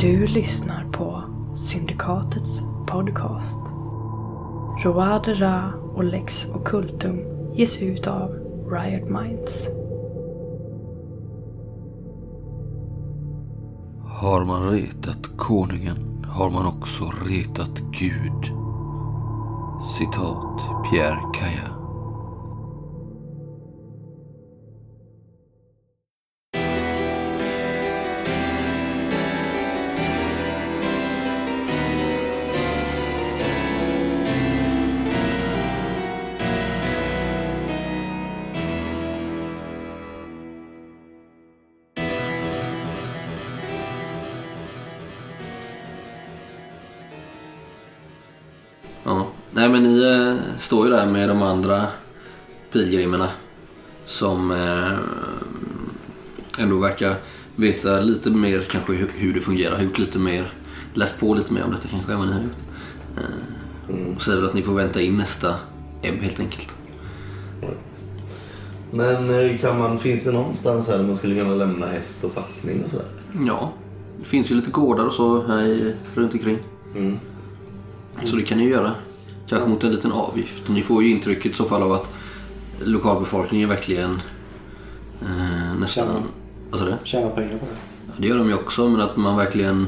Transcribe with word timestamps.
Du 0.00 0.26
lyssnar 0.26 0.84
på 0.92 1.22
Syndikatets 1.56 2.60
podcast. 2.86 3.60
Roade 4.84 5.34
Ra 5.34 5.72
och 5.94 6.04
Lex 6.04 6.46
Occultum 6.54 7.20
ges 7.54 7.82
ut 7.82 8.06
av 8.06 8.30
Riot 8.70 9.10
Minds. 9.10 9.68
Har 14.04 14.44
man 14.44 14.70
retat 14.70 15.36
konungen 15.36 16.24
har 16.26 16.50
man 16.50 16.66
också 16.66 17.04
retat 17.04 17.78
Gud. 17.78 18.52
Citat 19.98 20.60
Pierre 20.90 21.22
Kaja. 21.34 21.77
De 51.38 51.46
andra 51.46 51.86
pilgrimerna 52.72 53.28
som 54.06 54.50
eh, 54.50 54.98
ändå 56.62 56.78
verkar 56.78 57.14
veta 57.56 58.00
lite 58.00 58.30
mer 58.30 58.60
kanske 58.60 58.92
hur, 58.92 59.34
det 59.34 59.40
fungerar. 59.40 59.82
Gjort 59.82 59.98
lite 59.98 60.18
mer, 60.18 60.52
läst 60.94 61.20
på 61.20 61.34
lite 61.34 61.52
mer 61.52 61.64
om 61.64 61.70
detta 61.70 61.88
kanske 61.88 62.12
än 62.12 62.18
vad 62.18 62.28
ni 62.28 62.34
har 62.34 62.40
gjort. 62.40 62.52
Eh, 63.16 64.14
och 64.14 64.22
säger 64.22 64.38
väl 64.38 64.48
att 64.48 64.54
ni 64.54 64.62
får 64.62 64.74
vänta 64.74 65.00
in 65.00 65.16
nästa 65.16 65.54
ebb 66.02 66.20
helt 66.20 66.40
enkelt. 66.40 66.74
Men 68.90 69.34
eh, 69.34 69.58
kan 69.58 69.78
man, 69.78 69.98
finns 69.98 70.24
det 70.24 70.32
någonstans 70.32 70.88
här 70.88 70.98
där 70.98 71.04
man 71.04 71.16
skulle 71.16 71.40
kunna 71.40 71.54
lämna 71.54 71.86
häst 71.86 72.24
och 72.24 72.34
packning 72.34 72.84
och 72.84 72.90
sådär? 72.90 73.06
Ja, 73.46 73.72
det 74.18 74.24
finns 74.24 74.50
ju 74.50 74.54
lite 74.54 74.70
gårdar 74.70 75.04
och 75.04 75.12
så 75.12 75.46
här 75.46 75.94
runt 76.14 76.32
omkring. 76.32 76.58
Mm. 76.96 77.18
Så 78.24 78.36
det 78.36 78.42
kan 78.42 78.58
ni 78.58 78.64
ju 78.64 78.70
göra. 78.70 78.94
Kanske 79.48 79.68
mot 79.68 79.84
en 79.84 79.92
liten 79.92 80.12
avgift. 80.12 80.68
Ni 80.68 80.82
får 80.82 81.02
ju 81.02 81.10
intrycket 81.10 81.52
i 81.52 81.54
så 81.54 81.64
fall 81.64 81.82
av 81.82 81.92
att 81.92 82.06
lokalbefolkningen 82.84 83.68
verkligen 83.68 84.20
eh, 85.22 85.78
nästan... 85.80 86.06
Tjänar. 86.06 86.22
Alltså 86.70 86.86
det? 86.86 86.98
Tjäna 87.04 87.28
pengar 87.28 87.58
på 87.58 87.64
det. 87.64 87.76
Ja, 88.06 88.12
det 88.16 88.28
gör 88.28 88.38
de 88.38 88.48
ju 88.48 88.54
också, 88.54 88.88
men 88.88 89.00
att 89.00 89.16
man 89.16 89.36
verkligen 89.36 89.86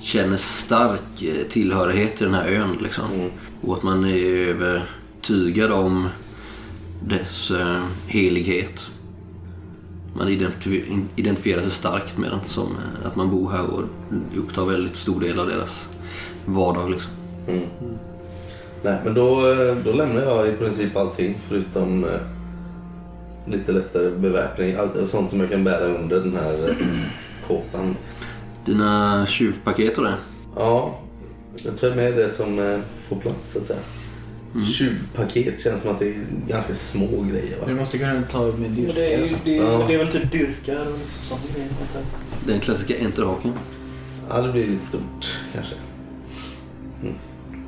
känner 0.00 0.36
stark 0.36 1.22
eh, 1.22 1.46
tillhörighet 1.48 2.16
till 2.16 2.26
den 2.26 2.34
här 2.34 2.48
ön. 2.48 2.78
Liksom. 2.82 3.04
Och 3.62 3.74
att 3.74 3.82
man 3.82 4.04
är 4.04 4.48
övertygad 4.48 5.72
om 5.72 6.08
dess 7.08 7.50
eh, 7.50 7.82
helighet. 8.06 8.90
Man 10.16 10.28
identif- 10.28 11.06
identifierar 11.16 11.62
sig 11.62 11.70
starkt 11.70 12.18
med 12.18 12.30
den. 12.30 12.40
Som 12.46 12.66
eh, 12.66 13.06
att 13.06 13.16
man 13.16 13.30
bor 13.30 13.50
här 13.50 13.62
och 13.70 13.82
upptar 14.36 14.64
väldigt 14.64 14.96
stor 14.96 15.20
del 15.20 15.38
av 15.38 15.46
deras 15.46 15.88
vardag. 16.44 16.90
Liksom. 16.90 17.10
Nej, 18.82 18.96
men 19.04 19.14
då, 19.14 19.52
eh, 19.52 19.76
då 19.84 19.92
lämnar 19.92 20.22
jag 20.22 20.48
i 20.48 20.52
princip 20.52 20.96
allting 20.96 21.38
förutom 21.48 22.04
eh, 22.04 22.10
lite 23.46 23.72
lättare 23.72 24.10
beväpning. 24.10 24.76
Allt, 24.76 25.08
sånt 25.08 25.30
som 25.30 25.40
jag 25.40 25.50
kan 25.50 25.64
bära 25.64 25.84
under 25.84 26.20
den 26.20 26.36
här 26.36 26.68
eh, 26.68 26.76
kåpan. 27.46 27.96
Liksom. 28.00 28.18
Dina 28.64 29.26
tjuvpaket 29.26 29.98
och 29.98 30.04
det. 30.04 30.14
Ja, 30.56 30.98
jag 31.56 31.78
tar 31.78 31.90
med 31.94 32.14
det 32.16 32.28
som 32.30 32.58
eh, 32.58 32.78
får 33.08 33.16
plats 33.16 33.52
så 33.52 33.58
att 33.58 33.66
säga. 33.66 33.78
Tjuvpaket 34.78 35.60
känns 35.60 35.82
som 35.82 35.90
att 35.90 35.98
det 35.98 36.08
är 36.08 36.16
ganska 36.48 36.74
små 36.74 37.06
grejer 37.06 37.58
va? 37.60 37.64
Du 37.66 37.74
måste 37.74 37.98
kunna 37.98 38.22
ta 38.22 38.46
med 38.46 38.70
dyrkar. 38.70 38.94
det 38.94 39.14
är, 39.14 39.28
sånt. 39.28 39.40
det, 39.44 39.58
är, 39.58 39.62
Ja. 39.64 39.84
det 39.88 39.94
är 39.94 39.98
väl 39.98 40.08
typ 40.08 40.32
dyrkar 40.32 40.86
och 40.86 40.98
liksom 40.98 41.38
jag. 41.56 42.02
Den 42.46 42.60
klassiska 42.60 42.94
enterhaken. 42.98 43.52
Ja, 44.28 44.42
det 44.42 44.52
blir 44.52 44.66
lite 44.66 44.84
stort 44.84 45.36
kanske. 45.54 45.74
Mm. 47.02 47.14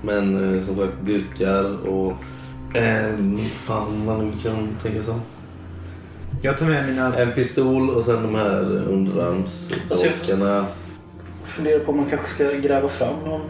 Men 0.05 0.55
eh, 0.57 0.65
som 0.65 0.77
sagt, 0.77 0.95
dyrkar 1.05 1.89
och... 1.89 2.13
Eh, 2.77 3.39
fan 3.47 4.05
man 4.05 4.27
nu 4.27 4.33
kan 4.43 4.69
tänka 4.83 5.03
sig. 5.03 5.15
Jag 6.43 6.59
tar 6.59 6.67
med 6.67 6.87
mina... 6.87 7.17
En 7.17 7.33
pistol 7.33 7.91
och 7.91 8.05
sen 8.05 8.23
de 8.23 8.35
här 8.35 8.83
Alltså, 9.91 10.07
jag-. 10.29 10.65
Funderar 11.45 11.81
på 11.81 11.91
om 11.91 11.97
man 11.97 12.07
kanske 12.11 12.29
ska 12.29 12.53
gräva 12.53 12.89
fram 12.89 13.21
någon 13.25 13.41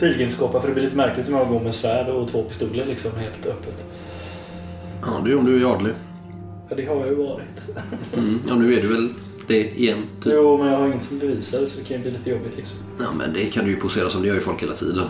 pilgrimskåpa 0.00 0.60
för 0.60 0.68
det 0.68 0.74
blir 0.74 0.84
lite 0.84 0.96
märkligt 0.96 1.28
om 1.28 1.34
jag 1.34 1.48
går 1.48 1.60
med 1.60 1.74
svärd 1.74 2.08
och 2.08 2.28
två 2.28 2.42
pistoler 2.42 2.86
liksom 2.86 3.10
helt 3.16 3.46
öppet. 3.46 3.84
Ja, 5.02 5.22
det 5.24 5.30
är 5.30 5.36
om 5.36 5.44
du 5.44 5.62
är 5.62 5.74
adlig. 5.74 5.94
Ja, 6.68 6.76
det 6.76 6.86
har 6.86 6.96
jag 6.96 7.08
ju 7.08 7.14
varit. 7.14 7.76
Mm. 8.16 8.40
Ja, 8.48 8.54
nu 8.54 8.74
är 8.74 8.82
du 8.82 8.88
väl 8.88 9.08
det 9.46 9.80
igen. 9.80 9.98
Typ. 10.22 10.32
Jo, 10.36 10.58
men 10.58 10.66
jag 10.66 10.78
har 10.78 10.86
inget 10.86 11.04
som 11.04 11.18
bevisar 11.18 11.66
så 11.66 11.78
det 11.78 11.84
kan 11.84 11.96
ju 11.96 12.02
bli 12.02 12.10
lite 12.10 12.30
jobbigt 12.30 12.56
liksom. 12.56 12.78
Ja, 13.00 13.12
men 13.18 13.32
det 13.32 13.44
kan 13.44 13.64
du 13.64 13.70
ju 13.70 13.76
posera 13.76 14.10
som 14.10 14.22
det 14.22 14.28
gör 14.28 14.34
ju 14.34 14.40
folk 14.40 14.62
hela 14.62 14.72
tiden. 14.72 15.04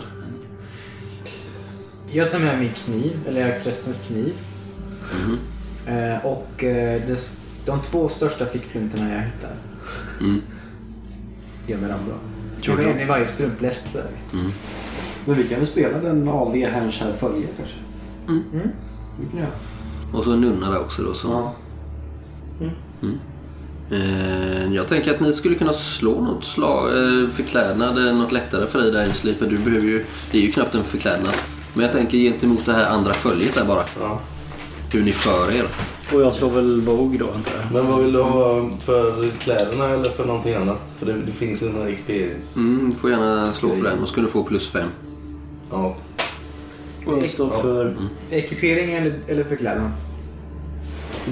Jag 2.13 2.31
tar 2.31 2.39
med 2.39 2.59
min 2.59 2.69
kniv, 2.73 3.19
eller 3.27 3.59
prästens 3.59 4.07
kniv. 4.07 4.33
Eh, 5.87 6.25
och 6.25 6.63
eh, 6.63 7.01
det, 7.07 7.37
de 7.65 7.81
två 7.81 8.09
största 8.09 8.45
fickpluntorna 8.45 9.13
jag 9.13 9.21
hittar. 9.21 9.55
Mm. 10.19 10.41
Gör 11.67 11.77
mig 11.77 11.89
dem 11.89 11.99
har 12.71 12.77
sure. 12.77 12.91
en 12.91 12.99
i 12.99 13.05
varje 13.05 13.27
strumpläst. 13.27 13.91
sådär. 13.91 14.07
Men 15.25 15.35
vi 15.35 15.43
kan 15.43 15.57
väl 15.57 15.67
spela 15.67 15.97
den 15.97 16.29
adliga 16.29 16.69
herrns 16.69 16.99
här 16.99 17.11
följe 17.11 17.47
kanske? 17.57 17.75
Mm. 18.27 18.43
Kan 19.31 19.39
jag. 19.39 19.49
Och 20.13 20.23
så 20.23 20.31
en 20.31 20.41
nunna 20.41 20.71
där 20.71 20.79
också 20.79 21.03
då. 21.03 21.13
Så. 21.13 21.51
Ja. 22.59 22.71
Eh, 23.91 24.73
jag 24.73 24.87
tänker 24.87 25.13
att 25.13 25.19
ni 25.19 25.33
skulle 25.33 25.55
kunna 25.55 25.73
slå 25.73 26.21
något 26.21 26.45
slag, 26.45 26.87
eh, 26.87 27.29
förklädnad, 27.29 27.95
något 27.95 28.31
lättare 28.31 28.67
för 28.67 28.79
dig 28.79 28.91
där 28.91 28.99
Ainsley. 28.99 29.33
För 29.33 29.45
du 29.45 29.57
behöver 29.57 29.87
ju, 29.87 30.05
det 30.31 30.37
är 30.37 30.41
ju 30.41 30.51
knappt 30.51 30.75
en 30.75 30.83
förklädnad. 30.83 31.33
Men 31.73 31.85
jag 31.85 31.93
tänker 31.93 32.17
gentemot 32.17 32.65
det 32.65 32.73
här 32.73 32.89
andra 32.89 33.13
följet 33.13 33.55
där 33.55 33.65
bara. 33.65 33.83
Ja. 33.99 34.19
Hur 34.91 35.03
ni 35.03 35.13
för 35.13 35.51
er. 35.51 35.65
Och 36.13 36.21
jag 36.21 36.33
slår 36.33 36.49
väl 36.49 36.81
våg 36.81 37.19
då 37.19 37.31
antar 37.31 37.53
jag. 37.61 37.71
Men 37.73 37.91
vad 37.91 38.03
vill 38.03 38.13
du 38.13 38.21
ha 38.21 38.69
för 38.79 39.29
kläderna 39.39 39.89
eller 39.89 40.03
för 40.03 40.25
någonting 40.25 40.53
annat? 40.53 40.79
För 40.97 41.05
det, 41.05 41.13
det 41.13 41.31
finns 41.31 41.61
ju 41.61 41.69
några 41.69 41.89
ekiperings... 41.89 42.55
Mm, 42.55 42.89
du 42.93 42.99
får 42.99 43.09
gärna 43.09 43.53
slå 43.53 43.75
för 43.75 43.83
den. 43.83 43.99
Då 43.99 44.05
ska 44.05 44.21
du 44.21 44.27
få 44.27 44.43
plus 44.43 44.69
fem. 44.69 44.89
Ja. 45.71 45.95
Och 47.05 47.13
jag 47.13 47.23
står 47.23 47.49
för... 47.49 47.95
Ekipering 48.29 48.93
eller, 48.93 49.19
eller 49.27 49.43
förklädnad? 49.43 49.91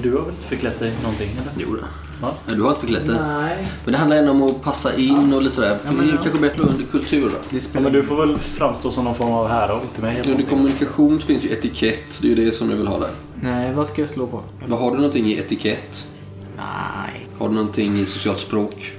Du 0.02 0.12
har 0.12 0.20
väl 0.20 0.30
inte 0.30 0.46
förklätt 0.46 0.78
dig 0.78 0.92
någonting 1.02 1.30
eller? 1.30 1.52
Jo 1.56 1.76
då. 1.80 1.86
Va? 2.22 2.34
Ja, 2.46 2.54
Du 2.54 2.62
har 2.62 2.68
inte 2.68 2.80
förklätt 2.80 3.06
dig. 3.06 3.16
Nej. 3.20 3.68
Men 3.84 3.92
det 3.92 3.98
handlar 3.98 4.16
ändå 4.16 4.30
om 4.32 4.42
att 4.42 4.62
passa 4.62 4.96
in 4.96 5.34
och 5.34 5.42
lite 5.42 5.54
sådär. 5.54 5.78
För 5.78 5.86
Ja, 5.86 5.92
men 5.92 6.06
det 6.06 6.12
är 6.12 6.16
ja. 6.16 6.22
kanske 6.22 6.40
bättre 6.40 6.62
under 6.62 6.84
kultur 6.84 7.30
då. 7.30 7.58
Ja, 7.74 7.80
men 7.80 7.92
du 7.92 8.02
får 8.02 8.26
väl 8.26 8.36
framstå 8.38 8.92
som 8.92 9.04
någon 9.04 9.14
form 9.14 9.32
av 9.32 9.48
härav 9.48 9.80
till 9.94 10.02
mig. 10.02 10.16
Under 10.16 10.28
någonting. 10.30 10.46
kommunikation 10.56 11.20
finns 11.20 11.44
ju 11.44 11.48
etikett. 11.52 12.18
Det 12.20 12.26
är 12.32 12.36
ju 12.36 12.44
det 12.44 12.52
som 12.52 12.68
du 12.68 12.76
vill 12.76 12.86
ha 12.86 12.98
där. 12.98 13.10
Nej, 13.34 13.72
vad 13.74 13.86
ska 13.88 14.00
jag 14.02 14.10
slå 14.10 14.26
på? 14.26 14.40
Vad 14.66 14.80
har 14.80 14.90
du 14.90 14.96
någonting 14.96 15.26
i 15.26 15.38
etikett? 15.38 16.08
Nej. 16.56 17.26
Har 17.38 17.48
du 17.48 17.54
någonting 17.54 17.92
i 17.92 18.04
socialt 18.06 18.40
språk? 18.40 18.92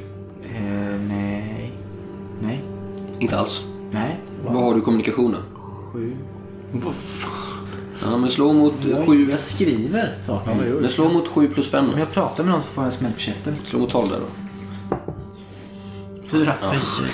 Eh, 0.56 0.62
nej. 1.10 1.72
Nej. 2.42 2.64
Inte 3.20 3.38
alls. 3.38 3.62
Nej. 3.92 4.20
Vad 4.46 4.64
har 4.64 4.74
du 4.74 4.80
i 4.80 4.84
kommunikation 4.84 5.32
då? 5.32 5.60
Sju. 5.94 6.14
Vad 6.72 6.94
fan? 6.94 7.32
Ja, 8.04 8.18
men 8.18 8.30
slå 8.30 8.54
mot 8.54 8.74
Jag, 8.90 9.06
7. 9.08 9.30
jag 9.32 9.40
skriver 9.40 10.18
saker. 10.28 10.56
Men 10.82 10.90
slå 10.90 11.10
mot 11.10 11.28
7 11.28 11.48
plus 11.48 11.70
5 11.70 11.86
Om 11.86 11.92
då. 11.92 12.00
jag 12.00 12.12
pratar 12.12 12.44
med 12.44 12.54
någon 12.54 12.62
så 12.62 12.72
får 12.72 12.84
jag 12.84 12.92
en 12.94 12.98
smäll 12.98 13.12
på 13.14 13.20
käften. 13.20 13.56
Slå 13.66 13.80
mot 13.80 13.90
12 13.90 14.10
där 14.10 14.18
då. 14.20 14.26
Fyra. 16.32 16.54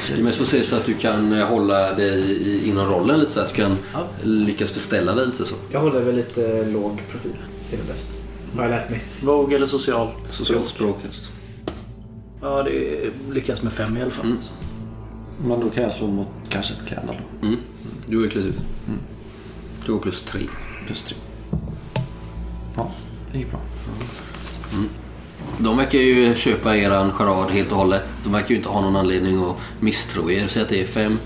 Det 0.08 0.20
är 0.20 0.24
mest 0.24 0.36
för 0.36 0.44
att 0.44 0.50
se 0.50 0.64
så 0.64 0.76
att 0.76 0.86
du 0.86 0.94
kan 0.94 1.34
eh, 1.34 1.46
hålla 1.48 1.94
dig 1.94 2.20
i, 2.20 2.70
inom 2.70 2.86
rollen 2.88 3.20
lite 3.20 3.32
så 3.32 3.40
att 3.40 3.50
du 3.50 3.56
kan 3.56 3.78
Ja. 3.94 4.00
lyckas 4.24 4.72
förställa 4.72 5.14
dig 5.16 5.26
lite 5.26 5.46
så. 5.46 5.56
Jag 5.72 5.80
håller 5.82 6.02
väl 6.02 6.16
lite 6.16 6.66
låg 6.66 7.02
profil. 7.12 7.32
Det 7.70 7.76
är 7.76 7.78
väl 7.78 7.88
bäst. 7.88 8.08
Har 8.56 8.64
jag 8.64 8.70
lärt 8.70 8.90
mig. 8.90 9.02
Våg 9.24 9.54
eller 9.54 9.66
socialt? 9.66 10.18
Socialt 10.26 10.70
språk 10.70 10.98
helst. 11.04 11.32
Ja, 12.42 12.64
det 12.64 13.10
lyckas 13.34 13.62
med 13.64 13.74
fem 13.74 13.98
i 13.98 14.02
alla 14.02 14.12
fall. 14.12 14.26
Mm. 14.26 14.38
Men 15.48 15.60
då 15.60 15.70
kan 15.70 15.84
jag 15.84 15.94
slå 15.94 16.08
mot 16.08 16.28
kanske 16.50 16.74
förklädnad 16.74 17.16
då. 17.42 17.48
Mm. 17.48 17.60
Du 18.08 18.16
har 18.18 18.24
ju 18.24 18.30
klätt 18.30 18.46
ut. 18.46 18.56
Du 19.86 19.92
har 19.92 20.00
plus 20.00 20.24
3. 20.24 20.40
Plus 20.90 21.04
tre. 21.04 21.18
Ja, 22.76 22.92
det 23.32 23.38
gick 23.38 23.52
bra. 23.52 23.60
De 25.58 25.78
verkar 25.78 26.00
ju 26.00 26.36
köpa 26.36 26.78
eran 26.78 27.12
charad 27.12 27.52
helt 27.52 27.72
och 27.72 27.78
hållet. 27.78 28.04
De 28.24 28.34
verkar 28.34 28.50
ju 28.50 28.56
inte 28.56 28.70
ha 28.70 28.82
någon 28.82 28.96
anledning 28.96 29.44
att 29.44 29.56
misstro 29.80 30.32
er. 30.32 30.48
Säg 30.48 30.62
att 30.62 30.70
det 30.70 30.82
är 30.82 30.86
fem 30.86 31.20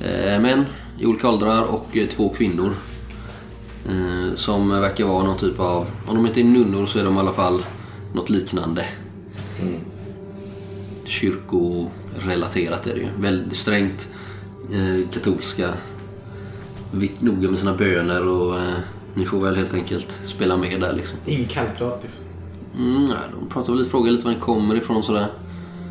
eh, 0.00 0.40
män 0.40 0.64
i 0.98 1.06
olika 1.06 1.28
åldrar 1.28 1.62
och 1.62 1.96
eh, 1.96 2.06
två 2.08 2.28
kvinnor. 2.28 2.72
Eh, 3.88 4.36
som 4.36 4.70
verkar 4.70 5.04
vara 5.04 5.24
någon 5.24 5.38
typ 5.38 5.60
av, 5.60 5.90
om 6.06 6.16
de 6.16 6.26
inte 6.26 6.40
är 6.40 6.44
nunnor 6.44 6.86
så 6.86 6.98
är 6.98 7.04
de 7.04 7.16
i 7.16 7.20
alla 7.20 7.32
fall 7.32 7.64
något 8.14 8.30
liknande. 8.30 8.84
kyrkorelaterat 11.04 12.86
är 12.86 12.94
det 12.94 13.00
ju. 13.00 13.08
Väldigt 13.18 13.58
strängt 13.58 14.08
eh, 14.72 15.10
katolska. 15.10 15.74
Vitt 16.92 17.20
noga 17.20 17.50
med 17.50 17.58
sina 17.58 17.74
böner 17.74 18.28
och 18.28 18.56
eh, 18.56 18.78
ni 19.16 19.24
får 19.24 19.40
väl 19.40 19.56
helt 19.56 19.74
enkelt 19.74 20.20
spela 20.24 20.56
med 20.56 20.80
där 20.80 20.92
liksom. 20.92 21.18
Ingen 21.26 21.48
kallprat 21.48 22.00
liksom. 22.02 22.22
Mm, 22.78 23.06
nej, 23.08 23.18
de 23.40 23.48
pratar 23.48 23.72
väl 23.72 23.78
lite, 23.78 23.90
frågar 23.90 24.12
lite 24.12 24.24
var 24.24 24.32
ni 24.32 24.40
kommer 24.40 24.74
ifrån 24.74 24.96
och 24.96 25.04
sådär. 25.04 25.26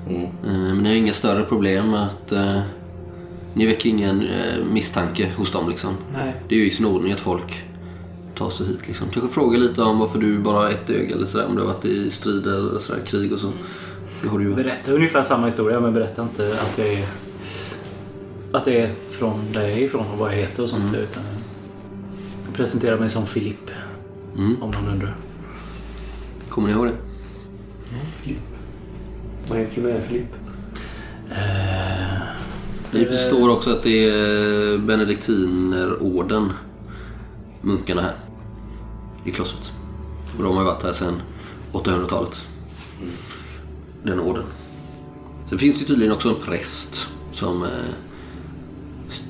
Mm. 0.09 0.23
Eh, 0.23 0.29
Men 0.43 0.77
ni 0.77 0.89
har 0.89 0.95
inga 0.95 1.13
större 1.13 1.43
problem 1.43 1.91
med 1.91 2.03
att 2.03 2.31
eh, 2.31 2.61
ni 3.53 3.65
väcker 3.65 3.89
ingen 3.89 4.27
eh, 4.27 4.65
misstanke 4.71 5.31
hos 5.37 5.51
dem 5.51 5.69
liksom. 5.69 5.93
Nej. 6.13 6.35
Det 6.49 6.55
är 6.55 6.59
ju 6.59 6.67
i 6.67 6.69
sin 6.69 6.85
ordning 6.85 7.11
att 7.13 7.19
folk 7.19 7.63
tar 8.35 8.49
sig 8.49 8.67
hit 8.67 8.87
liksom. 8.87 9.07
Kanske 9.13 9.33
fråga 9.33 9.57
lite 9.57 9.81
om 9.81 9.99
varför 9.99 10.19
du 10.19 10.39
bara 10.39 10.57
har 10.57 10.69
ett 10.69 10.89
öga 10.89 11.15
eller 11.15 11.27
sådär. 11.27 11.45
Om 11.47 11.55
du 11.55 11.61
har 11.61 11.67
varit 11.67 11.85
i 11.85 12.09
strider 12.11 12.51
eller 12.51 12.79
sådär, 12.79 12.99
krig 13.05 13.33
och 13.33 13.39
så. 13.39 13.51
Det 14.21 14.27
har 14.27 14.37
du 14.37 14.43
ju 14.43 14.49
varit. 14.49 14.65
Berätta 14.65 14.91
ungefär 14.91 15.23
samma 15.23 15.45
historia 15.45 15.79
men 15.79 15.93
berätta 15.93 16.21
inte 16.21 16.57
att 16.61 16.77
jag 16.77 16.87
är 16.87 17.05
att 18.51 18.65
det 18.65 18.79
är 18.81 18.91
från 19.11 19.51
där 19.53 19.61
jag 19.61 19.71
är 19.71 19.77
ifrån 19.77 20.05
och 20.13 20.19
vad 20.19 20.31
jag 20.31 20.37
heter 20.37 20.63
och 20.63 20.69
sånt. 20.69 20.93
Utan 20.93 21.23
jag 22.55 22.59
presenterar 22.59 22.99
mig 22.99 23.09
som 23.09 23.25
Filip. 23.25 23.71
Mm. 24.37 24.63
Om 24.63 24.71
någon 24.71 24.87
undrar. 24.87 25.15
Kommer 26.49 26.67
ni 26.67 26.73
ihåg 26.73 26.85
det? 26.85 26.95
Vad 29.49 29.57
heter 29.57 29.81
du 29.81 29.87
med 29.87 30.03
Filip? 30.03 30.27
Ni 32.91 33.05
förstår 33.05 33.49
också 33.49 33.69
att 33.69 33.83
det 33.83 34.09
är 34.09 34.77
benediktinerorden, 34.77 36.51
munkarna 37.61 38.01
här 38.01 38.15
i 39.25 39.31
klostret. 39.31 39.71
Och 40.37 40.43
de 40.43 40.53
har 40.53 40.61
ju 40.63 40.65
varit 40.65 40.83
här 40.83 40.93
sedan 40.93 41.21
800-talet. 41.73 42.41
Den 44.03 44.19
orden. 44.19 44.43
Sen 45.49 45.57
finns 45.57 45.79
det 45.79 45.85
tydligen 45.85 46.13
också 46.13 46.29
en 46.29 46.35
präst 46.45 47.07
som, 47.33 47.63
eh, 47.63 47.69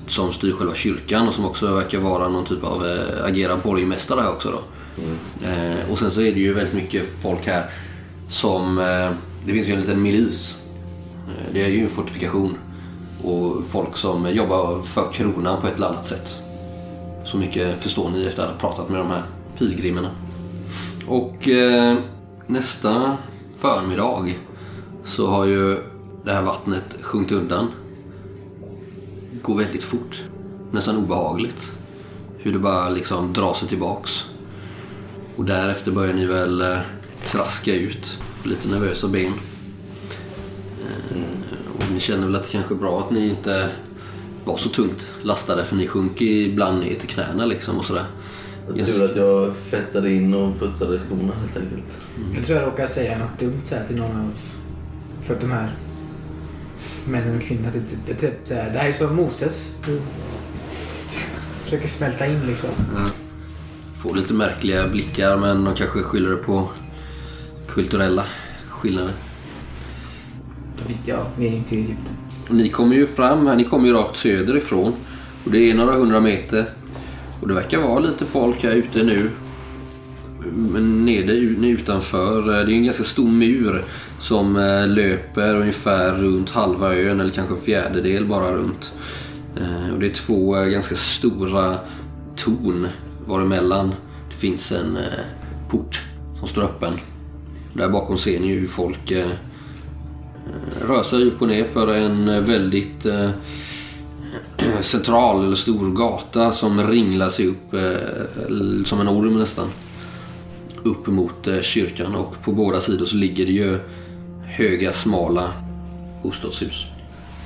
som 0.07 0.34
styr 0.34 0.52
själva 0.52 0.75
kyrkan 0.75 1.28
och 1.28 1.34
som 1.34 1.46
också 1.46 1.75
verkar 1.75 2.00
vara 2.00 2.30
någon 2.30 2.46
typ 2.46 2.63
av 2.63 2.86
eh, 2.86 3.25
agera 3.25 3.57
borgmästare 3.57 4.22
här 4.22 4.31
också. 4.31 4.52
Då. 4.52 4.62
Eh, 5.48 5.92
och 5.92 6.00
sen 6.00 6.12
så 6.12 6.22
är 6.22 6.34
det 6.34 6.40
ju 6.40 6.54
väldigt 6.54 6.74
mycket 6.74 7.04
folk 7.22 7.48
här 7.48 7.69
som... 8.30 8.80
Eh, 8.80 9.12
det 9.46 9.54
finns 9.54 9.68
ju 9.68 9.74
en 9.74 9.81
liten 9.81 10.02
milis. 10.02 10.56
Det 11.54 11.66
är 11.66 11.69
ju 11.69 11.84
en 11.84 11.90
fortifikation. 11.90 12.57
Och 13.24 13.63
folk 13.69 13.98
som 13.98 14.30
jobbar 14.30 14.81
för 14.81 15.12
kronan 15.13 15.62
på 15.62 15.68
ett 15.68 15.75
eller 15.75 15.88
annat 15.88 16.06
sätt. 16.06 16.36
Så 17.25 17.38
mycket 17.38 17.84
förstår 17.84 18.10
ni 18.10 18.25
efter 18.25 18.44
att 18.44 18.50
ha 18.50 18.57
pratat 18.57 18.90
med 18.90 19.00
de 19.00 19.07
här 19.07 19.24
pilgrimerna. 19.57 20.10
Och 21.07 21.50
nästa 22.48 23.18
förmiddag 23.57 24.34
så 25.06 25.28
har 25.28 25.46
ju 25.46 25.78
det 26.25 26.31
här 26.31 26.42
vattnet 26.42 26.96
sjunkit 27.02 27.38
undan. 27.38 27.68
Går 29.45 29.57
väldigt 29.57 29.83
fort. 29.83 30.21
Nästan 30.71 30.97
obehagligt. 30.97 31.71
Hur 32.38 32.53
det 32.53 32.59
bara 32.59 32.89
liksom 32.89 33.33
drar 33.33 33.53
sig 33.53 33.68
tillbaks. 33.68 34.12
Och 35.36 35.45
därefter 35.45 35.92
börjar 35.92 36.13
ni 36.13 36.25
väl 36.25 36.62
eh, 36.62 36.77
traska 37.25 37.75
ut 37.75 38.18
på 38.42 38.50
lite 38.50 38.68
nervösa 38.68 39.07
ben. 39.07 39.33
Eh, 40.81 41.18
och 41.75 41.92
ni 41.94 42.00
känner 42.00 42.25
väl 42.25 42.36
att 42.36 42.44
det 42.44 42.51
kanske 42.51 42.74
är 42.74 42.77
bra 42.77 43.00
att 43.00 43.12
ni 43.12 43.30
inte 43.30 43.69
var 44.45 44.57
så 44.57 44.69
tungt 44.69 45.12
lastade 45.24 45.65
för 45.65 45.75
ni 45.75 45.88
sjunker 45.88 46.25
ibland 46.25 46.80
ner 46.80 46.95
till 46.95 47.09
knäna 47.09 47.45
liksom 47.45 47.77
och 47.77 47.86
sådär. 47.86 48.06
Det 48.74 48.81
är 48.81 48.86
tur 48.86 49.06
att 49.06 49.15
jag 49.15 49.56
fettade 49.56 50.13
in 50.13 50.33
och 50.33 50.59
putsade 50.59 51.00
skorna 51.00 51.33
helt 51.33 51.57
enkelt. 51.57 52.00
Jag 52.36 52.45
tror 52.45 52.59
jag 52.59 52.68
råkar 52.68 52.88
säga 52.88 53.18
något 53.18 53.39
dumt 53.39 53.62
så 53.63 53.75
här 53.75 53.86
till 53.88 53.95
någon 53.95 54.21
av 54.21 54.31
för 55.25 55.38
de 55.42 55.51
här 55.51 55.71
männen 57.07 57.38
och 57.38 57.42
kvinnorna. 57.42 57.72
Typ, 57.72 57.84
typ, 58.07 58.19
typ, 58.19 58.34
så 58.44 58.54
här, 58.54 58.69
det 58.74 58.80
här 58.80 58.90
är 58.90 58.94
som 58.94 59.16
Moses. 59.16 59.75
Du 59.86 60.02
Försöker 61.63 61.88
smälta 61.88 62.28
in 62.28 62.48
liksom. 62.48 62.69
Får 64.04 64.16
lite 64.16 64.34
märkliga 64.34 64.88
blickar 64.88 65.38
men 65.38 65.63
de 65.63 65.75
kanske 65.75 66.04
skyller 66.04 66.30
det 66.30 66.38
på 66.38 66.69
kulturella 67.68 68.25
skillnader. 68.69 69.13
Ja, 71.06 71.28
vi 71.38 71.48
är 71.48 71.52
inte 71.52 71.75
i 71.75 71.78
Egypten. 71.78 72.16
Ni 72.50 72.69
kommer 72.69 72.96
ju 72.96 73.07
fram 73.07 73.48
här, 73.48 73.56
ni 73.56 73.63
kommer 73.63 73.88
ju 73.88 73.94
rakt 73.94 74.18
söderifrån. 74.18 74.94
Och 75.44 75.52
det 75.52 75.72
är 75.72 75.75
några 75.75 75.94
hundra 75.94 76.19
meter. 76.19 76.66
Och 77.42 77.48
det 77.48 77.54
verkar 77.54 77.80
vara 77.80 78.00
lite 78.00 78.25
folk 78.25 78.63
här 78.63 78.72
ute 78.72 79.04
nu. 79.04 79.31
Nere 80.81 81.31
utanför, 81.68 82.39
eh, 82.39 82.65
det 82.65 82.74
är 82.74 82.75
en 82.75 82.83
ganska 82.83 83.03
stor 83.03 83.31
mur 83.31 83.83
som 84.19 84.56
eh, 84.56 84.88
löper 84.88 85.56
ungefär 85.56 86.12
runt 86.12 86.50
halva 86.50 86.95
ön 86.95 87.19
eller 87.19 87.31
kanske 87.31 87.56
en 87.56 87.62
fjärdedel 87.62 88.25
bara 88.25 88.51
runt. 88.51 88.94
Eh, 89.57 89.94
och 89.94 90.00
det 90.00 90.07
är 90.07 90.13
två 90.13 90.51
ganska 90.51 90.95
stora 90.95 91.77
torn 92.36 92.88
varemellan 93.27 93.95
det 94.30 94.36
finns 94.36 94.71
en 94.71 94.97
port 95.69 96.01
som 96.39 96.47
står 96.47 96.62
öppen. 96.62 96.94
Där 97.74 97.89
bakom 97.89 98.18
ser 98.18 98.39
ni 98.39 98.47
hur 98.47 98.68
folk 98.68 99.12
rör 100.88 101.03
sig 101.03 101.24
upp 101.24 101.42
och 101.42 101.47
ner 101.47 101.63
för 101.63 101.94
en 101.95 102.45
väldigt 102.45 103.06
central 104.81 105.45
eller 105.45 105.56
stor 105.56 105.95
gata 105.95 106.51
som 106.51 106.88
ringlar 106.88 107.30
sig 107.30 107.47
upp 107.47 107.75
som 108.88 109.01
en 109.01 109.09
orm 109.09 109.39
nästan. 109.39 109.68
Upp 110.85 111.07
mot 111.07 111.47
eh, 111.47 111.61
kyrkan 111.61 112.15
och 112.15 112.41
på 112.43 112.51
båda 112.51 112.81
sidor 112.81 113.05
så 113.05 113.15
ligger 113.15 113.45
det 113.45 113.51
ju 113.51 113.79
höga 114.45 114.93
smala 114.93 115.53
bostadshus. 116.23 116.85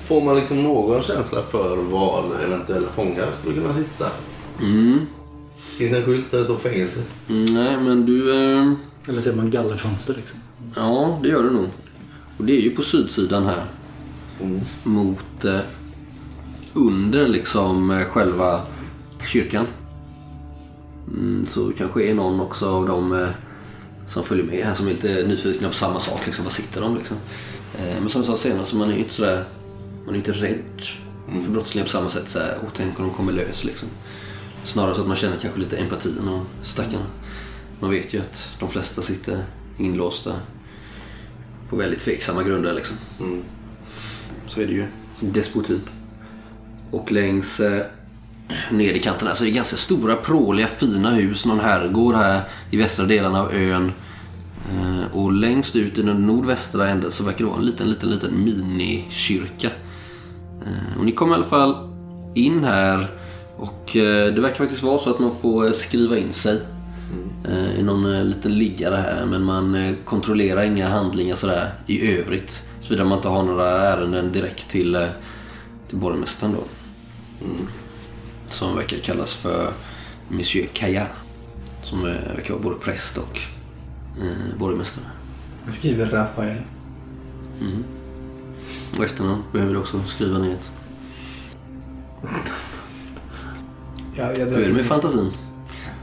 Får 0.08 0.22
man 0.22 0.36
liksom 0.36 0.64
någon 0.64 1.02
känsla 1.02 1.42
för 1.42 1.78
var 1.78 2.26
eventuella 2.46 2.88
fångar 2.96 3.32
skulle 3.40 3.62
kunna 3.62 3.74
sitta? 3.74 4.08
Mm. 4.62 5.00
Finns 5.78 5.94
en 5.94 6.06
skylt 6.06 6.32
där 6.32 6.38
det 6.38 6.44
står 6.44 6.58
fängelse? 6.58 7.00
Mm, 7.30 7.54
Nej 7.54 7.78
men 7.78 8.06
du... 8.06 8.32
Eh, 8.32 8.72
Eller 9.08 9.22
ser 9.22 9.36
man 9.36 9.50
gallerfönster 9.52 10.14
liksom? 10.14 10.40
ja 10.76 11.20
det 11.24 11.30
gör 11.30 11.44
du 11.44 11.50
nog. 11.50 11.68
Och 12.38 12.46
det 12.46 12.54
är 12.58 12.62
ju 12.62 12.70
på 12.70 12.82
sydsidan 12.82 13.46
här. 13.46 13.64
Mm. 14.42 14.60
Mot... 14.84 15.46
Eh, 15.46 15.60
under 16.74 17.28
liksom 17.28 17.92
eh, 17.92 18.06
själva 18.06 18.62
kyrkan. 19.28 19.68
Mm, 21.14 21.46
så 21.46 21.72
kanske 21.78 22.04
är 22.04 22.14
någon 22.14 22.40
också 22.40 22.70
av 22.70 22.88
dem 22.88 23.14
eh, 23.14 23.30
som 24.08 24.24
följer 24.24 24.46
med 24.46 24.66
här 24.66 24.74
som 24.74 24.88
är 24.88 24.92
lite 24.92 25.28
nyfikna 25.28 25.68
på 25.68 25.74
samma 25.74 26.00
sak. 26.00 26.26
Liksom, 26.26 26.46
var 26.46 26.52
sitter 26.52 26.82
de 26.82 26.96
liksom? 26.96 27.18
Eh, 27.78 28.02
men 28.02 28.10
som 28.10 28.22
jag 28.22 28.30
sa 28.30 28.38
senast 28.38 28.74
man 28.74 28.90
är 28.90 28.94
ju 28.94 29.00
inte 29.00 29.14
sådär... 29.14 29.46
Man 30.06 30.16
är 30.16 30.18
inte 30.18 30.32
rädd 30.32 30.82
för 31.28 31.52
brottslingar 31.52 31.86
på 31.86 31.92
samma 31.92 32.10
sätt. 32.10 32.30
Såhär, 32.30 32.56
oh, 32.56 32.70
tänk 32.76 33.00
om 33.00 33.06
de 33.06 33.14
kommer 33.14 33.32
lös 33.32 33.64
liksom. 33.64 33.90
Snarare 34.66 34.96
så 34.96 35.02
att 35.02 35.08
man 35.08 35.16
känner 35.16 35.38
kanske 35.38 35.60
lite 35.60 35.78
empati 35.78 36.14
med 36.26 36.42
stackarna. 36.64 37.06
Man 37.80 37.92
vet 37.92 38.14
ju 38.14 38.20
att 38.20 38.54
de 38.60 38.70
flesta 38.70 39.02
sitter 39.02 39.44
inlåsta 39.78 40.36
på 41.70 41.76
väldigt 41.76 42.00
tveksamma 42.00 42.44
grunder 42.44 42.74
liksom. 42.74 42.98
Mm. 43.20 43.44
Så 44.48 44.62
är 44.62 44.68
det 44.68 44.74
ju. 44.74 44.86
Despotin. 45.20 45.82
Och 46.92 47.12
längs 47.12 47.60
eh, 47.60 47.86
ner 48.72 48.94
i 48.94 49.00
kanten 49.00 49.28
här 49.28 49.36
så 49.36 49.44
är 49.44 49.46
det 49.46 49.54
ganska 49.54 49.78
stora, 49.78 50.16
pråliga, 50.16 50.68
fina 50.68 51.12
hus. 51.12 51.46
Någon 51.46 51.60
herrgård 51.60 52.16
här 52.16 52.42
i 52.72 52.78
västra 52.78 53.06
delarna 53.06 53.42
av 53.42 53.54
ön. 53.54 53.92
Eh, 54.72 55.18
och 55.18 55.34
längst 55.34 55.76
ut 55.76 55.98
i 55.98 56.02
den 56.02 56.28
nordvästra 56.28 56.90
änden 56.90 57.12
så 57.12 57.24
verkar 57.24 57.38
det 57.38 57.46
vara 57.46 57.60
en 57.60 57.66
liten, 57.66 57.90
liten, 57.90 58.10
liten 58.10 58.44
minikyrka. 58.44 59.70
Eh, 60.66 61.00
och 61.00 61.06
ni 61.06 61.12
kommer 61.12 61.34
i 61.34 61.36
alla 61.36 61.46
fall 61.46 61.76
in 62.36 62.64
här 62.64 63.08
och 63.58 63.96
eh, 63.96 64.34
det 64.34 64.42
verkar 64.42 64.58
faktiskt 64.58 64.84
vara 64.84 65.00
så 65.00 65.10
att 65.10 65.20
man 65.20 65.36
får 65.42 65.72
skriva 65.72 66.18
in 66.18 66.34
sig 66.34 66.62
i 67.78 67.84
någon 67.84 68.30
liten 68.30 68.58
liggare 68.58 68.96
här 68.96 69.26
men 69.26 69.44
man 69.44 69.96
kontrollerar 70.06 70.62
inga 70.64 70.88
handlingar 70.90 71.36
sådär 71.36 71.72
i 71.88 72.18
övrigt 72.18 72.64
såvida 72.82 73.06
man 73.06 73.18
inte 73.18 73.28
har 73.28 73.44
några 73.44 73.68
ärenden 73.68 74.32
direkt 74.32 74.70
till, 74.70 75.08
till 75.88 75.98
borgmästaren 75.98 76.54
då. 76.54 76.64
Mm. 77.46 77.68
Som 78.50 78.76
verkar 78.76 78.98
kallas 78.98 79.34
för 79.34 79.72
Monsieur 80.30 80.68
Kaya. 80.74 81.08
Som 81.84 82.04
verkar 82.04 82.54
vara 82.54 82.64
både 82.64 82.76
präst 82.76 83.18
och 83.18 83.40
eh, 84.22 84.60
borgmästare. 84.60 85.06
Jag 85.66 85.74
skriver 85.74 86.06
Rafael. 86.06 86.58
Och 88.98 89.04
efternamn 89.04 89.44
behöver 89.52 89.74
du 89.74 89.80
också 89.80 90.04
skriva 90.04 90.38
ner 90.38 90.54
ett. 90.54 90.72
Jag, 94.16 94.38
jag, 94.40 94.46
Hur 94.46 94.58
är 94.58 94.68
det 94.68 94.74
med 94.74 94.86
fantasin? 94.86 95.32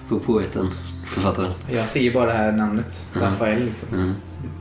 På 0.08 0.20
poeten, 0.20 0.68
författaren. 1.06 1.52
jag 1.70 1.88
ser 1.88 2.00
ju 2.00 2.12
bara 2.14 2.26
det 2.26 2.32
här 2.32 2.52
namnet. 2.52 3.06
Rafael 3.14 3.64
liksom. 3.64 3.88
Mm. 3.94 4.14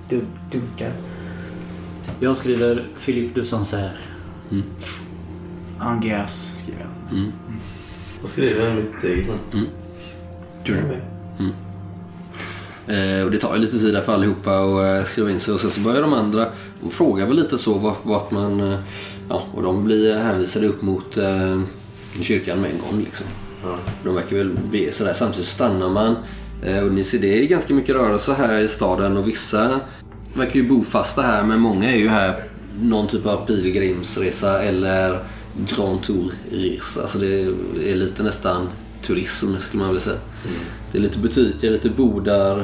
Du, 0.10 0.26
dunkar. 0.52 0.92
Jag 2.20 2.38
skriver 2.38 2.88
Philippe 3.06 3.40
de 3.40 3.46
Sancerre. 3.46 3.98
Angers 5.80 6.32
skriver 6.32 6.80
jag. 6.80 6.90
Alltså. 6.90 7.04
Mm. 7.16 7.32
Då 8.26 8.30
skriver 8.30 8.66
jag 8.66 8.76
mitt 8.76 9.04
eget 9.04 9.28
namn. 9.28 9.68
Du. 10.64 10.74
Eh, 12.94 13.26
och 13.26 13.32
det 13.32 13.38
tar 13.38 13.56
ju 13.56 13.62
lite 13.62 13.80
tid 13.80 13.94
där 13.94 14.02
för 14.02 14.14
allihopa 14.14 14.52
att 14.52 15.00
eh, 15.00 15.08
skriva 15.08 15.32
in 15.32 15.40
sig 15.40 15.54
och 15.54 15.60
sen 15.60 15.70
så 15.70 15.80
börjar 15.80 16.02
de 16.02 16.14
andra 16.14 16.48
och 16.84 16.94
frågar 16.94 17.28
väl 17.28 17.36
lite 17.36 17.58
så 17.58 17.74
vart, 17.74 18.06
vart 18.06 18.32
man... 18.32 18.72
Eh, 18.72 18.80
ja, 19.30 19.44
och 19.54 19.64
de 19.64 19.86
blir 19.86 20.16
hänvisade 20.16 20.68
upp 20.68 20.82
mot 20.82 21.18
eh, 21.18 21.62
kyrkan 22.22 22.62
med 22.62 22.72
en 22.72 22.78
gång 22.78 23.00
liksom. 23.04 23.26
De 24.04 24.16
verkar 24.16 24.36
väl 24.36 24.52
be 24.72 24.92
sådär. 24.92 25.14
Samtidigt 25.14 25.48
stannar 25.48 25.90
man. 25.90 26.16
Eh, 26.64 26.84
och 26.84 26.92
ni 26.92 27.04
ser 27.04 27.20
det 27.20 27.44
är 27.44 27.48
ganska 27.48 27.74
mycket 27.74 27.96
rörelse 27.96 28.34
här 28.34 28.60
i 28.60 28.68
staden 28.68 29.18
och 29.18 29.28
vissa 29.28 29.80
verkar 30.34 30.56
ju 30.56 30.70
bofasta 30.70 31.22
här 31.22 31.44
men 31.44 31.60
många 31.60 31.92
är 31.92 31.98
ju 31.98 32.10
här 32.10 32.44
någon 32.82 33.08
typ 33.08 33.26
av 33.26 33.46
pilgrimsresa 33.46 34.62
eller 34.62 35.20
Grand 35.58 36.04
Tour-resa. 36.04 37.02
Alltså 37.02 37.18
det 37.18 37.42
är 37.92 37.96
lite 37.96 38.24
nästan 38.24 38.68
turism 39.04 39.48
skulle 39.62 39.84
man 39.84 39.88
vilja 39.88 40.04
säga. 40.04 40.20
Det 40.92 40.98
är 40.98 41.02
lite 41.02 41.20
butiker, 41.20 41.72
lite 41.72 41.90
bodar, 41.90 42.60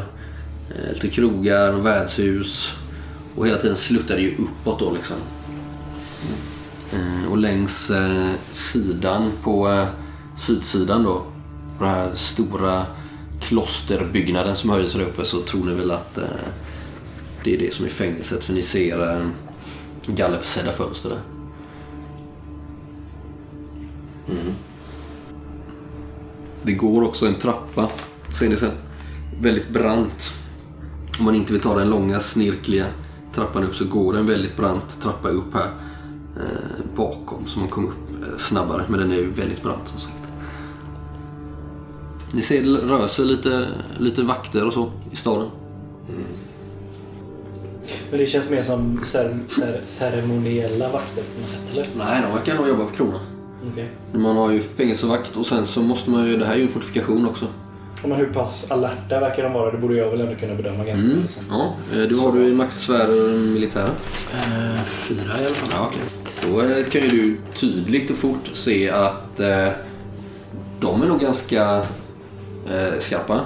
eh, 0.70 0.94
lite 0.94 1.08
krogar, 1.08 1.72
värdshus. 1.72 2.74
Och 3.36 3.48
hela 3.48 3.58
tiden 3.58 3.76
sluttar 3.78 4.16
det 4.16 4.22
ju 4.22 4.36
uppåt 4.38 4.80
då 4.80 4.92
liksom. 4.92 5.18
Eh, 6.94 7.32
Och 7.32 7.38
längs 7.38 7.92
eh, 7.92 8.30
sidan 8.52 9.32
på 9.44 9.86
sydsidan 10.38 11.04
då, 11.04 11.26
på 11.78 11.84
den 11.84 11.94
här 11.94 12.12
stora 12.16 12.86
klosterbyggnaden 13.42 14.56
som 14.56 14.70
höjer 14.70 14.90
sig 14.90 15.02
där 15.02 15.08
uppe 15.08 15.26
så 15.26 15.42
tror 15.42 15.66
ni 15.66 15.74
väl 15.74 15.92
att 15.92 16.20
det 17.44 17.54
är 17.54 17.58
det 17.58 17.74
som 17.74 17.86
är 17.86 17.90
fängelset 17.90 18.44
för 18.44 18.54
ni 18.54 18.62
ser 18.62 19.30
gallerförsedda 20.06 20.72
fönster 20.72 21.10
där. 21.10 21.41
Det 26.64 26.74
går 26.74 27.04
också 27.04 27.28
en 27.28 27.36
trappa, 27.36 27.90
ser 28.40 28.50
ni 28.50 28.58
sen. 28.58 28.72
Väldigt 29.42 29.70
brant. 29.70 30.34
Om 31.20 31.26
man 31.26 31.36
inte 31.36 31.54
vill 31.54 31.62
ta 31.62 31.80
den 31.80 31.90
långa 31.90 32.20
snirkliga 32.20 32.86
trappan 33.34 33.64
upp 33.64 33.76
så 33.76 33.86
går 33.86 34.14
det 34.14 34.20
en 34.20 34.26
väldigt 34.26 34.58
brant 34.58 35.02
trappa 35.02 35.30
upp 35.30 35.54
här 35.54 35.70
eh, 36.38 36.96
bakom 36.96 37.48
så 37.48 37.60
man 37.60 37.68
kommer 37.68 37.88
upp 37.88 38.10
eh, 38.22 38.38
snabbare. 38.38 38.86
Men 38.90 39.00
den 39.00 39.12
är 39.12 39.16
ju 39.16 39.32
väldigt 39.32 39.64
brant 39.64 39.88
som 39.88 40.00
sagt. 40.00 40.14
Ni 42.34 42.42
ser 42.42 42.64
det 42.64 42.70
rör 42.70 43.08
sig 43.08 43.26
lite, 43.26 43.68
lite 43.98 44.22
vakter 44.22 44.66
och 44.66 44.74
så 44.74 44.92
i 45.12 45.16
staden. 45.16 45.50
Men 48.10 48.20
det 48.20 48.26
känns 48.26 48.50
mer 48.50 48.62
som 48.62 49.00
cer 49.04 49.40
cer 49.48 49.82
ceremoniella 49.86 50.92
vakter 50.92 51.24
på 51.36 51.42
något 51.42 51.50
sätt, 51.50 51.62
eller? 51.72 51.86
Nej, 51.98 52.22
de 52.22 52.34
verkar 52.34 52.56
nog 52.56 52.68
jobba 52.68 52.88
för 52.88 52.96
kronan. 52.96 53.20
Okej. 53.72 53.90
Man 54.14 54.38
har 54.38 54.52
ju 54.52 54.62
fängelsevakt 54.62 55.38
och 55.38 55.46
sen 55.46 55.66
så 55.66 55.82
måste 55.82 56.10
man 56.10 56.28
ju, 56.28 56.38
det 56.38 56.46
här 56.46 56.54
är 56.54 56.58
ju 56.58 56.64
en 56.64 56.70
fortifikation 56.70 57.26
också. 57.26 57.48
Men 58.04 58.12
hur 58.12 58.26
pass 58.26 58.72
alerta 58.72 59.20
verkar 59.20 59.44
de 59.44 59.54
vara? 59.54 59.72
Det 59.72 59.78
borde 59.78 59.96
jag 59.96 60.12
väl 60.12 60.22
ändå 60.22 60.36
kunna 60.36 60.56
bedöma 60.56 60.84
ganska 60.86 61.08
Mm. 61.08 61.22
Liksom. 61.22 61.44
Ja, 61.50 61.76
eh, 61.94 62.08
du 62.08 62.16
har 62.20 62.32
du 62.32 62.48
i 62.48 62.54
maxsfär 62.56 63.08
militära. 63.54 63.90
Eh, 64.34 64.84
fyra 64.84 65.42
i 65.42 65.46
alla 65.46 65.56
fall. 65.56 65.70
Ja, 65.72 65.88
okej. 65.88 66.02
Då 66.52 66.62
eh, 66.62 66.86
kan 66.86 67.02
ju 67.02 67.08
du 67.10 67.38
tydligt 67.56 68.12
och 68.12 68.18
fort 68.18 68.52
se 68.54 68.90
att 68.90 69.40
eh, 69.40 69.68
de 70.80 71.02
är 71.02 71.08
nog 71.08 71.20
ganska 71.20 71.78
eh, 72.72 73.00
skarpa. 73.00 73.42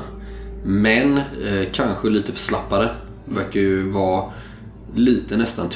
Men 0.63 1.17
eh, 1.17 1.67
kanske 1.73 2.09
lite 2.09 2.31
för 2.31 2.39
slappare. 2.39 2.89
Verkar 3.25 3.59
ju 3.59 3.91
vara 3.91 4.23
lite 4.95 5.37
nästan 5.37 5.69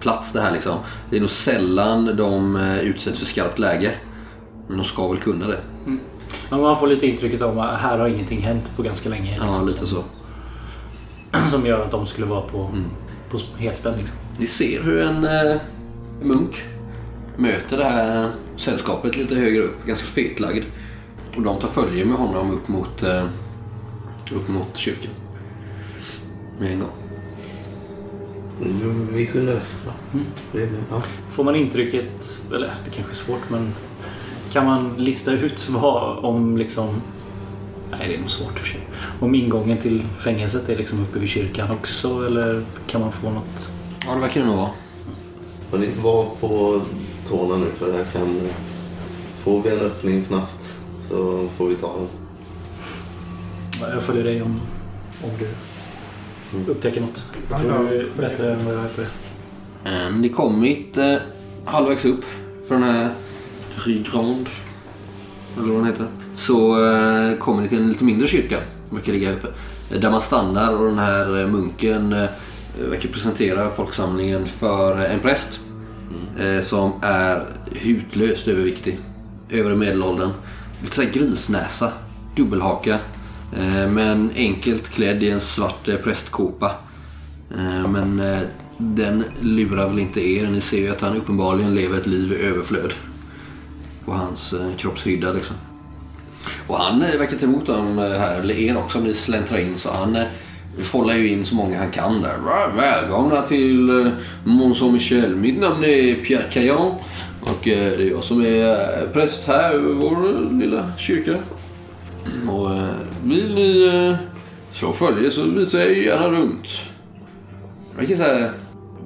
turistplats 0.00 0.32
det 0.32 0.40
här 0.40 0.52
liksom. 0.52 0.78
Det 1.10 1.16
är 1.16 1.20
nog 1.20 1.30
sällan 1.30 2.16
de 2.16 2.56
eh, 2.56 2.80
utsätts 2.80 3.18
för 3.18 3.26
skarpt 3.26 3.58
läge. 3.58 3.92
Men 4.68 4.76
de 4.76 4.84
ska 4.84 5.08
väl 5.08 5.18
kunna 5.18 5.46
det. 5.46 5.60
Men 6.50 6.60
man 6.60 6.76
får 6.76 6.86
lite 6.86 7.06
intrycket 7.06 7.42
av 7.42 7.58
att 7.58 7.80
här 7.80 7.98
har 7.98 8.08
ingenting 8.08 8.40
hänt 8.42 8.72
på 8.76 8.82
ganska 8.82 9.08
länge. 9.08 9.36
Ja, 9.36 9.46
Liksom, 9.46 9.66
lite 9.66 9.86
så. 9.86 10.04
Som 11.50 11.66
gör 11.66 11.80
att 11.80 11.90
de 11.90 12.06
skulle 12.06 12.26
vara 12.26 12.40
på, 12.40 12.70
på 13.30 13.38
helspänn. 13.58 13.94
Liksom. 13.98 14.16
Ni 14.38 14.46
ser 14.46 14.82
hur 14.82 15.00
en 15.00 15.24
eh, 15.24 15.56
munk 16.22 16.64
möter 17.36 17.76
det 17.76 17.84
här 17.84 18.30
sällskapet 18.56 19.16
lite 19.16 19.34
högre 19.34 19.62
upp, 19.62 19.86
ganska 19.86 20.06
fetlagd. 20.06 20.64
Och 21.36 21.42
de 21.42 21.58
tar 21.60 21.68
följe 21.68 22.04
med 22.04 22.16
honom 22.16 22.50
upp 22.50 22.68
mot, 22.68 23.02
eh, 23.02 23.24
upp 24.32 24.48
mot 24.48 24.76
kyrkan. 24.76 25.12
Med 26.58 26.72
en 26.72 26.78
gång. 26.78 26.99
Mm, 28.62 29.08
Vi 29.12 29.26
då. 29.46 29.58
Det 30.52 30.62
är- 30.62 30.70
Ja. 30.90 31.02
Får 31.30 31.44
man 31.44 31.56
intrycket, 31.56 32.42
eller 32.54 32.66
det 32.84 32.90
kanske 32.90 33.12
är 33.12 33.14
svårt, 33.14 33.50
men 33.50 33.74
kan 34.52 34.64
man 34.66 34.94
lista 34.96 35.32
ut 35.32 35.68
vad 35.68 36.24
om 36.24 36.56
liksom... 36.58 37.02
Nej, 37.90 38.00
det 38.08 38.14
är 38.14 38.18
nog 38.18 38.30
svårt 38.30 38.50
i 38.50 38.54
och 38.54 38.58
för 38.58 38.66
sig. 38.68 38.80
Om 39.20 39.34
ingången 39.34 39.78
till 39.78 40.02
fängelset 40.18 40.68
är 40.68 40.76
liksom 40.76 41.02
uppe 41.02 41.18
vid 41.18 41.28
kyrkan 41.28 41.70
också, 41.70 42.26
eller 42.26 42.64
kan 42.86 43.00
man 43.00 43.12
få 43.12 43.30
något... 43.30 43.72
Ja, 44.06 44.14
det 44.14 44.20
verkar 44.20 44.40
det 44.40 44.46
nog 44.46 44.56
vara. 44.56 44.70
Och 45.70 45.80
ni 45.80 45.88
var 46.02 46.26
på 46.40 46.80
tårna 47.28 47.56
nu 47.56 47.66
för 47.78 47.86
det 47.92 47.98
här 47.98 48.04
kan... 48.04 48.40
Får 49.38 49.62
vi 49.62 49.70
en 49.70 49.80
öppning 49.80 50.22
snabbt 50.22 50.74
så 51.08 51.48
får 51.56 51.68
vi 51.68 51.74
ta 51.74 51.96
den. 51.96 52.06
Jag 53.92 54.02
följer 54.02 54.24
dig 54.24 54.42
om, 54.42 54.60
om 55.24 55.30
du 55.38 55.48
upptäcker 56.68 57.00
något. 57.00 57.24
Jag 57.50 57.60
Ja, 57.60 57.64
tror 57.64 57.88
du 57.90 57.96
är 58.00 58.06
bättre 58.28 58.52
än 58.52 58.64
vad 58.66 58.74
jag 58.74 58.84
är 58.84 58.88
på 58.88 59.00
det. 59.00 60.10
Ni 60.10 60.28
kommit 60.28 60.96
eh, 60.96 61.16
halvvägs 61.64 62.04
upp 62.04 62.24
för 62.68 62.74
den 62.74 62.84
här 62.84 63.10
Rue 63.76 64.04
Grande, 64.12 64.50
eller 65.58 65.66
vad 65.68 65.76
den 65.76 65.86
heter. 65.86 66.06
Så 66.34 66.84
eh, 66.86 67.36
kommer 67.38 67.62
ni 67.62 67.68
till 67.68 67.78
en 67.78 67.88
lite 67.88 68.04
mindre 68.04 68.28
kyrka 68.28 68.56
som 68.88 68.96
verkar 68.96 69.12
ligga 69.12 69.28
här 69.28 69.36
uppe. 69.36 69.48
Eh, 69.94 70.00
Där 70.00 70.10
man 70.10 70.20
stannar 70.20 70.74
och 70.76 70.86
den 70.86 70.98
här 70.98 71.40
eh, 71.40 71.46
munken 71.48 72.12
eh, 72.12 72.28
verkar 72.90 73.08
presentera 73.08 73.70
folksamlingen 73.70 74.46
för 74.46 74.98
en 74.98 75.20
präst. 75.20 75.60
Eh, 76.38 76.62
som 76.62 76.92
är 77.02 77.44
hutlöst 77.72 78.48
överviktig. 78.48 78.98
Övre 79.50 79.76
medelåldern. 79.76 80.30
Lite 80.82 80.94
såhär 80.94 81.10
grisnäsa. 81.10 81.92
Dubbelhaka. 82.36 82.98
Eh, 83.56 83.90
men 83.90 84.30
enkelt 84.36 84.88
klädd 84.88 85.22
i 85.22 85.30
en 85.30 85.40
svart 85.40 85.88
eh, 85.88 85.96
prästkåpa. 85.96 86.74
Eh, 87.50 87.88
men 87.88 88.22
den 88.78 89.24
lurar 89.40 89.88
väl 89.88 89.98
inte 89.98 90.28
er. 90.28 90.46
Ni 90.46 90.60
ser 90.60 90.78
ju 90.78 90.90
att 90.90 91.00
han 91.00 91.16
uppenbarligen 91.16 91.74
lever 91.74 91.98
ett 91.98 92.06
liv 92.06 92.32
i 92.32 92.46
överflöd. 92.46 92.92
På 94.04 94.12
hans 94.12 94.54
kroppshydda 94.76 95.32
liksom. 95.32 95.56
Och 96.66 96.76
han 96.76 97.00
verkar 97.00 97.36
ta 97.36 97.46
emot 97.46 97.66
dem 97.66 97.98
här, 97.98 98.40
eller 98.40 98.54
er 98.54 98.76
också 98.76 98.98
om 98.98 99.04
ni 99.04 99.14
släntrar 99.14 99.58
in. 99.58 99.76
Så 99.76 99.90
han 99.92 100.18
follar 100.82 101.14
ju 101.14 101.28
in 101.28 101.44
så 101.44 101.54
många 101.54 101.78
han 101.78 101.90
kan 101.90 102.22
där. 102.22 102.38
Välkomna 102.76 103.42
till 103.42 103.90
eh, 103.90 104.92
Michel. 104.92 105.36
Mitt 105.36 105.60
namn 105.60 105.84
är 105.84 106.14
Pierre 106.14 106.50
Caillon. 106.52 106.94
Och 107.40 107.58
det 107.64 107.74
är 107.74 108.10
jag 108.10 108.24
som 108.24 108.44
är 108.44 109.06
präst 109.12 109.48
här 109.48 109.74
i 109.74 109.78
vår 109.78 110.50
lilla 110.58 110.92
kyrka. 110.98 111.36
Och 112.48 112.72
eh, 112.72 112.94
vill 113.24 113.54
ni 113.54 113.86
eh, 113.86 114.16
slå 114.72 114.92
följe 114.92 115.30
så 115.30 115.42
visar 115.42 115.78
jag 115.78 115.98
gärna 115.98 116.28
runt. 116.28 116.68
Jag 117.98 118.08
kan 118.08 118.16
säga 118.16 118.50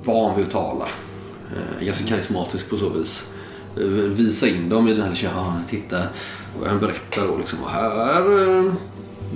van 0.04 0.36
vid 0.36 0.46
att 0.46 0.52
tala. 0.52 0.88
Eh, 1.56 1.86
ganska 1.86 2.08
karismatisk 2.08 2.70
på 2.70 2.76
så 2.76 2.88
vis. 2.88 3.26
Eh, 3.76 3.82
visa 3.90 4.48
in 4.48 4.68
dem 4.68 4.88
i 4.88 4.94
den 4.94 5.08
här 5.08 5.14
kyrkan. 5.14 5.60
Titta. 5.68 5.98
Och 6.60 6.66
han 6.66 6.80
berättar 6.80 7.26
då 7.26 7.38
liksom. 7.38 7.58
Här 7.66 8.48
eh, 8.48 8.72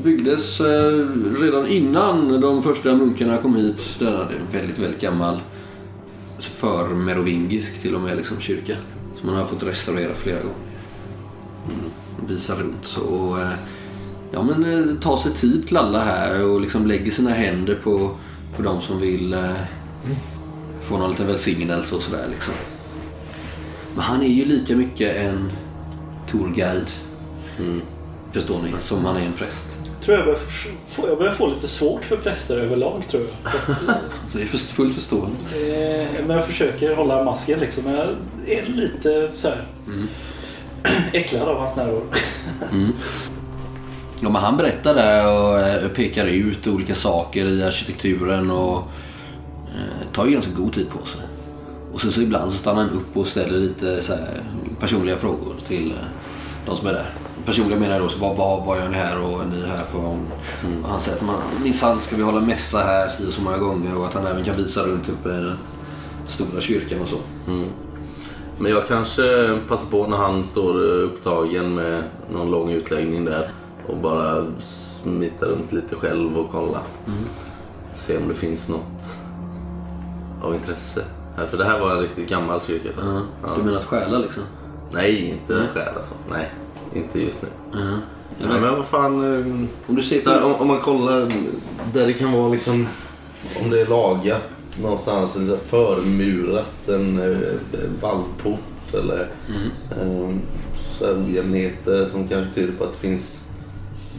byggdes 0.04 0.60
eh, 0.60 1.06
redan 1.40 1.66
innan 1.66 2.40
de 2.40 2.62
första 2.62 2.94
munkarna 2.94 3.36
kom 3.36 3.56
hit. 3.56 3.96
Den 3.98 4.12
det 4.12 4.18
är 4.18 4.20
en 4.20 4.52
väldigt, 4.52 4.78
väldigt 4.78 5.00
gammal 5.00 5.40
för 6.38 6.88
merovingisk 6.88 7.82
till 7.82 7.94
och 7.94 8.00
med 8.00 8.16
liksom 8.16 8.40
kyrka. 8.40 8.76
Som 9.16 9.26
man 9.26 9.38
har 9.38 9.46
fått 9.46 9.62
restaurera 9.62 10.14
flera 10.14 10.38
gånger. 10.38 10.67
Mm. 11.70 11.90
Visa 12.28 12.54
runt 12.54 12.86
så. 12.86 13.00
Och, 13.00 13.40
eh, 13.40 13.48
ja 14.32 14.42
men 14.42 14.64
eh, 14.88 14.94
ta 15.00 15.18
sig 15.18 15.32
tid 15.32 15.66
till 15.66 15.76
alla 15.76 16.00
här 16.00 16.44
och 16.44 16.60
liksom 16.60 16.86
lägger 16.86 17.10
sina 17.10 17.30
händer 17.30 17.74
på, 17.84 18.10
på 18.56 18.62
de 18.62 18.80
som 18.80 19.00
vill 19.00 19.32
eh, 19.34 19.52
få 20.82 20.98
någon 20.98 21.10
liten 21.10 21.26
välsignelse 21.26 21.94
och 21.94 22.02
sådär 22.02 22.26
liksom. 22.30 22.54
Men 23.94 24.04
han 24.04 24.22
är 24.22 24.28
ju 24.28 24.44
lika 24.44 24.76
mycket 24.76 25.16
en 25.16 25.52
tourguide. 26.30 26.90
Förstår 28.32 28.62
ni? 28.62 28.72
Som 28.80 29.04
han 29.04 29.16
är 29.16 29.26
en 29.26 29.32
präst. 29.32 29.66
Tror 30.00 30.16
jag 30.16 30.26
börjar 30.26 30.40
få, 30.88 31.08
jag 31.08 31.18
börjar 31.18 31.32
få 31.32 31.46
lite 31.46 31.68
svårt 31.68 32.04
för 32.04 32.16
präster 32.16 32.58
överlag 32.58 33.02
tror 33.10 33.22
jag. 33.22 33.54
Det 34.32 34.42
är 34.42 34.46
för- 34.46 34.58
full 34.58 34.92
förstående. 34.94 35.36
eh, 35.54 36.06
men 36.26 36.36
jag 36.36 36.46
försöker 36.46 36.96
hålla 36.96 37.24
masken 37.24 37.60
liksom. 37.60 37.82
Jag 37.86 38.06
är 38.58 38.66
lite 38.66 39.30
så 39.36 39.48
här 39.48 39.66
äcklad 41.12 41.48
av 41.48 41.58
hans 41.58 41.76
närvaro. 41.76 42.02
Ja, 44.20 44.28
men 44.30 44.42
han 44.42 44.56
berättar 44.56 44.94
där 44.94 45.32
och 45.32 45.60
eh, 45.60 45.88
pekar 45.88 46.26
ut 46.26 46.66
olika 46.66 46.94
saker 46.94 47.48
i 47.48 47.64
arkitekturen 47.64 48.50
och 48.50 48.76
eh, 49.74 50.12
tar 50.12 50.26
ju 50.26 50.32
ganska 50.32 50.52
god 50.52 50.72
tid 50.72 50.90
på 50.90 51.06
sig. 51.06 51.20
Och 51.92 52.00
sen 52.00 52.12
så 52.12 52.20
ibland 52.20 52.52
så 52.52 52.58
stannar 52.58 52.82
han 52.82 52.90
upp 52.90 53.16
och 53.16 53.26
ställer 53.26 53.58
lite 53.58 54.02
så 54.02 54.12
här, 54.12 54.42
personliga 54.80 55.16
frågor 55.16 55.54
till 55.68 55.90
eh, 55.90 55.96
de 56.66 56.76
som 56.76 56.88
är 56.88 56.92
där. 56.92 57.10
personliga 57.46 57.78
menar 57.78 57.94
jag 57.94 58.02
då, 58.02 58.08
så 58.08 58.18
vad, 58.18 58.36
vad, 58.36 58.64
vad 58.66 58.78
gör 58.78 58.88
ni 58.88 58.96
här 58.96 59.20
och 59.20 59.46
ni 59.46 59.60
är 59.60 59.66
här 59.66 59.84
för? 59.92 59.98
Och 60.82 60.88
han 60.88 61.00
säger 61.00 61.18
att 61.18 61.24
man, 61.24 61.36
minsann 61.62 62.00
ska 62.00 62.16
vi 62.16 62.22
hålla 62.22 62.40
mässa 62.40 62.78
här 62.78 63.08
si 63.08 63.28
och 63.28 63.32
så 63.32 63.42
många 63.42 63.58
gånger 63.58 63.98
och 63.98 64.06
att 64.06 64.14
han 64.14 64.26
även 64.26 64.44
kan 64.44 64.56
visa 64.56 64.80
runt 64.82 65.08
uppe 65.08 65.28
i 65.28 65.32
den 65.32 65.56
stora 66.28 66.60
kyrkan 66.60 67.00
och 67.00 67.08
så. 67.08 67.18
Men 68.60 68.72
jag 68.72 68.88
kanske 68.88 69.58
passar 69.68 69.90
på 69.90 70.06
när 70.06 70.16
han 70.16 70.44
står 70.44 70.74
upptagen 70.84 71.74
med 71.74 72.02
någon 72.32 72.50
lång 72.50 72.70
utläggning 72.70 73.24
där 73.24 73.50
och 73.86 73.96
bara 73.96 74.46
smita 74.60 75.46
runt 75.46 75.72
lite 75.72 75.96
själv 75.96 76.38
och 76.38 76.50
kolla. 76.52 76.80
Se 77.92 78.16
om 78.16 78.28
det 78.28 78.34
finns 78.34 78.68
något 78.68 79.16
av 80.42 80.54
intresse. 80.54 81.04
För 81.48 81.58
det 81.58 81.64
här 81.64 81.80
var 81.80 81.90
en 81.90 82.00
riktigt 82.00 82.28
gammal 82.28 82.60
kyrka. 82.60 82.88
Så. 82.94 83.00
Ja. 83.00 83.20
Ja. 83.42 83.48
Du 83.56 83.62
menar 83.62 83.78
att 83.78 83.84
stjäla 83.84 84.18
liksom? 84.18 84.42
Nej, 84.92 85.28
inte 85.30 85.54
Nej. 85.54 85.66
själ 85.74 85.96
alltså. 85.96 86.14
Nej, 86.30 86.50
inte 86.94 87.20
just 87.20 87.42
nu. 87.42 87.48
Ja. 87.72 87.78
Ja, 88.40 88.48
men 88.48 88.76
vad 88.76 88.86
fan. 88.86 89.14
Om 89.86 89.94
du 89.96 90.02
ser 90.02 90.20
Så 90.20 90.30
här, 90.30 90.42
om, 90.44 90.54
om 90.54 90.66
man 90.68 90.78
kollar 90.78 91.32
där 91.92 92.06
det 92.06 92.12
kan 92.12 92.32
vara 92.32 92.48
liksom 92.48 92.88
om 93.62 93.70
det 93.70 93.80
är 93.80 93.86
lagat 93.86 94.50
någonstans 94.82 95.52
förmurat 95.66 96.88
en 96.88 97.18
eh, 97.18 97.80
vallport 98.00 98.94
eller 98.94 99.28
eh, 99.90 100.34
här 101.00 101.24
ojämnheter 101.26 102.04
som 102.04 102.28
kanske 102.28 102.54
tyder 102.54 102.72
på 102.72 102.84
att 102.84 102.92
det 102.92 102.98
finns 102.98 103.44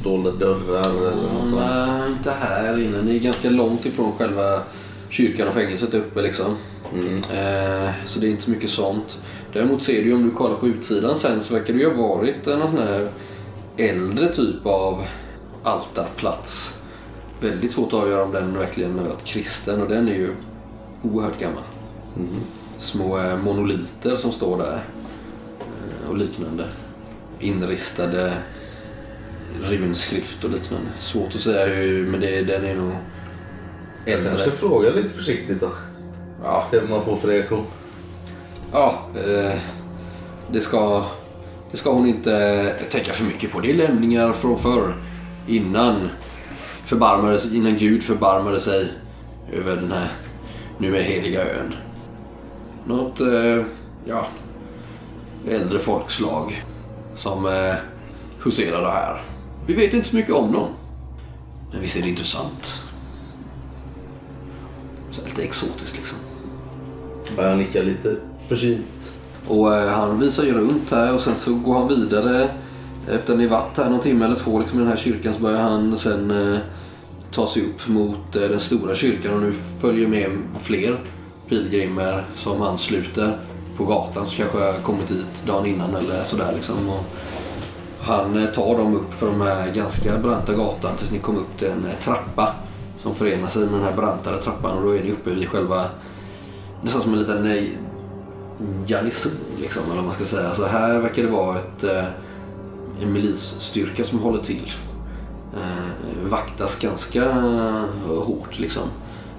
dolda 0.03 0.31
dörrar 0.31 0.89
eller 0.89 1.33
något 1.33 1.47
sånt. 1.47 1.61
Nej, 1.61 2.11
inte 2.11 2.31
här 2.31 2.79
inne. 2.79 3.01
Ni 3.01 3.15
är 3.15 3.19
ganska 3.19 3.49
långt 3.49 3.85
ifrån 3.85 4.11
själva 4.11 4.61
kyrkan 5.09 5.47
och 5.47 5.53
fängelset 5.53 5.93
uppe 5.93 6.21
liksom. 6.21 6.55
Eh, 7.31 7.89
så 8.05 8.19
det 8.19 8.27
är 8.27 8.31
inte 8.31 8.43
så 8.43 8.51
mycket 8.51 8.69
sånt. 8.69 9.21
Däremot 9.53 9.83
ser 9.83 10.01
du 10.01 10.07
ju 10.07 10.15
om 10.15 10.23
du 10.23 10.31
kollar 10.31 10.55
på 10.55 10.67
utsidan 10.67 11.17
sen 11.17 11.41
så 11.41 11.53
verkar 11.53 11.73
det 11.73 11.79
ju 11.79 11.93
ha 11.93 12.07
varit 12.07 12.47
en 12.47 12.61
sån 12.61 12.77
här 12.77 13.09
äldre 13.77 14.33
typ 14.33 14.65
av 14.65 15.03
altarplats. 15.63 16.79
Väldigt 17.41 17.71
svårt 17.71 17.87
att 17.87 17.99
avgöra 17.99 18.23
om 18.23 18.31
den 18.31 18.57
verkligen 18.57 18.99
har 18.99 19.05
varit 19.05 19.25
kristen 19.25 19.81
och 19.81 19.89
den 19.89 20.07
är 20.07 20.13
ju 20.13 20.29
oerhört 21.03 21.39
gammal. 21.39 21.63
Små 22.77 23.19
eh, 23.19 23.37
monoliter 23.37 24.17
som 24.17 24.31
står 24.31 24.57
där 24.57 24.79
eh, 25.59 26.09
och 26.09 26.17
liknande. 26.17 26.63
Inristade 27.39 28.33
runskrift 29.61 30.43
och 30.43 30.49
liknande. 30.49 30.87
Svårt 30.99 31.35
att 31.35 31.41
säga 31.41 31.75
hur, 31.75 32.07
men 32.07 32.19
det, 32.21 32.41
den 32.41 32.65
är 32.65 32.75
nog 32.75 32.91
äldre. 34.05 34.29
Kanske 34.29 34.51
fråga 34.51 34.89
lite 34.89 35.09
försiktigt 35.09 35.61
då. 35.61 35.69
Ja, 36.43 36.65
Se 36.71 36.79
vad 36.79 36.89
man 36.89 37.05
får 37.05 37.15
för 37.15 37.27
reaktion. 37.27 37.65
ja 38.73 38.99
eh, 39.15 39.59
det, 40.51 40.61
ska, 40.61 41.05
det 41.71 41.77
ska 41.77 41.91
hon 41.93 42.07
inte 42.07 42.73
tänka 42.89 43.13
för 43.13 43.23
mycket 43.25 43.51
på. 43.51 43.59
Det 43.59 43.71
är 43.71 43.75
lämningar 43.75 44.31
från 44.33 44.59
förr. 44.59 44.93
Innan, 45.47 46.09
förbarmade, 46.85 47.39
sig- 47.39 47.57
innan 47.57 47.77
Gud 47.77 48.03
förbarmade 48.03 48.59
sig 48.59 48.87
över 49.53 49.75
den 49.75 49.91
här 49.91 50.11
nu 50.79 50.97
är 50.97 51.03
heliga 51.03 51.43
ön. 51.43 51.73
Något, 52.85 53.19
eh, 53.19 53.63
ja, 54.05 54.27
äldre 55.47 55.79
folkslag 55.79 56.63
som 57.15 57.45
eh, 57.45 57.75
huserade 58.43 58.87
här. 58.87 59.21
Vi 59.67 59.73
vet 59.73 59.93
inte 59.93 60.09
så 60.09 60.15
mycket 60.15 60.35
om 60.35 60.51
dem. 60.51 60.69
Men 61.71 61.81
visst 61.81 61.97
är 61.97 62.01
det 62.01 62.09
intressant. 62.09 62.83
Så 65.11 65.21
lite 65.25 65.43
exotiskt 65.43 65.95
liksom. 65.97 66.17
Ja, 67.37 67.43
Jag 67.43 67.57
nickar 67.57 67.83
lite 67.83 68.15
försynt. 68.47 69.13
Och 69.47 69.75
eh, 69.75 69.89
han 69.89 70.19
visar 70.19 70.43
ju 70.43 70.53
runt 70.53 70.91
här 70.91 71.13
och 71.13 71.21
sen 71.21 71.35
så 71.35 71.55
går 71.55 71.73
han 71.79 71.87
vidare. 71.87 72.49
Efter 73.09 73.35
ni 73.35 73.47
varit 73.47 73.77
här 73.77 73.89
någon 73.89 73.99
timme 73.99 74.25
eller 74.25 74.35
två 74.35 74.59
liksom, 74.59 74.79
i 74.79 74.81
den 74.81 74.91
här 74.91 74.97
kyrkan 74.97 75.33
så 75.33 75.41
börjar 75.41 75.61
han 75.61 75.97
sen 75.97 76.31
eh, 76.31 76.59
ta 77.31 77.47
sig 77.47 77.65
upp 77.65 77.87
mot 77.87 78.35
eh, 78.35 78.41
den 78.41 78.59
stora 78.59 78.95
kyrkan 78.95 79.33
och 79.33 79.41
nu 79.41 79.53
följer 79.81 80.07
med 80.07 80.31
fler 80.59 80.99
pilgrimer 81.49 82.25
som 82.35 82.61
ansluter 82.61 83.37
på 83.77 83.85
gatan 83.85 84.27
som 84.27 84.37
kanske 84.37 84.57
har 84.57 84.73
kommit 84.73 85.07
dit 85.07 85.45
dagen 85.47 85.65
innan 85.65 85.95
eller 85.95 86.23
sådär 86.23 86.51
liksom. 86.55 86.89
Och 86.89 87.05
han 88.01 88.43
eh, 88.43 88.49
tar 88.49 88.77
dem 88.77 88.95
upp 88.95 89.13
för 89.13 89.27
de 89.27 89.41
här 89.41 89.71
ganska 89.71 90.17
branta 90.17 90.53
gatan 90.53 90.97
tills 90.97 91.11
ni 91.11 91.19
kommer 91.19 91.39
upp 91.39 91.57
till 91.59 91.67
en 91.67 91.85
eh, 91.85 91.99
trappa 92.01 92.55
som 93.01 93.15
förenar 93.15 93.47
sig 93.47 93.61
med 93.61 93.73
den 93.73 93.83
här 93.83 93.95
brantare 93.95 94.37
trappan 94.37 94.77
och 94.77 94.83
då 94.83 94.95
är 94.95 95.03
ni 95.03 95.11
uppe 95.11 95.29
vid 95.29 95.49
själva 95.49 95.85
nästan 96.81 97.01
som 97.01 97.13
en 97.13 97.19
liten 97.19 97.43
nej-garnison 97.43 99.31
liksom, 99.61 99.83
eller 99.85 99.95
vad 99.95 100.05
man 100.05 100.13
ska 100.13 100.23
säga. 100.23 100.55
Så 100.55 100.65
här 100.65 100.99
verkar 100.99 101.23
det 101.23 101.29
vara 101.29 101.57
ett, 101.57 101.83
en 103.01 103.13
milisstyrka 103.13 104.05
som 104.05 104.19
håller 104.19 104.43
till. 104.43 104.71
Eh, 105.53 106.29
vaktas 106.29 106.79
ganska 106.79 107.31
hårt 108.07 108.59
liksom. 108.59 108.83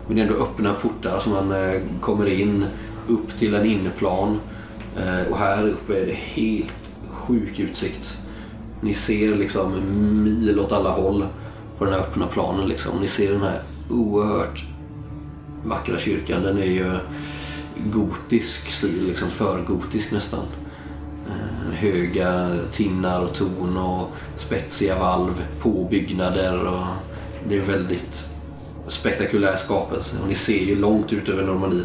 Men 0.07 0.16
det 0.16 0.23
är 0.23 0.27
ändå 0.27 0.42
öppna 0.42 0.75
portar 0.75 1.18
som 1.18 1.33
man 1.33 1.53
eh, 1.53 1.81
kommer 2.01 2.27
in 2.27 2.64
upp 3.09 3.38
till 3.38 3.55
en 3.55 3.66
inneplan. 3.66 4.40
Eh, 4.96 5.33
och 5.33 5.38
här 5.38 5.68
uppe 5.68 6.03
är 6.03 6.07
det 6.07 6.14
helt 6.14 6.90
sjuk 7.11 7.59
utsikt. 7.59 8.18
Ni 8.81 8.94
ser 8.94 9.35
liksom 9.35 9.73
mil 10.25 10.61
åt 10.61 10.73
alla 10.73 10.90
håll 10.90 11.27
på 11.79 11.85
den 11.85 11.94
här 11.94 12.01
öppna 12.01 12.27
planen 12.27 12.68
liksom. 12.68 13.01
Ni 13.01 13.07
ser 13.07 13.33
den 13.33 13.42
här 13.42 13.62
oerhört 13.90 14.64
vackra 15.64 15.99
kyrkan. 15.99 16.42
Den 16.42 16.59
är 16.59 16.70
ju 16.70 16.92
gotisk 17.92 18.70
stil, 18.70 19.07
liksom 19.07 19.29
förgotisk 19.29 20.12
nästan. 20.12 20.44
Höga 21.80 22.56
tinnar 22.72 23.20
och 23.20 23.34
torn 23.34 23.76
och 23.76 24.08
spetsiga 24.38 24.98
valv, 24.98 25.44
påbyggnader 25.60 26.66
och 26.66 26.86
det 27.48 27.56
är 27.56 27.60
väldigt 27.60 28.24
spektakulär 28.86 29.56
skapelse. 29.56 30.16
Och 30.22 30.28
ni 30.28 30.34
ser 30.34 30.64
ju 30.64 30.76
långt 30.76 31.12
ut 31.12 31.28
över 31.28 31.44
Normandie, 31.44 31.84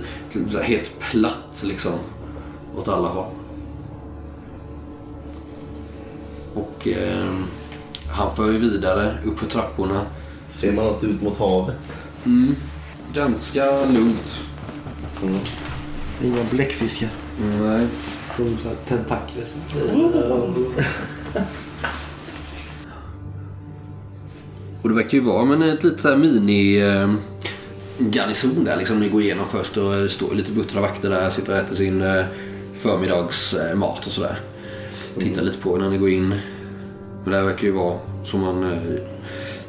helt 0.63 0.99
platt 0.99 1.63
liksom 1.63 1.93
åt 2.77 2.87
alla 2.87 3.07
håll. 3.07 3.31
Och 6.53 6.87
eh, 6.87 7.33
han 8.11 8.35
för 8.35 8.51
ju 8.51 8.57
vidare 8.57 9.17
upp 9.25 9.39
för 9.39 9.47
trapporna. 9.47 10.01
Ser 10.49 10.71
man 10.71 10.85
något 10.85 11.03
ut 11.03 11.21
mot 11.21 11.37
havet? 11.37 11.77
Mm, 12.25 12.55
ganska 13.13 13.85
lugnt. 13.85 14.43
Mm. 15.23 15.39
Inga 16.23 16.43
bläckfiskar. 16.43 17.09
Nej. 17.61 17.87
Som 18.35 18.57
så 18.57 18.67
här 18.67 18.75
tentakler. 18.87 19.43
Och 24.81 24.89
det 24.89 24.95
verkar 24.95 25.17
ju 25.17 25.23
vara 25.23 25.45
men 25.45 25.61
ett 25.61 25.83
litet 25.83 26.01
så 26.01 26.09
här 26.09 26.17
mini 26.17 26.77
eh, 26.77 27.13
garnison 27.97 28.63
där 28.63 28.77
liksom 28.77 28.99
ni 28.99 29.09
går 29.09 29.21
igenom 29.21 29.45
först 29.47 29.77
och 29.77 29.91
det 29.91 30.09
står 30.09 30.31
ju 30.31 30.37
lite 30.37 30.51
buttra 30.51 30.81
vakter 30.81 31.09
där 31.09 31.29
sitter 31.29 31.53
och 31.53 31.59
äter 31.59 31.75
sin 31.75 32.01
eh, 32.01 32.25
förmiddagsmat 32.79 34.05
och 34.05 34.11
sådär. 34.11 34.39
Tittar 35.19 35.41
lite 35.41 35.57
på 35.57 35.77
när 35.77 35.89
ni 35.89 35.97
går 35.97 36.09
in. 36.09 36.29
Men 37.23 37.31
det 37.31 37.35
här 37.35 37.43
verkar 37.43 37.63
ju 37.63 37.71
vara 37.71 37.99
som 38.23 38.41
man 38.41 38.63
eh, 38.63 38.69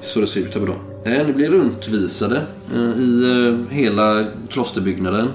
så 0.03 0.21
det 0.21 0.27
ser 0.27 0.41
ut 0.41 0.57
över 0.57 0.67
dagen. 0.67 0.81
Eh, 1.05 1.27
ni 1.27 1.33
blir 1.33 1.51
runtvisade 1.51 2.43
eh, 2.75 2.99
i 2.99 3.23
eh, 3.49 3.75
hela 3.75 4.27
klosterbyggnaden. 4.51 5.29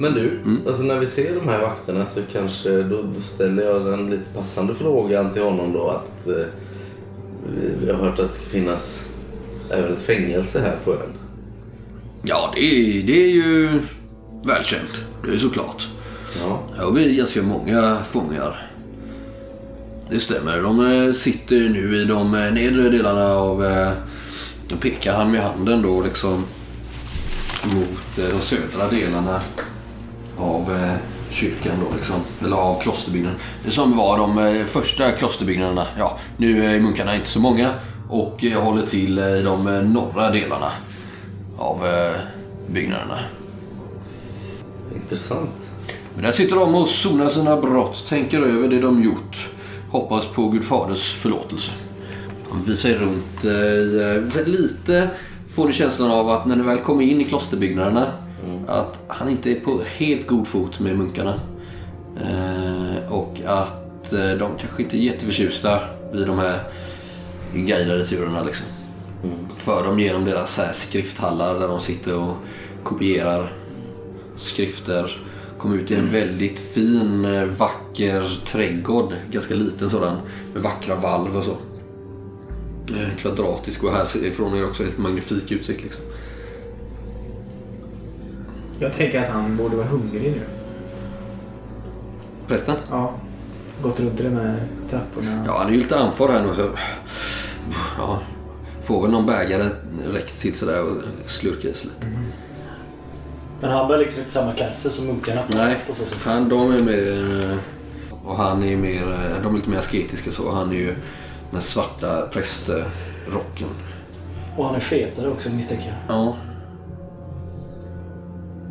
Men 0.00 0.14
du, 0.14 0.40
alltså 0.68 0.82
när 0.82 0.98
vi 0.98 1.06
ser 1.06 1.34
de 1.34 1.48
här 1.48 1.60
vakterna 1.60 2.06
så 2.06 2.20
kanske 2.32 2.82
då, 2.82 3.04
ställer 3.20 3.62
jag 3.62 3.86
den 3.86 4.10
lite 4.10 4.30
passande 4.30 4.74
frågan 4.74 5.32
till 5.32 5.42
honom 5.42 5.72
då 5.72 5.88
att 5.88 6.26
eh, 6.26 6.46
vi, 7.80 7.90
har 7.90 7.98
hört 7.98 8.18
att 8.18 8.28
det 8.28 8.34
ska 8.34 8.44
finnas 8.44 9.08
även 9.70 9.92
ett 9.92 10.02
fängelse 10.02 10.60
här 10.60 10.76
på 10.84 10.92
ön. 10.92 11.12
Ja, 12.22 12.52
det 12.54 12.60
är, 12.60 13.02
det 13.02 13.22
är 13.24 13.28
ju 13.28 13.80
välkänt. 14.44 15.04
Det 15.26 15.34
är 15.34 15.38
såklart. 15.38 15.88
Ja. 16.40 16.62
Ja, 16.78 16.90
vi 16.90 17.10
är 17.12 17.16
ganska 17.16 17.42
många 17.42 17.98
fångar. 18.10 18.66
Det 20.10 20.20
stämmer. 20.20 20.62
De 20.62 20.80
eh, 21.06 21.12
sitter 21.12 21.68
nu 21.68 21.96
i 21.96 22.04
de 22.04 22.34
eh, 22.34 22.52
nedre 22.52 22.88
delarna 22.90 23.26
av... 23.34 23.64
eh, 23.64 23.92
Då 24.68 24.76
pekar 24.76 25.14
han 25.14 25.30
med 25.30 25.42
handen 25.42 25.82
då 25.82 26.02
liksom 26.02 26.44
mot 27.64 28.18
eh, 28.18 28.24
de 28.34 28.40
södra 28.40 28.88
delarna 28.90 29.40
av 30.40 30.72
eh, 30.72 30.96
kyrkan 31.30 31.72
då 31.88 31.94
liksom. 31.96 32.16
Eller 32.44 32.56
av 32.56 32.80
klosterbyggnaden. 32.80 33.38
Det 33.64 33.70
som 33.70 33.96
var 33.96 34.18
de 34.18 34.38
eh, 34.38 34.64
första 34.64 35.12
klosterbyggnaderna. 35.12 35.86
Ja, 35.98 36.18
nu 36.36 36.64
är 36.64 36.80
munkarna 36.80 37.16
inte 37.16 37.28
så 37.28 37.40
många 37.40 37.70
och 38.08 38.44
eh, 38.44 38.62
håller 38.62 38.86
till 38.86 39.18
eh, 39.18 39.24
i 39.24 39.42
de 39.42 39.66
eh, 39.66 39.82
norra 39.82 40.30
delarna 40.30 40.72
av 41.58 41.86
eh, 41.86 42.16
byggnaderna. 42.66 43.18
Intressant. 44.94 45.50
Men 46.14 46.24
där 46.24 46.32
sitter 46.32 46.56
de 46.56 46.74
och 46.74 46.88
sonar 46.88 47.28
sina 47.28 47.56
brott, 47.56 48.06
tänker 48.08 48.40
över 48.40 48.68
det 48.68 48.80
de 48.80 49.02
gjort. 49.02 49.48
Hoppas 49.90 50.26
på 50.26 50.48
Gud 50.48 50.64
faders 50.64 51.14
förlåtelse. 51.14 51.70
Visar 52.66 52.88
ju 52.88 52.94
runt 52.94 53.44
eh, 53.44 54.40
eh, 54.40 54.46
lite 54.46 55.08
får 55.54 55.66
ni 55.66 55.72
känslan 55.72 56.10
av 56.10 56.30
att 56.30 56.46
när 56.46 56.56
ni 56.56 56.62
väl 56.62 56.78
kommer 56.78 57.04
in 57.04 57.20
i 57.20 57.24
klosterbyggnaderna 57.24 58.06
att 58.66 59.00
han 59.06 59.28
inte 59.28 59.50
är 59.50 59.60
på 59.60 59.80
helt 59.96 60.26
god 60.26 60.48
fot 60.48 60.80
med 60.80 60.98
munkarna. 60.98 61.34
Eh, 62.20 63.12
och 63.12 63.40
att 63.46 64.12
eh, 64.12 64.30
de 64.30 64.50
kanske 64.58 64.82
inte 64.82 64.96
är 64.96 65.00
jätteförtjusta 65.00 65.80
vid 66.12 66.26
de 66.26 66.38
här 66.38 66.58
guidade 67.54 68.06
turerna. 68.06 68.44
Liksom. 68.44 68.66
För 69.56 69.84
dem 69.84 70.00
genom 70.00 70.24
deras 70.24 70.58
här 70.58 70.72
skrifthallar 70.72 71.60
där 71.60 71.68
de 71.68 71.80
sitter 71.80 72.16
och 72.18 72.34
kopierar 72.84 73.52
skrifter. 74.36 75.16
Kom 75.58 75.74
ut 75.74 75.90
i 75.90 75.94
en 75.94 76.12
väldigt 76.12 76.58
fin, 76.58 77.24
eh, 77.24 77.44
vacker 77.44 78.44
trädgård. 78.46 79.14
Ganska 79.30 79.54
liten 79.54 79.90
sådan. 79.90 80.16
Med 80.52 80.62
vackra 80.62 80.94
valv 80.94 81.36
och 81.36 81.44
så. 81.44 81.56
Eh, 82.94 83.16
Kvadratisk 83.18 83.84
och 83.84 83.92
härifrån 83.92 84.54
är 84.54 84.58
det 84.58 84.64
också 84.64 84.82
ett 84.82 84.98
magnifik 84.98 85.52
utsikt. 85.52 85.82
Liksom. 85.82 86.04
Jag 88.80 88.92
tänker 88.92 89.22
att 89.22 89.28
han 89.28 89.56
borde 89.56 89.76
vara 89.76 89.86
hungrig 89.86 90.22
nu. 90.32 90.40
Prästen? 92.46 92.76
Ja. 92.90 93.14
Gått 93.82 94.00
runt 94.00 94.20
i 94.20 94.22
de 94.22 94.36
här 94.36 94.62
trapporna. 94.90 95.44
Ja, 95.46 95.58
han 95.58 95.66
är 95.66 95.70
ju 95.72 95.78
lite 95.78 95.98
andfådd 95.98 96.30
här 96.30 96.42
nu. 96.46 96.54
Så... 96.54 96.70
Ja, 97.98 98.18
får 98.84 99.02
väl 99.02 99.10
någon 99.10 99.26
bägare 99.26 99.68
räckt 100.12 100.40
till 100.40 100.54
sådär 100.54 100.82
och 100.82 100.96
slurka 101.26 101.68
i 101.68 101.74
sig 101.74 101.90
lite. 101.90 102.06
Men 103.60 103.70
han 103.70 103.88
bär 103.88 103.98
liksom 103.98 104.18
inte 104.20 104.32
samma 104.32 104.52
klädsel 104.52 104.92
som 104.92 105.06
munkarna. 105.06 105.42
Nej, 105.54 105.76
På 105.86 105.94
så 105.94 106.04
sätt. 106.04 106.18
han, 106.24 106.48
de 106.48 106.72
är 106.72 106.82
mer... 106.82 107.50
eh, 107.50 107.56
Och 108.24 108.36
han 108.36 108.62
är 108.64 108.76
mer... 108.76 109.02
eh, 109.12 109.42
De 109.42 109.52
är 109.54 109.58
lite 109.58 109.70
mer 109.70 109.78
asketiska 109.78 110.30
så. 110.30 110.52
Han 110.52 110.70
är 110.70 110.74
ju 110.76 110.94
den 111.50 111.60
svarta 111.60 112.26
prästrocken. 112.32 113.68
Och 114.56 114.66
han 114.66 114.74
är 114.74 114.80
fetare 114.80 115.28
också 115.28 115.50
misstänker 115.50 115.84
jag. 115.86 116.16
Ja. 116.16 116.36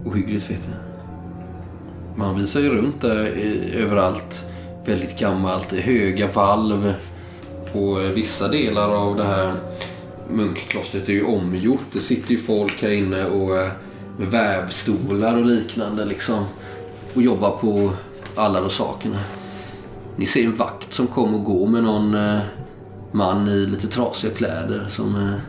Ohyggligt 0.05 0.45
fet. 0.45 0.69
Man 2.15 2.39
visar 2.39 2.59
ju 2.59 2.69
runt 2.69 3.01
där 3.01 3.25
överallt. 3.75 4.45
Väldigt 4.85 5.19
gammalt, 5.19 5.71
höga 5.71 6.27
valv. 6.27 6.93
Och 7.73 8.17
vissa 8.17 8.47
delar 8.47 8.89
av 8.89 9.15
det 9.15 9.23
här 9.23 9.55
munkklostret 10.29 11.09
är 11.09 11.13
ju 11.13 11.25
omgjort. 11.25 11.85
Det 11.93 11.99
sitter 11.99 12.31
ju 12.31 12.37
folk 12.37 12.81
här 12.81 12.89
inne 12.89 13.25
och 13.25 13.57
eh, 13.57 13.71
med 14.17 14.27
vävstolar 14.27 15.37
och 15.37 15.45
liknande 15.45 16.05
liksom. 16.05 16.45
Och 17.13 17.21
jobbar 17.21 17.51
på 17.51 17.91
alla 18.35 18.61
de 18.61 18.69
sakerna. 18.69 19.19
Ni 20.15 20.25
ser 20.25 20.45
en 20.45 20.55
vakt 20.55 20.93
som 20.93 21.07
kommer 21.07 21.37
och 21.37 21.43
går 21.43 21.67
med 21.67 21.83
någon 21.83 22.13
eh, 22.13 22.39
man 23.11 23.47
i 23.47 23.65
lite 23.65 23.87
trasiga 23.87 24.33
kläder 24.33 24.85
som 24.89 25.15
eh, 25.15 25.39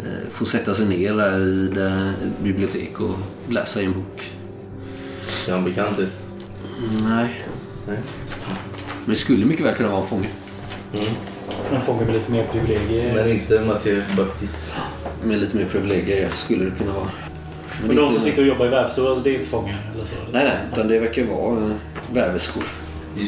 eh, 0.00 0.30
får 0.30 0.46
sätta 0.46 0.74
sig 0.74 0.86
ner 0.86 1.12
där 1.14 1.38
i 1.38 1.68
det 1.74 2.12
bibliotek 2.42 3.00
och 3.00 3.16
läsa 3.48 3.82
en 3.82 3.92
bok. 3.92 4.32
Ser 5.44 5.52
han 5.52 5.64
bekant 5.64 5.98
ut? 5.98 6.12
Nej. 7.08 7.46
Nej. 7.88 7.98
Men 9.04 9.14
det 9.14 9.16
skulle 9.16 9.46
mycket 9.46 9.66
väl 9.66 9.74
kunna 9.74 9.88
vara 9.88 10.00
en 10.00 10.06
fånge. 10.06 10.28
En 11.74 11.80
fånge 11.80 12.04
med 12.04 12.14
lite 12.14 12.32
mer 12.32 12.46
privilegier. 12.52 13.14
Men 13.14 13.32
inte 13.32 13.60
Mattias 13.60 14.04
Baptiste. 14.16 14.80
Med 15.24 15.38
lite 15.38 15.56
mer 15.56 15.64
privilegier 15.64 16.22
ja, 16.22 16.30
skulle 16.30 16.64
det 16.64 16.70
kunna 16.70 16.92
vara. 16.92 17.08
Men 17.78 17.88
Men 17.88 17.96
de 17.96 18.12
som 18.12 18.22
sitter 18.22 18.42
och 18.42 18.48
jobbar 18.48 18.66
i 18.66 18.68
vävstol, 18.68 19.22
det 19.22 19.30
är 19.30 19.34
inte 19.34 19.48
fångar 19.48 19.78
eller 19.94 20.04
så? 20.04 20.14
eller? 20.22 20.32
Nej, 20.32 20.44
nej. 20.44 20.58
Utan 20.72 20.88
det 20.88 20.98
verkar 20.98 21.24
vara 21.24 21.64
eh, 21.64 21.70
väverskor. 22.12 22.64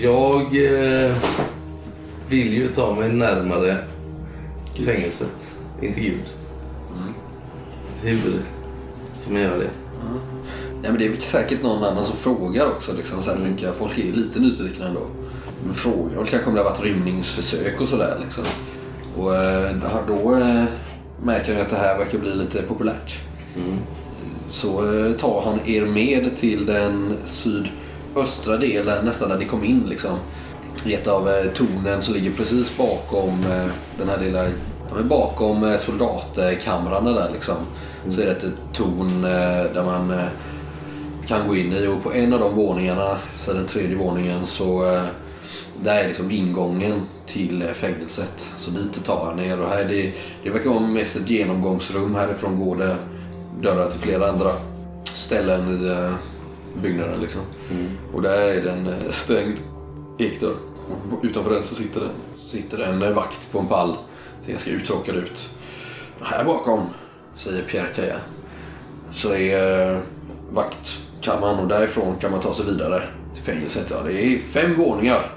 Jag 0.02 0.40
eh, 0.42 1.16
vill 2.28 2.52
ju 2.52 2.68
ta 2.68 2.94
mig 2.94 3.12
närmare 3.12 3.76
fängelset. 4.84 5.54
Inte 5.82 6.00
Gud. 6.00 6.24
Kan 9.24 9.32
man 9.32 9.42
göra 9.42 9.58
det? 9.58 9.70
Ja, 10.82 10.90
men 10.90 10.98
det 10.98 11.06
är 11.06 11.20
säkert 11.20 11.62
någon 11.62 11.84
annan 11.84 12.04
som 12.04 12.16
frågar 12.16 12.66
också. 12.66 12.92
Liksom, 12.96 13.22
så 13.22 13.30
här, 13.30 13.38
tänker 13.38 13.66
jag. 13.66 13.74
Folk 13.74 13.98
är 13.98 14.12
lite 14.12 14.40
nyfikna 14.40 14.86
ändå. 14.86 15.06
Men 15.64 15.74
Frågar 15.74 16.16
väl 16.16 16.26
kanske 16.26 16.48
om 16.48 16.54
det 16.54 16.62
har 16.62 16.70
varit 16.70 16.84
rymningsförsök 16.84 17.80
och 17.80 17.88
sådär. 17.88 18.16
Liksom. 18.24 18.44
Och 19.16 19.36
eh, 19.36 19.76
då 20.08 20.36
eh, 20.36 20.64
märker 21.22 21.52
jag 21.52 21.60
att 21.60 21.70
det 21.70 21.76
här 21.76 21.98
verkar 21.98 22.18
bli 22.18 22.34
lite 22.34 22.62
populärt. 22.62 23.18
Så 24.50 24.96
eh, 24.96 25.12
tar 25.12 25.42
han 25.42 25.60
er 25.66 25.86
med 25.86 26.36
till 26.36 26.66
den 26.66 27.16
sydöstra 27.24 28.56
delen, 28.56 29.04
nästan 29.04 29.28
där 29.28 29.38
ni 29.38 29.44
kom 29.44 29.64
in. 29.64 29.82
Liksom. 29.88 30.18
I 30.84 30.94
ett 30.94 31.06
av 31.06 31.28
tornen 31.54 32.02
som 32.02 32.14
ligger 32.14 32.30
precis 32.30 32.76
bakom 32.76 33.44
den 33.98 34.08
här 34.08 34.18
lilla 34.20 34.44
ja, 34.44 35.02
bakom 35.02 35.76
soldatkamrarna 35.78 37.12
där 37.12 37.30
liksom. 37.32 37.56
Så 38.10 38.20
är 38.20 38.24
det 38.24 38.32
ett 38.32 38.52
torn 38.72 39.24
eh, 39.24 39.72
där 39.74 39.84
man 39.84 40.10
eh, 40.10 40.26
kan 41.26 41.48
gå 41.48 41.56
in 41.56 41.72
i 41.72 41.86
och 41.86 42.02
på 42.02 42.12
en 42.12 42.32
av 42.32 42.40
de 42.40 42.54
våningarna, 42.54 43.18
så 43.38 43.52
den 43.52 43.66
tredje 43.66 43.96
våningen, 43.96 44.46
så 44.46 44.94
eh, 44.94 45.02
där 45.82 46.04
är 46.04 46.08
liksom 46.08 46.30
ingången 46.30 47.00
till 47.26 47.64
fängelset. 47.74 48.54
Så 48.56 48.70
dit 48.70 49.04
tar 49.04 49.24
han 49.24 49.40
er 49.40 49.60
och 49.60 49.68
här 49.68 49.78
är 49.78 49.88
det, 49.88 50.12
det 50.42 50.50
verkar 50.50 50.70
vara 50.70 50.80
mest 50.80 51.16
ett 51.16 51.30
genomgångsrum. 51.30 52.14
Härifrån 52.14 52.66
går 52.66 52.76
det 52.76 52.96
dörrar 53.62 53.90
till 53.90 54.00
flera 54.00 54.28
andra 54.28 54.50
ställen 55.04 55.70
i 55.70 56.12
byggnaden 56.82 57.20
liksom. 57.20 57.40
Och 58.14 58.22
där 58.22 58.38
är 58.38 58.62
det 58.62 58.70
en 58.70 58.86
eh, 58.86 59.10
stängd 59.10 59.56
ekdörr. 60.18 60.56
Utanför 61.22 61.50
den 61.50 61.62
så 61.62 61.74
sitter 61.74 62.00
det, 62.00 62.38
sitter 62.38 62.78
en 62.78 63.14
vakt 63.14 63.52
på 63.52 63.58
en 63.58 63.66
pall. 63.66 63.96
Ser 64.44 64.52
ganska 64.52 64.70
uttråkad 64.70 65.16
ut. 65.16 65.48
Här 66.20 66.44
bakom, 66.44 66.86
säger 67.38 67.62
Pierre 67.62 67.88
Caillat, 67.94 68.20
så 69.10 69.34
är 69.34 69.90
eh, 69.92 69.98
vaktkammaren 70.50 71.58
och 71.58 71.68
därifrån 71.68 72.16
kan 72.16 72.30
man 72.30 72.40
ta 72.40 72.54
sig 72.54 72.64
vidare 72.64 73.02
till 73.34 73.42
fängelset. 73.42 73.86
Ja, 73.90 74.02
det 74.02 74.22
är 74.22 74.38
fem 74.38 74.74
våningar 74.76 75.30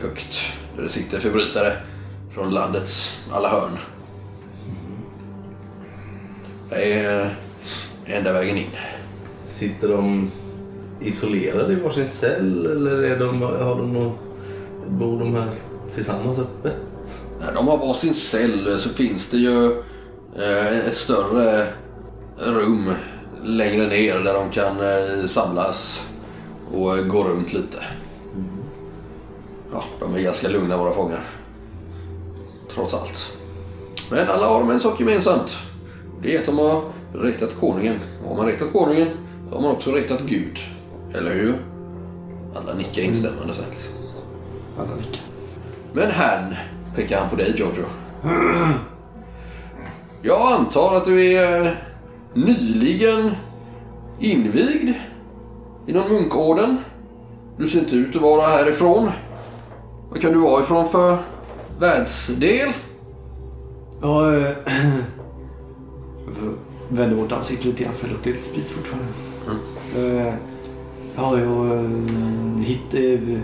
högt 0.00 0.36
där 0.76 0.82
det 0.82 0.88
sitter 0.88 1.18
förbrytare 1.18 1.72
från 2.34 2.50
landets 2.50 3.18
alla 3.32 3.48
hörn. 3.48 3.78
Det 6.70 6.94
är 6.94 7.24
eh, 7.24 8.16
enda 8.16 8.32
vägen 8.32 8.56
in. 8.56 8.70
Sitter 9.46 9.88
de 9.88 10.30
isolerade 11.00 11.72
i 11.72 11.76
varsin 11.76 12.08
cell 12.08 12.66
eller 12.66 13.02
är 13.02 13.18
de, 13.18 13.42
har 13.42 13.76
de 13.76 13.92
någon, 13.92 14.18
bor 14.88 15.18
de 15.18 15.34
här 15.34 15.48
tillsammans 15.90 16.38
öppet? 16.38 16.76
När 17.40 17.54
de 17.54 17.68
har 17.68 17.78
varsin 17.78 18.14
cell 18.14 18.80
så 18.80 18.88
finns 18.88 19.30
det 19.30 19.36
ju 19.36 19.82
ett 20.38 20.96
större 20.96 21.66
rum 22.36 22.92
längre 23.44 23.86
ner 23.86 24.20
där 24.20 24.34
de 24.34 24.50
kan 24.50 24.80
eh, 24.80 25.26
samlas 25.26 26.08
och 26.72 26.98
eh, 26.98 27.04
gå 27.04 27.24
runt 27.24 27.52
lite. 27.52 27.84
Ja, 29.72 29.84
de 30.00 30.14
är 30.14 30.20
ganska 30.20 30.48
lugna 30.48 30.76
våra 30.76 30.92
fångar. 30.92 31.24
Trots 32.74 32.94
allt. 32.94 33.36
Men 34.10 34.28
alla 34.28 34.46
har 34.46 34.60
de 34.60 34.70
en 34.70 34.80
sak 34.80 35.00
gemensamt. 35.00 35.56
Det 36.22 36.34
är 36.34 36.40
att 36.40 36.46
de 36.46 36.58
har 36.58 36.82
rättat 37.14 37.60
konungen. 37.60 38.00
Och 38.22 38.28
har 38.28 38.36
man 38.36 38.46
rättat 38.46 38.72
konungen 38.72 39.08
så 39.48 39.54
har 39.54 39.62
man 39.62 39.70
också 39.70 39.92
rättat 39.92 40.20
Gud. 40.20 40.58
Eller 41.14 41.34
hur? 41.34 41.58
Alla 42.54 42.74
nickar 42.74 43.02
instämmande 43.02 43.54
så. 43.54 43.62
Liksom. 43.70 43.92
Alla 44.78 44.94
nickar. 44.96 45.22
Men 45.92 46.10
herrn, 46.10 46.54
pekar 46.96 47.20
han 47.20 47.30
på 47.30 47.36
dig 47.36 47.54
Giorgio. 47.56 47.84
Jag 50.22 50.52
antar 50.52 50.96
att 50.96 51.04
du 51.04 51.32
är 51.32 51.66
eh, 51.66 51.72
nyligen 52.34 53.30
invigd 54.20 54.94
inom 55.86 56.08
munkorden. 56.08 56.78
Du 57.58 57.68
ser 57.68 57.78
inte 57.78 57.96
ut 57.96 58.16
att 58.16 58.22
vara 58.22 58.46
härifrån. 58.46 59.10
Vad 60.10 60.20
kan 60.20 60.32
du 60.32 60.38
vara 60.38 60.62
ifrån 60.62 60.88
för 60.88 61.18
världsdel? 61.78 62.68
Ja, 64.02 64.36
eh, 64.36 64.56
vända 66.88 67.16
bort 67.16 67.32
ansiktet 67.32 67.64
lite 67.64 67.84
grann 67.84 67.94
för 67.94 68.06
det 68.06 68.12
luktar 68.12 68.30
lite 68.30 68.42
sprit 68.42 68.70
fortfarande. 68.70 69.08
Eh, 69.96 70.34
Ja, 71.16 71.38
jag 71.38 71.72
eh, 71.72 71.90
hitt, 72.60 72.94
eh, 72.94 73.38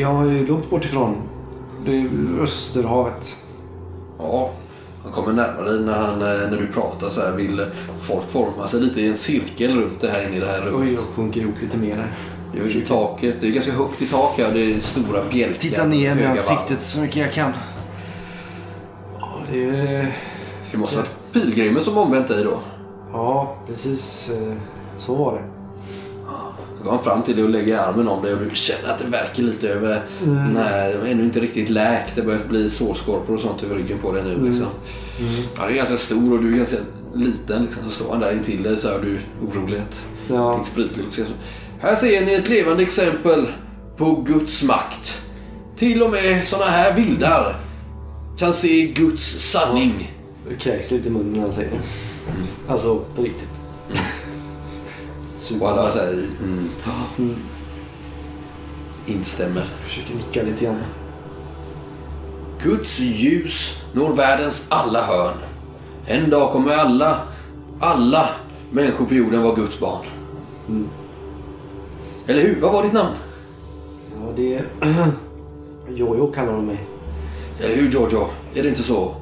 Jag 0.00 0.32
är 0.32 0.46
långt 0.46 0.70
bort 0.70 0.84
ifrån. 0.84 1.16
Det 1.86 1.96
är 1.96 2.08
Österhavet. 2.40 3.44
Ja, 4.18 4.50
kommer 5.14 5.32
närmare 5.32 5.72
dig 5.72 5.80
när, 5.80 5.92
han, 5.92 6.22
eh, 6.22 6.50
när 6.50 6.58
du 6.60 6.66
pratar 6.66 7.08
så 7.08 7.20
här. 7.20 7.32
Vill 7.32 7.66
folk 8.00 8.28
forma 8.28 8.68
sig 8.68 8.80
lite 8.80 9.00
i 9.00 9.08
en 9.08 9.16
cirkel 9.16 9.80
runt 9.80 10.00
det 10.00 10.10
här 10.10 10.26
inne 10.26 10.36
i 10.36 10.40
det 10.40 10.46
här 10.46 10.62
Oj, 10.66 10.70
rummet. 10.72 10.92
jag 10.92 11.04
sjunker 11.16 11.40
ihop 11.40 11.54
lite 11.62 11.76
mer 11.76 11.96
där. 11.96 12.12
Det 12.52 12.60
är 12.60 12.68
ju 12.68 12.82
i 12.82 12.86
taket. 12.86 13.34
Det 13.40 13.46
är 13.46 13.50
ganska 13.50 13.72
högt 13.72 14.02
i 14.02 14.06
tak 14.06 14.38
här. 14.38 14.52
Det 14.52 14.74
är 14.74 14.80
stora 14.80 15.24
bjälkar. 15.32 15.60
Titta 15.60 15.84
ner 15.84 16.14
med 16.14 16.30
ansiktet 16.30 16.80
så 16.80 17.00
mycket 17.00 17.16
jag 17.16 17.32
kan. 17.32 17.52
Ja, 19.20 19.42
det 19.52 19.64
är... 19.64 20.12
Det 20.72 20.78
måste 20.78 20.96
vara 20.96 21.06
pilgrimer 21.32 21.80
som 21.80 21.98
omvänt 21.98 22.28
dig 22.28 22.44
då. 22.44 22.58
Ja, 23.12 23.56
precis 23.66 24.30
eh, 24.30 24.52
så 24.98 25.14
var 25.14 25.32
det. 25.32 25.42
Så 26.78 26.84
går 26.84 26.90
han 26.90 27.04
fram 27.04 27.22
till 27.22 27.36
dig 27.36 27.44
och 27.44 27.50
lägger 27.50 27.78
armen 27.78 28.08
om 28.08 28.22
dig 28.22 28.32
och 28.32 28.38
du 28.50 28.56
känner 28.56 28.94
att 28.94 28.98
det 28.98 29.06
verkar 29.06 29.42
lite 29.42 29.68
över 29.68 30.02
här, 30.56 30.88
det 30.88 31.08
är 31.08 31.12
ännu 31.12 31.24
inte 31.24 31.40
riktigt 31.40 31.68
läkt. 31.68 32.16
Det 32.16 32.22
börjar 32.22 32.40
bli 32.48 32.70
sårskorpor 32.70 33.34
och 33.34 33.40
sånt 33.40 33.62
över 33.62 33.74
ryggen 33.74 33.98
på 33.98 34.12
dig 34.12 34.24
nu 34.24 34.48
liksom. 34.50 34.66
Ja, 35.56 35.66
det 35.66 35.72
är 35.72 35.76
ganska 35.76 35.96
stor 35.96 36.32
och 36.32 36.42
du 36.42 36.52
är 36.52 36.56
ganska 36.56 36.76
liten 37.14 37.62
liksom. 37.62 37.82
Så 37.84 37.90
står 37.90 38.10
han 38.12 38.20
där 38.20 38.32
intill 38.32 38.62
dig 38.62 38.76
så 38.78 38.88
är 38.88 38.98
du 39.02 39.18
orolig 39.48 39.78
att 39.78 40.08
Ja. 40.28 40.54
din 40.56 40.64
spritlukt 40.64 41.12
ska... 41.12 41.22
Här 41.80 41.96
ser 41.96 42.26
ni 42.26 42.34
ett 42.34 42.48
levande 42.48 42.82
exempel 42.82 43.46
på 43.96 44.14
Guds 44.14 44.62
makt. 44.62 45.22
Till 45.76 46.02
och 46.02 46.10
med 46.10 46.46
såna 46.48 46.64
här 46.64 46.94
vildar 46.94 47.56
kan 48.38 48.52
se 48.52 48.86
Guds 48.86 49.50
sanning. 49.50 50.12
Det 50.48 50.54
kräks 50.56 50.90
lite 50.90 51.08
i 51.08 51.10
munnen 51.10 51.32
när 51.32 51.40
han 51.40 51.52
säger 51.52 51.70
det. 51.70 51.80
Alltså 52.72 52.98
på 53.14 53.22
riktigt. 53.22 53.48
Och 55.60 55.68
alla 55.70 56.02
mm, 56.02 56.70
Mm. 57.18 57.36
instämmer. 59.06 59.64
Försöker 59.86 60.14
nicka 60.14 60.42
lite 60.42 60.64
grann. 60.64 60.78
Guds 62.64 62.98
ljus 63.00 63.84
når 63.92 64.12
världens 64.12 64.66
alla 64.68 65.02
hörn. 65.04 65.36
En 66.06 66.30
dag 66.30 66.52
kommer 66.52 66.72
alla, 66.72 67.20
alla 67.80 68.28
människor 68.70 69.04
på 69.06 69.14
jorden 69.14 69.42
vara 69.42 69.54
Guds 69.54 69.80
barn. 69.80 70.04
Eller 72.26 72.42
hur? 72.42 72.60
Vad 72.60 72.72
var 72.72 72.82
ditt 72.82 72.92
namn? 72.92 73.14
Ja, 74.20 74.32
det 74.36 74.54
är... 74.54 74.64
Jojo 75.94 76.32
kallar 76.32 76.52
de 76.52 76.66
mig. 76.66 76.78
Eller 77.60 77.76
hur 77.76 77.90
Giorgio? 77.90 78.26
Är 78.54 78.62
det 78.62 78.68
inte 78.68 78.82
så? 78.82 79.14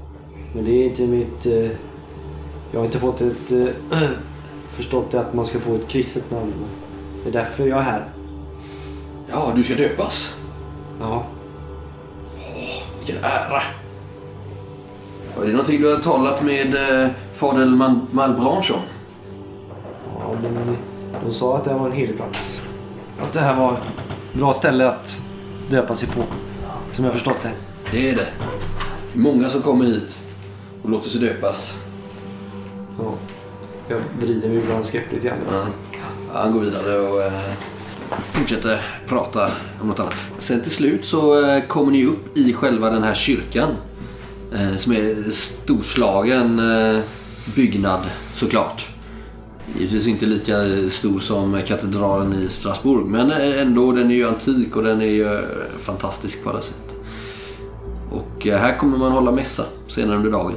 Men 0.54 0.64
det 0.64 0.70
är 0.70 0.84
inte 0.84 1.02
mitt... 1.02 1.46
eh, 1.46 1.70
Jag 2.72 2.80
har 2.80 2.84
inte 2.84 2.98
fått 2.98 3.20
ett... 3.20 3.50
eh, 3.90 3.98
Förstått 4.68 5.14
att 5.14 5.34
man 5.34 5.46
ska 5.46 5.58
få 5.58 5.74
ett 5.74 5.88
kristet 5.88 6.30
namn. 6.30 6.52
Det 7.22 7.28
är 7.28 7.32
därför 7.32 7.66
jag 7.66 7.78
är 7.78 7.82
här. 7.82 8.08
Ja, 9.30 9.52
du 9.56 9.62
ska 9.62 9.74
döpas. 9.74 10.34
Ja. 11.00 11.24
Vilken 13.06 13.24
ära. 13.24 13.62
Är 15.36 15.46
det 15.46 15.52
någonting 15.52 15.80
du 15.82 15.94
har 15.94 16.00
talat 16.00 16.42
med 16.42 16.74
eh, 16.74 17.10
fader 17.34 17.66
Malbranche 18.10 18.72
om? 18.72 18.80
Ja, 20.18 20.34
men 20.42 20.76
de 21.24 21.32
sa 21.32 21.56
att 21.56 21.64
det 21.64 21.70
här 21.70 21.78
var 21.78 21.86
en 21.86 21.92
helig 21.92 22.16
plats. 22.16 22.62
Att 23.22 23.32
det 23.32 23.40
här 23.40 23.56
var 23.56 23.72
ett 23.72 23.78
bra 24.32 24.52
ställe 24.52 24.88
att 24.88 25.20
döpa 25.70 25.94
sig 25.94 26.08
på. 26.08 26.24
Som 26.92 27.04
jag 27.04 27.14
förstått 27.14 27.42
det. 27.42 27.52
Det 27.90 28.10
är 28.10 28.16
det. 28.16 28.28
Många 29.12 29.48
som 29.48 29.62
kommer 29.62 29.84
hit 29.84 30.18
och 30.82 30.90
låter 30.90 31.08
sig 31.08 31.20
döpas. 31.20 31.78
Ja. 32.98 33.14
Jag 33.88 34.00
vrider 34.20 34.48
mig 34.48 34.58
ibland 34.58 34.86
skeptiskt 34.86 35.12
lite 35.12 35.26
grann. 35.26 35.38
Ja. 35.52 35.98
Han 36.32 36.52
går 36.52 36.60
vidare 36.60 36.98
och 36.98 37.22
eh, 37.22 37.32
fortsätter 38.18 38.82
prata 39.08 39.50
om 39.80 39.88
något 39.88 40.00
annat. 40.00 40.14
Sen 40.38 40.60
till 40.60 40.70
slut 40.70 41.04
så 41.04 41.44
eh, 41.44 41.62
kommer 41.62 41.92
ni 41.92 42.06
upp 42.06 42.36
i 42.36 42.52
själva 42.52 42.90
den 42.90 43.02
här 43.02 43.14
kyrkan. 43.14 43.70
Eh, 44.52 44.76
som 44.76 44.92
är 44.92 45.30
storslagen 45.30 46.58
eh, 46.58 47.00
byggnad 47.54 48.00
såklart. 48.34 48.88
Givetvis 49.78 50.06
inte 50.06 50.26
lika 50.26 50.54
stor 50.90 51.20
som 51.20 51.62
katedralen 51.66 52.32
i 52.32 52.48
Strasbourg. 52.48 53.06
Men 53.06 53.30
ändå, 53.30 53.92
den 53.92 54.10
är 54.10 54.14
ju 54.14 54.28
antik 54.28 54.76
och 54.76 54.82
den 54.82 55.00
är 55.00 55.06
ju 55.06 55.40
fantastisk 55.80 56.44
på 56.44 56.50
alla 56.50 56.60
sätt. 56.60 56.94
Och 58.10 58.44
här 58.44 58.78
kommer 58.78 58.98
man 58.98 59.12
hålla 59.12 59.32
mässa 59.32 59.64
senare 59.88 60.16
under 60.16 60.30
dagen. 60.30 60.54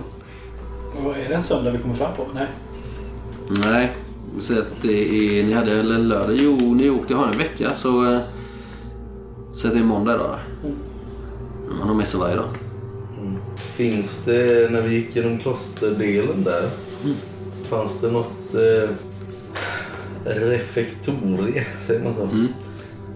Och 1.04 1.18
är 1.18 1.30
det 1.30 1.36
en 1.36 1.44
söndag 1.44 1.72
vi 1.72 1.78
kommer 1.78 1.96
fram 1.96 2.16
på? 2.16 2.28
Nej. 2.34 2.48
Nej, 3.50 3.92
så 4.40 4.54
att 4.60 4.82
det 4.82 5.40
är, 5.40 5.44
ni 5.44 5.54
hade 5.54 5.76
väl 5.76 5.92
en 5.92 6.08
lördag? 6.08 6.36
Jo, 6.40 6.74
ni 6.74 6.90
åkte 6.90 7.16
har 7.16 7.28
en 7.28 7.38
vecka 7.38 7.72
så... 7.76 8.14
eh, 8.14 8.20
Så 9.56 9.68
att 9.68 9.74
det 9.74 9.80
är 9.80 9.84
måndag 9.84 10.16
idag 10.16 10.38
då. 10.64 10.70
Man 11.80 11.88
har 11.88 11.96
mässa 11.96 12.18
varje 12.18 12.36
dag. 12.36 12.50
Finns 13.56 14.24
det, 14.26 14.72
när 14.72 14.82
vi 14.82 14.96
gick 14.96 15.16
genom 15.16 15.38
klosterdelen 15.38 16.44
där, 16.44 16.70
fanns 17.70 18.02
det 18.02 18.12
något 18.12 18.54
eh, 18.54 18.90
refektorie, 20.26 21.66
säger 21.88 22.04
man 22.04 22.14
så? 22.14 22.22
Mm. 22.22 22.48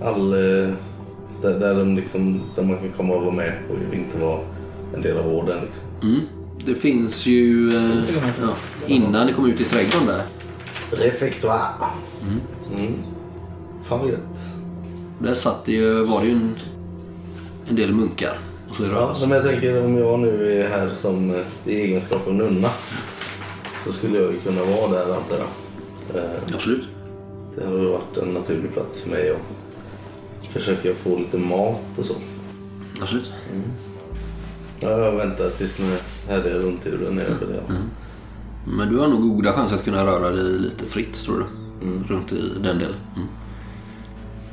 All, 0.01 0.33
eh, 0.33 0.69
där, 1.41 1.59
där, 1.59 1.75
de 1.75 1.95
liksom, 1.95 2.41
där 2.55 2.63
man 2.63 2.77
kan 2.77 2.91
komma 2.97 3.13
och 3.15 3.21
vara 3.23 3.35
med 3.35 3.53
och 3.69 3.95
inte 3.95 4.17
vara 4.17 4.39
en 4.95 5.01
del 5.01 5.17
av 5.17 5.27
orden. 5.35 5.57
Liksom. 5.65 5.87
Mm. 6.03 6.19
Det 6.65 6.75
finns 6.75 7.25
ju... 7.25 7.69
Eh, 7.75 7.99
ja, 8.41 8.55
innan 8.87 9.27
ni 9.27 9.33
kom 9.33 9.45
ut 9.51 9.61
i 9.61 9.63
trädgården 9.63 10.07
där. 10.07 10.21
Refektoire. 10.91 11.69
Mm. 12.77 12.93
Fan 13.83 13.99
vad 13.99 14.09
gött. 14.09 14.39
Där 15.19 15.33
satt 15.33 15.65
det 15.65 15.71
ju, 15.71 16.03
var 16.05 16.21
det 16.21 16.27
ju 16.27 16.33
en, 16.33 16.55
en 17.69 17.75
del 17.75 17.93
munkar. 17.93 18.37
Och 18.69 18.75
så 18.75 18.83
Ja, 18.83 19.15
men 19.21 19.31
jag 19.31 19.43
tänker 19.43 19.85
om 19.85 19.97
jag 19.97 20.19
nu 20.19 20.61
är 20.61 20.69
här 20.69 20.93
som 20.93 21.31
eh, 21.35 21.41
i 21.65 21.81
egenskap 21.81 22.27
av 22.27 22.33
nunna 22.33 22.69
så 23.85 23.91
skulle 23.91 24.17
jag 24.19 24.31
ju 24.31 24.39
kunna 24.39 24.61
vara 24.63 24.91
där 24.91 25.15
antar 25.15 25.37
jag. 25.37 26.23
Eh, 26.23 26.29
Absolut. 26.55 26.87
Det 27.55 27.65
har 27.65 27.77
ju 27.77 27.85
varit 27.85 28.17
en 28.21 28.33
naturlig 28.33 28.73
plats 28.73 29.01
för 29.01 29.09
mig 29.09 29.29
att 29.31 30.47
försöka 30.51 30.93
få 30.93 31.17
lite 31.17 31.37
mat 31.37 31.81
och 31.97 32.05
så. 32.05 32.13
Absolut. 33.01 33.31
Ja, 34.79 34.89
jag 34.89 35.11
väntar 35.11 35.49
tills 35.49 35.77
den 35.77 35.85
här 35.87 35.99
härliga 36.27 36.53
rundturen 36.59 37.19
är 37.19 37.23
över. 37.23 37.63
Ja. 37.67 37.75
Men 38.77 38.89
du 38.93 38.99
har 38.99 39.07
nog 39.07 39.21
goda 39.21 39.53
chanser 39.53 39.75
att 39.75 39.83
kunna 39.83 40.05
röra 40.05 40.29
dig 40.29 40.43
lite 40.43 40.85
fritt 40.85 41.13
tror 41.13 41.37
du. 41.37 41.45
Runt 42.13 42.31
i 42.31 42.41
den 42.63 42.77
delen. 42.79 42.95
Mm. 43.15 43.27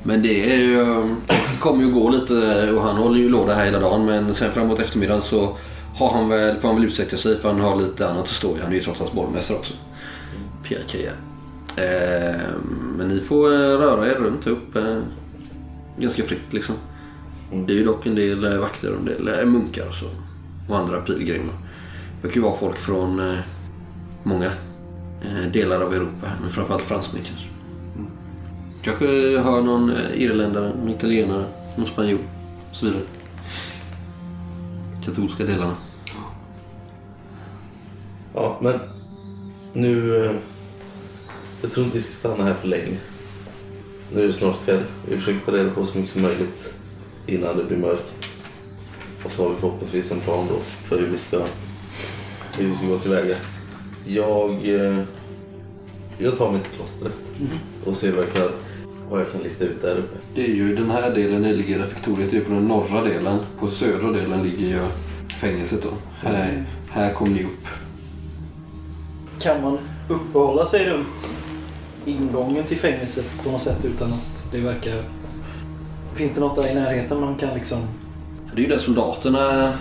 Men 0.02 0.22
det 0.22 0.52
är 0.52 0.56
ju, 0.56 0.84
det 1.26 1.60
kommer 1.60 1.84
ju 1.84 1.92
gå 1.92 2.10
lite 2.10 2.70
och 2.72 2.82
han 2.82 2.96
håller 2.96 3.18
ju 3.18 3.28
låda 3.28 3.54
här 3.54 3.64
hela 3.64 3.80
dagen 3.80 4.06
men 4.06 4.34
sen 4.34 4.52
framåt 4.52 4.80
eftermiddagen 4.80 5.22
så 5.22 5.56
har 5.96 6.10
han 6.10 6.28
väl, 6.28 6.56
får 6.56 6.68
han 6.68 6.76
väl 6.76 6.86
utsätta 6.86 7.16
sig 7.16 7.38
för 7.38 7.52
han 7.52 7.60
har 7.60 7.76
lite 7.76 8.08
annat 8.08 8.22
att 8.22 8.28
stå 8.28 8.56
i. 8.56 8.60
Han 8.62 8.70
är 8.70 8.74
ju 8.74 8.80
trots 8.80 9.00
allt 9.00 9.12
borgmästare 9.12 9.58
också. 9.58 9.74
Pierre 10.64 10.82
Kea. 10.86 11.12
Eh, 11.76 12.40
men 12.96 13.08
ni 13.08 13.20
får 13.20 13.52
eh, 13.52 13.58
röra 13.58 14.06
er 14.06 14.14
runt 14.14 14.46
upp 14.46 14.76
eh, 14.76 14.98
ganska 15.98 16.22
fritt 16.22 16.52
liksom. 16.52 16.74
Det 17.66 17.72
är 17.72 17.76
ju 17.76 17.84
dock 17.84 18.06
en 18.06 18.14
del 18.14 18.44
eh, 18.44 18.58
vakter 18.58 18.92
och 18.92 18.98
en 18.98 19.04
del 19.04 19.28
eh, 19.28 19.46
munkar 19.46 19.88
och 19.88 19.94
så. 19.94 20.06
Och 20.68 20.78
andra 20.78 21.00
pilgrimer. 21.00 21.54
Det 22.22 22.28
kan 22.28 22.34
ju 22.34 22.48
vara 22.48 22.58
folk 22.58 22.78
från 22.78 23.20
eh, 23.20 23.38
många 24.26 24.50
eh, 25.22 25.50
delar 25.52 25.80
av 25.80 25.94
Europa, 25.94 26.26
men 26.40 26.50
framförallt 26.50 26.82
fransmän 26.82 27.22
kanske. 27.24 27.48
Kanske 28.82 29.06
hör 29.38 29.62
någon 29.62 29.90
eh, 29.90 30.22
irländare, 30.22 30.68
någon 30.68 30.88
italienare, 30.88 31.44
någon 31.76 31.86
spanjor 31.86 32.18
och 32.70 32.76
så 32.76 32.86
vidare. 32.86 33.02
Katolska 35.04 35.44
delarna. 35.44 35.76
ja, 38.34 38.58
men 38.60 38.80
nu... 39.72 40.24
eh, 40.26 40.32
Jag 41.62 41.72
tror 41.72 41.84
inte 41.86 41.96
vi 41.98 42.02
ska 42.02 42.12
stanna 42.14 42.44
här 42.44 42.54
för 42.54 42.68
länge. 42.68 42.96
Nu 44.14 44.22
är 44.22 44.26
det 44.26 44.32
snart 44.32 44.64
kväll. 44.64 44.82
Vi 45.08 45.16
försöker 45.18 45.46
ta 45.46 45.52
reda 45.52 45.70
på 45.70 45.84
så 45.84 45.98
mycket 45.98 46.12
som 46.12 46.22
möjligt 46.22 46.74
innan 47.26 47.56
det 47.56 47.64
blir 47.64 47.76
mörkt. 47.76 48.28
Och 49.24 49.32
så 49.32 49.42
har 49.42 49.50
vi 49.50 49.56
förhoppningsvis 49.56 50.12
en 50.12 50.20
plan 50.20 50.46
då 50.48 50.58
för 50.60 50.98
hur 50.98 51.06
vi 51.06 51.18
ska, 51.18 51.36
hur 52.58 52.68
vi 52.68 52.76
ska 52.76 52.86
gå 52.86 52.98
tillväga. 52.98 53.36
Jag, 54.08 54.68
eh, 54.68 55.02
jag 56.18 56.38
tar 56.38 56.52
mig 56.52 56.60
till 56.60 56.70
klostret 56.70 57.14
och 57.84 57.96
ser 57.96 58.12
vad 58.12 58.22
jag 58.24 58.32
kan, 58.32 58.48
vad 59.10 59.20
jag 59.20 59.32
kan 59.32 59.40
lista 59.40 59.64
ut 59.64 59.82
där 59.82 59.96
uppe. 59.96 60.18
Det 60.34 60.44
är 60.44 60.54
ju 60.54 60.76
den 60.76 60.90
här 60.90 61.14
delen, 61.14 61.42
det 61.42 61.52
ligger 61.52 61.78
refektoriet, 61.78 62.30
det 62.30 62.36
är 62.36 62.40
på 62.40 62.52
den 62.52 62.68
norra 62.68 63.02
delen. 63.04 63.38
På 63.58 63.68
södra 63.68 64.10
delen 64.10 64.42
ligger 64.42 64.66
ju 64.66 64.80
fängelset 65.40 65.82
då. 65.82 65.88
Här, 66.28 66.64
här 66.90 67.12
kom 67.12 67.32
ni 67.34 67.44
upp. 67.44 67.66
Kan 69.40 69.62
man 69.62 69.78
uppehålla 70.08 70.66
sig 70.66 70.88
runt 70.90 71.28
ingången 72.04 72.64
till 72.64 72.76
fängelset 72.76 73.30
på 73.44 73.50
något 73.50 73.60
sätt 73.60 73.84
utan 73.84 74.12
att 74.12 74.48
det 74.52 74.60
verkar... 74.60 75.02
Finns 76.14 76.34
det 76.34 76.40
något 76.40 76.56
där 76.56 76.70
i 76.72 76.74
närheten 76.74 77.20
man 77.20 77.36
kan 77.36 77.54
liksom... 77.54 77.78
Det 78.54 78.60
är 78.60 78.62
ju 78.62 78.68
där 78.68 78.78
soldaterna 78.78 79.72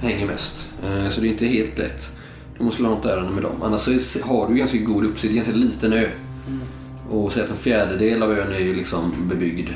hänger 0.00 0.26
mest. 0.26 0.68
Eh, 0.84 1.10
Så 1.10 1.20
det 1.20 1.26
är 1.26 1.30
inte 1.30 1.46
helt 1.46 1.78
lätt. 1.78 2.13
Du 2.58 2.64
måste 2.64 2.82
ha 2.82 2.90
något 2.90 3.04
ärende 3.04 3.30
med 3.30 3.42
dem. 3.42 3.62
Annars 3.62 3.80
så 3.80 4.26
har 4.26 4.48
du 4.48 4.54
ganska 4.54 4.78
god 4.78 5.04
uppsikt. 5.04 5.22
Det 5.22 5.28
är 5.28 5.30
en 5.30 5.36
ganska 5.36 5.54
liten 5.54 5.92
ö. 5.92 6.06
Och 7.10 7.32
säg 7.32 7.42
att 7.42 7.50
en 7.50 7.56
fjärdedel 7.56 8.22
av 8.22 8.32
ön 8.32 8.52
är 8.52 8.58
ju 8.58 8.76
liksom 8.76 9.14
bebyggd. 9.28 9.68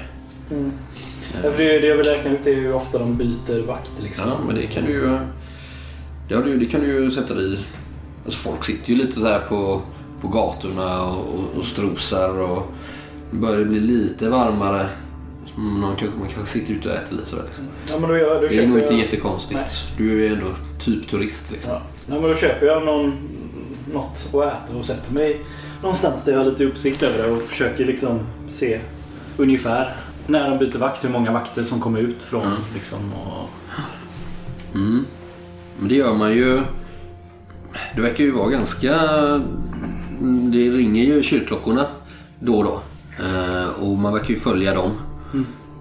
Ja, 1.42 1.50
för 1.50 1.62
det, 1.62 1.78
det 1.78 1.86
jag 1.86 1.96
vill 1.96 2.06
räkna 2.06 2.30
ut 2.30 2.46
är 2.46 2.54
hur 2.54 2.74
ofta 2.74 2.98
de 2.98 3.16
byter 3.16 3.66
vakt 3.66 3.92
liksom. 4.02 4.30
Ja, 4.30 4.36
men 4.46 4.54
det 4.56 4.66
kan 4.66 4.84
du 4.84 4.92
ju... 4.92 5.18
Det, 6.28 6.34
har 6.34 6.42
du, 6.42 6.58
det 6.58 6.66
kan 6.66 6.80
du 6.80 6.86
ju 6.86 7.10
sätta 7.10 7.34
dig 7.34 7.52
i. 7.52 7.58
Alltså 8.24 8.40
folk 8.40 8.64
sitter 8.64 8.90
ju 8.90 8.96
lite 8.96 9.20
så 9.20 9.26
här 9.26 9.40
på, 9.40 9.82
på 10.20 10.28
gatorna 10.28 11.02
och, 11.02 11.58
och, 11.58 11.64
strosar 11.64 12.38
och 12.38 12.72
börjar 13.30 13.58
det 13.58 13.64
bli 13.64 13.80
lite 13.80 14.28
varmare. 14.28 14.86
Man 15.56 15.96
kanske, 15.96 16.18
man 16.18 16.28
kanske 16.28 16.58
sitter 16.58 16.74
ute 16.74 16.88
och 16.88 16.94
äter 16.94 17.16
lite 17.16 17.28
sådär. 17.28 17.44
Liksom. 17.44 17.64
Ja, 17.88 17.98
men 17.98 18.08
då, 18.10 18.16
gör, 18.16 18.42
då 18.42 18.48
Det 18.48 18.58
är 18.58 18.66
nog 18.66 18.78
jag... 18.78 18.84
inte 18.84 18.94
jättekonstigt. 18.94 19.86
Du 19.96 20.10
är 20.10 20.14
ju 20.14 20.34
ändå 20.34 20.46
typ 20.84 21.08
turist 21.08 21.50
liksom. 21.50 21.72
Ja. 21.72 21.82
Ja, 22.08 22.14
men 22.14 22.22
då 22.22 22.34
köper 22.34 22.66
jag 22.66 22.84
någon, 22.84 23.12
något 23.92 24.26
att 24.34 24.34
äta 24.34 24.76
och 24.78 24.84
sätter 24.84 25.12
mig 25.14 25.44
någonstans 25.82 26.24
där 26.24 26.32
jag 26.32 26.38
har 26.38 26.44
lite 26.46 26.64
uppsikt 26.64 27.02
över 27.02 27.22
det 27.22 27.30
och 27.30 27.42
försöker 27.42 27.84
liksom 27.84 28.18
se 28.50 28.80
ungefär 29.36 29.96
när 30.26 30.50
de 30.50 30.58
byter 30.58 30.78
vakt, 30.78 31.04
hur 31.04 31.08
många 31.08 31.32
vakter 31.32 31.62
som 31.62 31.80
kommer 31.80 31.98
ut 32.00 32.22
från 32.22 32.42
Mm. 32.42 32.58
liksom. 32.74 32.98
Och... 33.12 33.48
Mm. 34.74 35.04
Men 35.78 35.88
det 35.88 35.94
gör 35.94 36.14
man 36.14 36.32
ju. 36.32 36.60
Det 37.94 38.00
verkar 38.00 38.24
ju 38.24 38.30
vara 38.30 38.50
ganska... 38.50 38.92
Det 40.52 40.70
ringer 40.70 41.04
ju 41.04 41.22
kyrkklockorna 41.22 41.86
då 42.40 42.58
och 42.58 42.64
då. 42.64 42.80
Eh, 43.24 43.82
och 43.82 43.98
man 43.98 44.12
verkar 44.12 44.28
ju 44.28 44.40
följa 44.40 44.74
dem. 44.74 44.90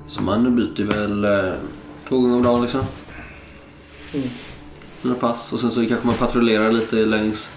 Så 0.08 0.22
man 0.22 0.56
byter 0.56 0.84
väl... 0.84 1.24
eh, 1.26 1.54
Två 2.10 2.20
gånger 2.20 2.36
om 2.36 2.44
dagen 2.44 2.62
liksom. 2.62 2.82
Några 5.02 5.18
pass. 5.18 5.54
Och 5.54 5.60
sen 5.60 5.72
så 5.72 5.86
kanske 5.86 6.08
man 6.08 6.16
patrullerar 6.16 6.72
lite 6.72 6.96
längs 6.96 7.50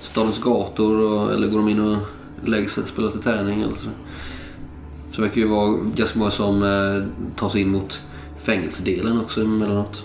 stadens 0.00 0.40
gator. 0.40 1.00
Och, 1.00 1.32
eller 1.32 1.48
går 1.48 1.58
de 1.58 1.68
in 1.68 1.80
och 1.80 1.98
lägger 2.44 2.68
sig 2.68 2.82
och 2.82 2.88
spelar 2.88 3.08
lite 3.08 3.22
tärning 3.22 3.62
eller 3.62 3.76
så. 3.76 3.88
Så 5.12 5.20
det 5.20 5.22
verkar 5.22 5.40
ju 5.40 5.46
vara 5.46 5.76
ganska 5.96 6.18
många 6.18 6.30
som 6.30 6.62
eh, 6.62 7.04
tar 7.36 7.48
sig 7.48 7.60
in 7.60 7.68
mot 7.68 8.00
fängelsedelen 8.42 9.20
också 9.20 9.40
emellanåt. 9.40 10.02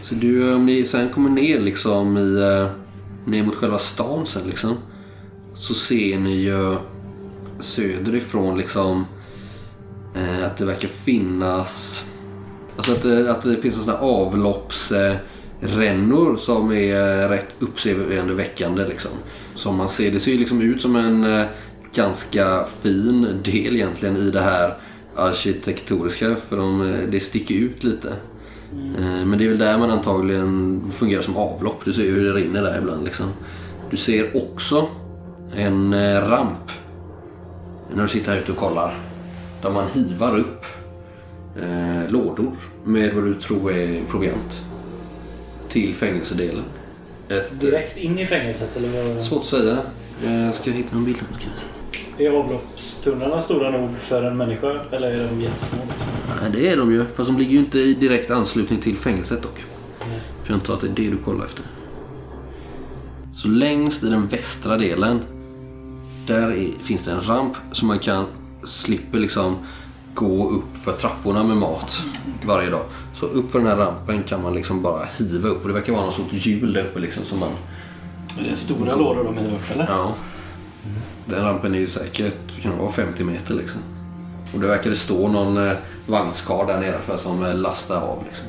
Så 0.00 0.14
du, 0.14 0.48
eh, 0.48 0.56
om 0.56 0.66
ni 0.66 0.84
sen 0.84 1.08
kommer 1.08 1.30
ner 1.30 1.60
liksom 1.60 2.18
i, 2.18 2.40
eh, 2.40 2.70
ner 3.30 3.44
mot 3.44 3.54
själva 3.54 3.78
stan 3.78 4.26
sen 4.26 4.42
liksom. 4.48 4.76
Så 5.54 5.74
ser 5.74 6.18
ni 6.18 6.34
ju 6.36 6.76
söderifrån 7.58 8.58
liksom 8.58 9.04
eh, 10.14 10.46
att 10.46 10.56
det 10.56 10.64
verkar 10.64 10.88
finnas 10.88 12.04
Alltså 12.76 12.92
att 12.92 13.02
det, 13.02 13.30
att 13.30 13.42
det 13.42 13.56
finns 13.56 13.76
en 13.76 13.82
sån 13.82 13.94
här 13.94 14.00
avlopps.. 14.00 14.92
Eh, 14.92 15.16
avloppsrännor 15.64 16.36
som 16.36 16.72
är 16.72 17.24
eh, 17.24 17.28
rätt 17.28 17.54
uppseendeväckande 17.58 18.86
liksom. 18.86 19.10
Som 19.54 19.76
man 19.76 19.88
ser, 19.88 20.10
det 20.10 20.20
ser 20.20 20.32
ju 20.32 20.38
liksom 20.38 20.62
ut 20.62 20.80
som 20.80 20.96
en 20.96 21.24
eh, 21.24 21.46
ganska 21.94 22.64
fin 22.82 23.42
del 23.44 23.76
egentligen 23.76 24.16
i 24.16 24.30
det 24.30 24.40
här 24.40 24.74
arkitektoniska 25.16 26.36
för 26.48 26.56
de, 26.56 26.80
eh, 26.80 27.08
det 27.08 27.20
sticker 27.20 27.54
ut 27.54 27.84
lite. 27.84 28.08
Eh, 28.98 29.24
Men 29.24 29.38
det 29.38 29.44
är 29.44 29.48
väl 29.48 29.58
där 29.58 29.78
man 29.78 29.90
antagligen 29.90 30.82
fungerar 30.90 31.22
som 31.22 31.36
avlopp. 31.36 31.84
Du 31.84 31.92
ser 31.92 32.02
hur 32.02 32.24
det 32.24 32.32
rinner 32.32 32.62
där 32.62 32.78
ibland 32.78 33.04
liksom. 33.04 33.26
Du 33.90 33.96
ser 33.96 34.36
också 34.36 34.88
en 35.54 35.94
ramp 36.28 36.70
när 37.94 38.02
du 38.02 38.08
sitter 38.08 38.32
här 38.32 38.38
ute 38.38 38.52
och 38.52 38.58
kollar. 38.58 38.94
Där 39.62 39.70
man 39.70 39.84
hivar 39.94 40.38
upp 40.38 40.64
eh, 41.62 42.10
lådor 42.10 42.52
med 42.84 43.14
vad 43.14 43.24
du 43.24 43.34
tror 43.34 43.72
är 43.72 44.04
proviant. 44.10 44.60
Till 45.74 45.94
fängelsedelen. 45.94 46.64
Ett, 47.28 47.60
Direkt 47.60 47.96
in 47.96 48.18
i 48.18 48.26
fängelset 48.26 48.76
eller 48.76 49.14
vad? 49.14 49.26
Svårt 49.26 49.40
att 49.40 49.46
säga. 49.46 49.78
Jag 50.24 50.54
ska 50.54 50.70
hitta 50.70 50.96
en 50.96 51.04
bild. 51.04 51.16
Vi 51.38 51.56
se. 51.56 51.66
Är 52.24 52.30
avloppstunnlarna 52.30 53.40
stora 53.40 53.70
nog 53.70 53.90
för 53.98 54.22
en 54.22 54.36
människa 54.36 54.80
eller 54.90 55.10
är 55.10 55.28
de 55.28 55.40
jättesmå? 55.40 55.78
Nej, 56.42 56.50
det 56.52 56.68
är 56.68 56.76
de 56.76 56.92
ju. 56.92 57.04
Fast 57.04 57.30
de 57.30 57.38
ligger 57.38 57.52
ju 57.52 57.58
inte 57.58 57.78
i 57.78 57.94
direkt 57.94 58.30
anslutning 58.30 58.80
till 58.80 58.96
fängelset 58.96 59.42
dock. 59.42 59.64
För 60.42 60.52
jag 60.52 60.54
antar 60.54 60.74
att 60.74 60.80
det 60.80 60.86
är 60.86 60.92
det 60.94 61.10
du 61.10 61.16
kollar 61.16 61.44
efter. 61.44 61.64
Så 63.32 63.48
längst 63.48 64.04
i 64.04 64.10
den 64.10 64.26
västra 64.26 64.76
delen. 64.76 65.20
Där 66.26 66.50
är, 66.50 66.68
finns 66.84 67.04
det 67.04 67.12
en 67.12 67.26
ramp 67.26 67.56
som 67.72 67.88
man 67.88 67.98
kan 67.98 68.26
slipper 68.64 69.18
liksom 69.18 69.56
gå 70.14 70.50
upp 70.50 70.76
för 70.84 70.92
trapporna 70.92 71.42
med 71.42 71.56
mat 71.56 72.02
varje 72.46 72.70
dag. 72.70 72.82
Så 73.14 73.26
upp 73.26 73.50
för 73.50 73.58
den 73.58 73.68
här 73.68 73.76
rampen 73.76 74.22
kan 74.22 74.42
man 74.42 74.54
liksom 74.54 74.82
bara 74.82 75.04
hiva 75.18 75.48
upp. 75.48 75.62
Och 75.62 75.68
det 75.68 75.74
verkar 75.74 75.92
vara 75.92 76.02
någon 76.02 76.12
sorts 76.12 76.46
hjul 76.46 76.72
där 76.72 76.82
uppe 76.82 76.98
liksom 76.98 77.24
som 77.24 77.38
man... 77.40 77.50
Är 78.38 78.48
det 78.48 78.54
stora 78.54 78.96
lådor 78.96 79.24
de 79.24 79.38
är 79.38 79.46
upp 79.46 79.70
eller? 79.74 79.86
Ja. 79.88 80.14
Den 81.26 81.44
rampen 81.44 81.74
är 81.74 81.78
ju 81.78 81.86
säkert, 81.86 82.62
kan 82.62 82.72
det 82.72 82.78
vara 82.78 82.92
50 82.92 83.24
meter 83.24 83.54
liksom. 83.54 83.80
Och 84.54 84.60
det 84.60 84.66
verkar 84.66 84.90
det 84.90 84.96
stå 84.96 85.28
någon 85.28 85.68
eh, 85.68 85.76
vagnskar 86.06 86.66
där 86.66 86.80
nere 86.80 86.98
för 86.98 87.16
som 87.16 87.44
eh, 87.44 87.54
lastar 87.54 87.96
av 87.96 88.24
liksom. 88.24 88.46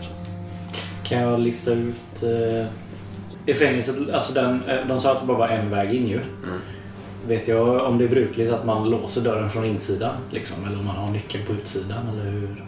Kan 1.03 1.19
jag 1.19 1.39
lista 1.39 1.71
ut... 1.71 2.23
Eh, 2.23 2.67
I 3.45 3.53
fängelset, 3.53 4.09
alltså 4.13 4.33
den, 4.33 4.63
eh, 4.63 4.87
de 4.87 4.99
sa 4.99 5.11
att 5.11 5.19
det 5.21 5.27
bara 5.27 5.37
var 5.37 5.47
en 5.47 5.69
väg 5.69 5.93
in 5.93 6.07
ju. 6.07 6.19
Vet 7.27 7.47
jag 7.47 7.85
om 7.85 7.97
det 7.97 8.03
är 8.03 8.09
brukligt 8.09 8.51
att 8.51 8.65
man 8.65 8.89
låser 8.89 9.21
dörren 9.21 9.49
från 9.49 9.65
insidan? 9.65 10.15
Liksom, 10.31 10.65
eller 10.65 10.79
om 10.79 10.85
man 10.85 10.95
har 10.95 11.11
nyckeln 11.11 11.45
på 11.45 11.53
utsidan? 11.53 12.07
Eller 12.07 12.31
hur? 12.31 12.65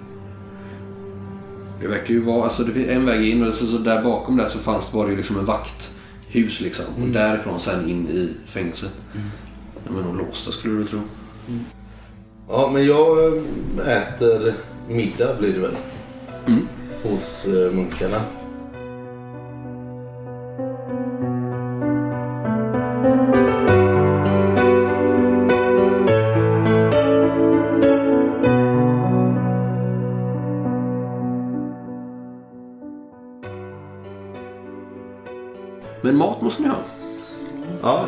Det 1.82 1.88
verkar 1.88 2.14
ju 2.14 2.20
vara, 2.20 2.44
alltså 2.44 2.64
det 2.64 2.74
finns 2.74 2.90
en 2.90 3.06
väg 3.06 3.30
in 3.30 3.48
och 3.48 3.54
så, 3.54 3.66
så 3.66 3.78
där 3.78 4.04
bakom 4.04 4.38
där 4.38 4.46
så 4.46 4.60
fanns 4.60 4.94
var 4.94 5.06
det 5.06 5.12
ju 5.12 5.18
liksom 5.18 5.40
en 5.40 5.46
vakthus 5.46 6.62
liksom. 6.62 6.86
Och 7.02 7.08
därifrån 7.08 7.60
sen 7.60 7.90
in 7.90 8.08
i 8.08 8.30
fängelset. 8.46 8.94
De 9.88 10.00
är 10.00 10.04
nog 10.04 10.18
låsta 10.18 10.52
skulle 10.52 10.78
du 10.78 10.86
tro. 10.86 11.00
Ja, 12.50 12.70
men 12.74 12.86
jag 12.86 13.38
eh, 13.38 13.98
äter 13.98 14.54
middag 14.90 15.36
blir 15.40 15.54
det 15.54 15.60
väl. 15.60 15.76
Mm. 16.48 16.68
Hos 17.04 17.48
eh, 17.48 17.72
munkarna. 17.72 18.22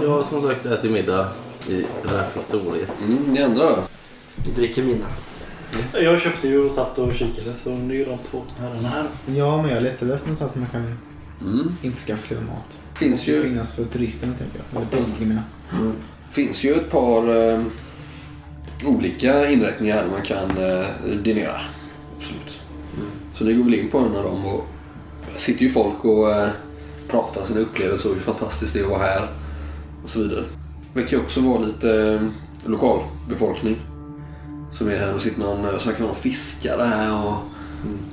Jag 0.10 0.16
har 0.16 0.24
som 0.24 0.42
sagt 0.42 0.66
ätit 0.66 0.92
middag 0.92 1.28
i 1.70 1.86
refektoriet. 2.04 2.90
Mm, 3.08 3.24
ni 3.24 3.42
andra 3.44 3.64
då? 3.70 3.84
Vi 4.46 4.52
dricker 4.52 4.84
mina. 4.84 5.06
Jag 5.94 6.20
köpte 6.22 6.48
ju 6.48 6.66
och 6.66 6.72
satt 6.72 6.98
och 6.98 7.14
kikade 7.14 7.56
så 7.56 7.70
det 7.70 7.76
är 7.76 7.98
ju 7.98 8.06
de 8.06 8.18
två 8.32 8.42
herrarna 8.60 8.88
här. 8.88 9.06
Ja, 9.36 9.62
men 9.62 9.72
jag 9.72 9.84
letar 9.84 10.08
efter 10.14 10.26
någonstans 10.28 10.52
som 10.52 10.62
man 10.62 10.70
kan 10.70 10.98
Mm. 11.42 11.76
införskaffa 11.82 12.36
mat. 12.36 12.78
Finns 12.96 13.26
Det 13.26 13.32
ju, 13.32 13.44
finnas 13.44 13.74
för 13.76 13.84
turisterna 13.84 14.34
tänker 14.34 14.60
jag. 14.74 14.82
Eller 14.82 15.06
pilgrimerna. 15.06 15.44
finns 16.32 16.64
ju 16.64 16.74
ett 16.74 16.92
par 16.92 17.52
eh, 17.54 17.64
olika 18.86 19.50
inrättningar 19.50 19.96
där 20.04 20.10
man 20.12 20.22
kan 20.22 20.58
eh, 20.58 20.86
dinera. 21.24 21.62
Absolut. 22.18 22.60
Så 23.36 23.44
ni 23.44 23.54
går 23.54 23.64
väl 23.64 23.74
in 23.74 23.90
på 23.90 23.98
en 23.98 24.16
av 24.16 24.24
dem 24.24 24.46
och 24.46 24.68
sitter 25.36 25.62
ju 25.62 25.70
folk 25.72 26.06
och 26.06 26.32
eh, 26.32 26.50
pratar 27.10 27.42
om 27.42 27.48
sina 27.48 27.60
upplevelser 27.60 28.10
och 28.10 28.16
hur 28.16 28.22
fantastiskt 28.22 28.74
det 28.74 28.80
är 28.80 28.84
att 28.84 28.90
vara 28.90 29.00
här. 29.04 29.28
Och 30.04 30.10
så 30.10 30.20
vidare. 30.20 30.44
Det 30.94 31.00
verkar 31.02 31.18
ju 31.18 31.24
också 31.24 31.42
vara 31.42 31.60
lite 31.60 32.14
eh, 32.14 32.70
lokalbefolkning 32.70 33.82
som 34.72 34.88
är 34.88 34.98
här. 34.98 35.14
Det 35.14 35.20
sitter 35.20 35.42
någon, 35.42 35.80
snackar 35.80 36.04
någon 36.04 36.16
fiskare 36.16 36.84
här 36.84 37.26
och 37.26 37.34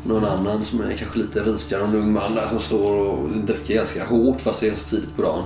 någon 0.04 0.24
annan 0.24 0.64
som 0.64 0.80
är 0.80 0.92
kanske 0.96 1.18
lite 1.18 1.40
rikare. 1.42 1.84
En 1.84 1.94
ung 1.94 2.12
man 2.12 2.34
där 2.34 2.48
som 2.48 2.58
står 2.58 2.96
och 2.96 3.30
dricker 3.30 3.74
ganska 3.74 4.04
hårt 4.06 4.40
fast 4.40 4.60
det 4.60 4.68
är 4.68 4.74
så 4.74 4.88
tidigt 4.88 5.16
på 5.16 5.22
dagen. 5.22 5.42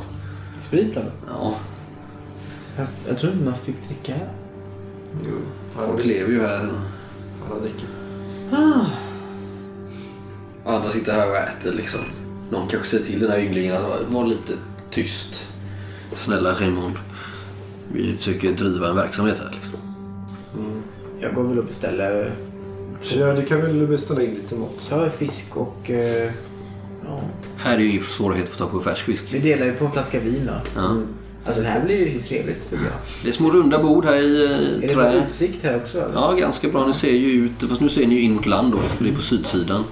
Sprit 0.61 0.96
alltså? 0.96 1.12
Ja, 1.29 1.55
Jag, 2.76 2.87
jag 3.09 3.18
tror 3.18 3.33
inte 3.33 3.44
man 3.44 3.55
fick 3.55 3.88
dricka 3.88 4.12
här. 4.14 4.29
Jo. 5.29 5.37
folk 5.68 6.05
lever 6.05 6.33
ju 6.33 6.40
här. 6.40 6.68
Alla 7.50 7.61
dricker. 7.61 7.88
Andra 10.64 10.88
sitter 10.90 11.12
här 11.12 11.31
och 11.31 11.37
äter 11.37 11.72
liksom. 11.72 12.00
Någon 12.50 12.68
kanske 12.68 12.88
säger 12.88 13.05
till 13.05 13.20
den 13.20 13.31
här 13.31 13.38
ynglingen 13.38 13.74
att 13.76 14.09
var 14.09 14.26
lite 14.26 14.53
tyst. 14.90 15.46
Snälla 16.16 16.53
Raymond. 16.53 16.94
Vi 17.92 18.16
försöker 18.16 18.53
driva 18.53 18.88
en 18.88 18.96
verksamhet 18.96 19.38
här 19.38 19.51
liksom. 19.55 19.81
Jag 21.20 21.35
går 21.35 21.42
väl 21.42 21.59
och 21.59 21.64
beställer... 21.64 22.35
Ja, 23.18 23.33
du 23.33 23.44
kan 23.44 23.61
väl 23.61 23.87
beställa 23.87 24.23
in 24.23 24.31
lite 24.31 24.55
mat. 24.55 24.87
Ta 24.88 25.11
fisk 25.11 25.57
och... 25.57 25.90
eh, 25.90 26.31
ja. 27.05 27.20
Här 27.57 27.75
är 27.77 27.81
ju 27.81 27.90
ingen 27.90 28.05
svårighet 28.05 28.44
att 28.46 28.53
få 28.53 28.59
tag 28.59 28.70
på 28.70 28.81
färsk 28.81 29.05
fisk. 29.05 29.25
Vi 29.31 29.38
delar 29.38 29.66
ju 29.66 29.73
på 29.73 29.85
en 29.85 29.92
flaska 29.92 30.20
vin 30.20 30.46
då. 30.46 30.53
Ja. 30.81 30.96
Alltså 31.44 31.62
det 31.62 31.68
här 31.68 31.85
blir 31.85 31.99
ju 31.99 32.05
riktigt 32.05 32.29
trevligt 32.29 32.70
tycker 32.70 32.85
jag. 32.85 32.92
Det 33.23 33.29
är 33.29 33.33
små 33.33 33.51
runda 33.51 33.83
bord 33.83 34.05
här 34.05 34.16
i 34.20 34.44
eh, 34.44 34.51
Är 34.51 34.81
det 34.81 34.88
trä. 34.88 34.94
bra 34.94 35.12
utsikt 35.14 35.62
här 35.64 35.77
också? 35.77 35.99
Eller? 35.99 36.14
Ja, 36.14 36.33
ganska 36.33 36.68
bra. 36.68 36.87
Ni 36.87 36.94
ser 36.94 37.11
ju 37.12 37.33
ut, 37.33 37.68
fast 37.68 37.81
nu 37.81 37.88
ser 37.88 38.07
ni 38.07 38.14
ju 38.14 38.20
in 38.23 38.35
mot 38.35 38.46
land 38.46 38.73
då. 38.73 38.79
Det 38.99 39.09
är 39.11 39.14
på 39.14 39.23
sydsidan. 39.23 39.85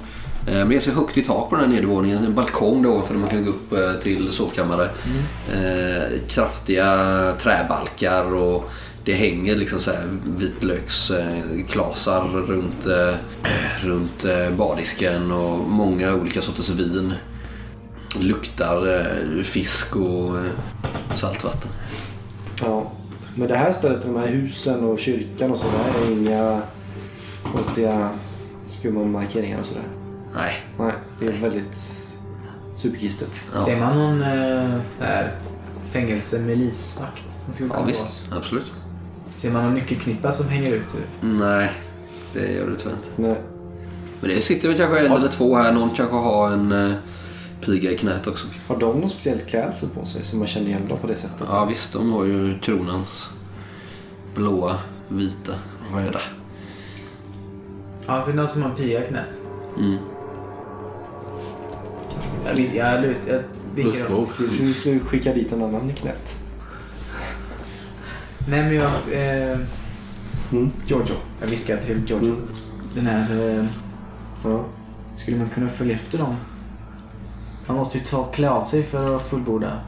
Eh, 0.48 0.54
men 0.54 0.68
det 0.68 0.74
är 0.74 0.74
ganska 0.74 0.92
högt 0.92 1.16
i 1.16 1.22
tak 1.22 1.50
på 1.50 1.56
den 1.56 1.64
här 1.64 1.72
nedervåningen. 1.72 2.24
En 2.24 2.34
balkong 2.34 2.82
då 2.82 3.02
för 3.02 3.14
att 3.14 3.20
man 3.20 3.30
kan 3.30 3.44
gå 3.44 3.50
upp 3.50 3.72
eh, 3.72 3.92
till 4.02 4.32
sovkammare. 4.32 4.88
Mm. 5.06 5.22
kraftiga 6.28 7.32
träbalkar 7.38 8.34
och 8.34 8.70
det 9.04 9.14
hänger 9.14 9.56
liksom 9.56 9.80
så 9.80 9.90
här 9.90 10.04
vitlöksklasar 10.38 12.28
runt, 12.28 12.86
runt 13.80 14.24
bardisken 14.56 15.32
och 15.32 15.58
många 15.58 16.14
olika 16.14 16.40
sorters 16.40 16.70
vin. 16.70 17.14
Luktar 18.18 19.04
fisk 19.42 19.96
och 19.96 20.34
saltvatten. 21.14 21.70
Ja. 22.60 22.92
Men 23.34 23.48
det 23.48 23.56
här 23.56 23.72
stället, 23.72 24.02
de 24.02 24.16
här 24.16 24.26
husen 24.26 24.84
och 24.84 24.98
kyrkan 24.98 25.50
och 25.50 25.58
sådär 25.58 25.92
är 26.02 26.12
inga 26.12 26.62
konstiga 27.52 28.10
skumma 28.66 29.04
markeringar 29.04 29.60
och 29.60 29.66
sådär. 29.66 29.97
Nej, 30.34 30.64
Nej, 30.78 30.92
det 31.20 31.26
är 31.26 31.40
väldigt 31.40 31.76
superkistet. 32.74 33.44
Ja. 33.54 33.60
Ser 33.60 33.80
man 33.80 33.98
någon 33.98 34.22
eh, 34.22 34.80
där, 34.98 35.32
skulle 37.52 37.74
ja 37.74 37.82
visst. 37.82 38.06
Absolut. 38.30 38.72
Ser 39.34 39.50
man 39.50 39.64
någon 39.64 39.74
nyckelknippa 39.74 40.32
som 40.32 40.48
hänger 40.48 40.72
ut? 40.72 40.90
typ? 40.92 41.06
Nej, 41.20 41.72
det 42.32 42.52
gör 42.52 42.66
du 42.66 42.76
tyvärr 42.76 42.94
inte. 42.94 43.08
Nej. 43.16 43.40
Men 44.20 44.30
det 44.30 44.40
sitter 44.40 44.68
väl 44.68 44.76
kanske 44.76 45.06
en 45.06 45.12
eller 45.12 45.28
två 45.28 45.56
här. 45.56 45.72
Någon 45.72 45.90
kanske 45.90 46.16
har 46.16 46.50
en 46.50 46.72
uh, 46.72 46.94
piga 47.60 47.90
i 47.90 47.98
knät 47.98 48.26
också. 48.26 48.46
Har 48.66 48.76
de 48.76 49.00
någon 49.00 49.10
speciell 49.10 49.38
klädsel 49.38 49.88
på 49.88 50.04
sig 50.04 50.24
som 50.24 50.38
man 50.38 50.48
känner 50.48 50.66
igen 50.66 50.88
dem 50.88 50.98
på 50.98 51.06
det 51.06 51.14
sättet? 51.14 51.46
Ja 51.50 51.64
visst, 51.64 51.92
de 51.92 52.12
har 52.12 52.24
ju 52.24 52.58
kronans 52.58 53.30
blåa, 54.34 54.78
vita, 55.08 55.54
röda. 55.94 56.20
Ja, 58.06 58.22
så 58.22 58.28
är 58.28 58.32
det 58.32 58.40
någon 58.40 58.48
som 58.48 58.62
har 58.62 58.70
en 58.70 58.76
piga 58.76 59.04
i 59.04 59.08
knät. 59.08 59.34
Mm. 59.78 59.98
Jag, 62.46 62.54
vet- 62.54 62.74
jag, 62.74 63.02
lut- 63.02 63.16
jag 63.28 63.42
vinkar 63.74 64.12
upp. 64.20 64.28
Du 64.60 64.72
skulle 64.74 65.00
skicka 65.00 65.34
dit 65.34 65.52
en 65.52 65.62
annan 65.62 65.90
i 65.90 65.92
knät. 65.92 66.36
Nej 68.48 68.62
men 68.62 68.74
jag... 68.74 68.90
Eh, 69.12 69.58
Mm. 70.52 70.70
Giorgio. 70.86 71.14
Jag 71.40 71.48
viskar 71.48 71.76
till 71.76 72.00
Giorgio. 72.06 72.28
Mm. 72.32 72.48
Den 72.94 73.06
här... 73.06 73.58
Eh, 73.58 73.64
Ja. 74.44 74.64
skulle 75.14 75.36
man 75.36 75.48
kunna 75.48 75.68
följa 75.68 75.94
efter 75.94 76.18
dem? 76.18 76.36
Man 77.66 77.76
måste 77.76 77.98
ju 77.98 78.04
ta 78.04 78.24
klä 78.24 78.50
av 78.50 78.64
sig 78.66 78.82
för 78.82 79.16
att 79.16 79.28
fullborda. 79.28 79.80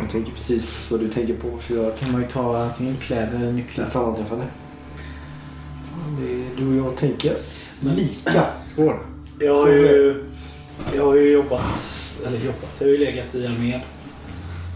Jag 0.00 0.10
tänker 0.10 0.32
precis 0.32 0.90
vad 0.90 1.00
du 1.00 1.08
tänker 1.08 1.34
på 1.34 1.58
för 1.58 1.74
jag 1.84 1.96
kan 1.98 2.12
man 2.12 2.20
ju 2.20 2.26
ta 2.28 2.62
antingen 2.62 2.96
kläder 2.96 3.36
eller 3.36 3.52
nycklar. 3.52 3.84
ett 3.84 3.90
sammanträffande. 3.90 4.44
Fan, 5.92 6.16
Det 6.20 6.32
är 6.32 6.46
du 6.66 6.80
och 6.80 6.86
jag 6.88 6.96
tänker 6.96 7.36
lika. 7.80 8.44
Skål. 8.64 8.94
Jag 9.38 9.54
har 9.54 9.68
ju, 9.68 10.24
jag 10.96 11.04
har 11.04 11.14
ju 11.14 11.32
jobbat, 11.32 12.00
eller 12.26 12.38
jobbat, 12.38 12.74
jag 12.78 12.86
har 12.86 12.92
ju 12.92 12.98
legat 12.98 13.34
i 13.34 13.46
armén. 13.46 13.80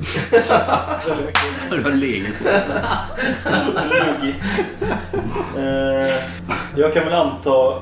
Du 1.71 1.83
har 1.83 1.91
legat. 1.91 2.35
Luggigt. 4.21 4.45
Eh, 5.57 6.15
jag 6.77 6.95
kan 6.95 7.05
väl 7.05 7.13
anta 7.13 7.77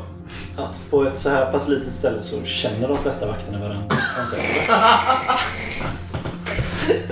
att 0.56 0.80
på 0.90 1.02
ett 1.04 1.18
så 1.18 1.28
här 1.30 1.52
pass 1.52 1.68
litet 1.68 1.92
ställe 1.92 2.22
så 2.22 2.44
känner 2.44 2.88
de 2.88 2.96
flesta 2.96 3.26
vakterna 3.26 3.58
varandra. 3.58 3.82
antar 4.24 4.38
jag. 4.38 4.78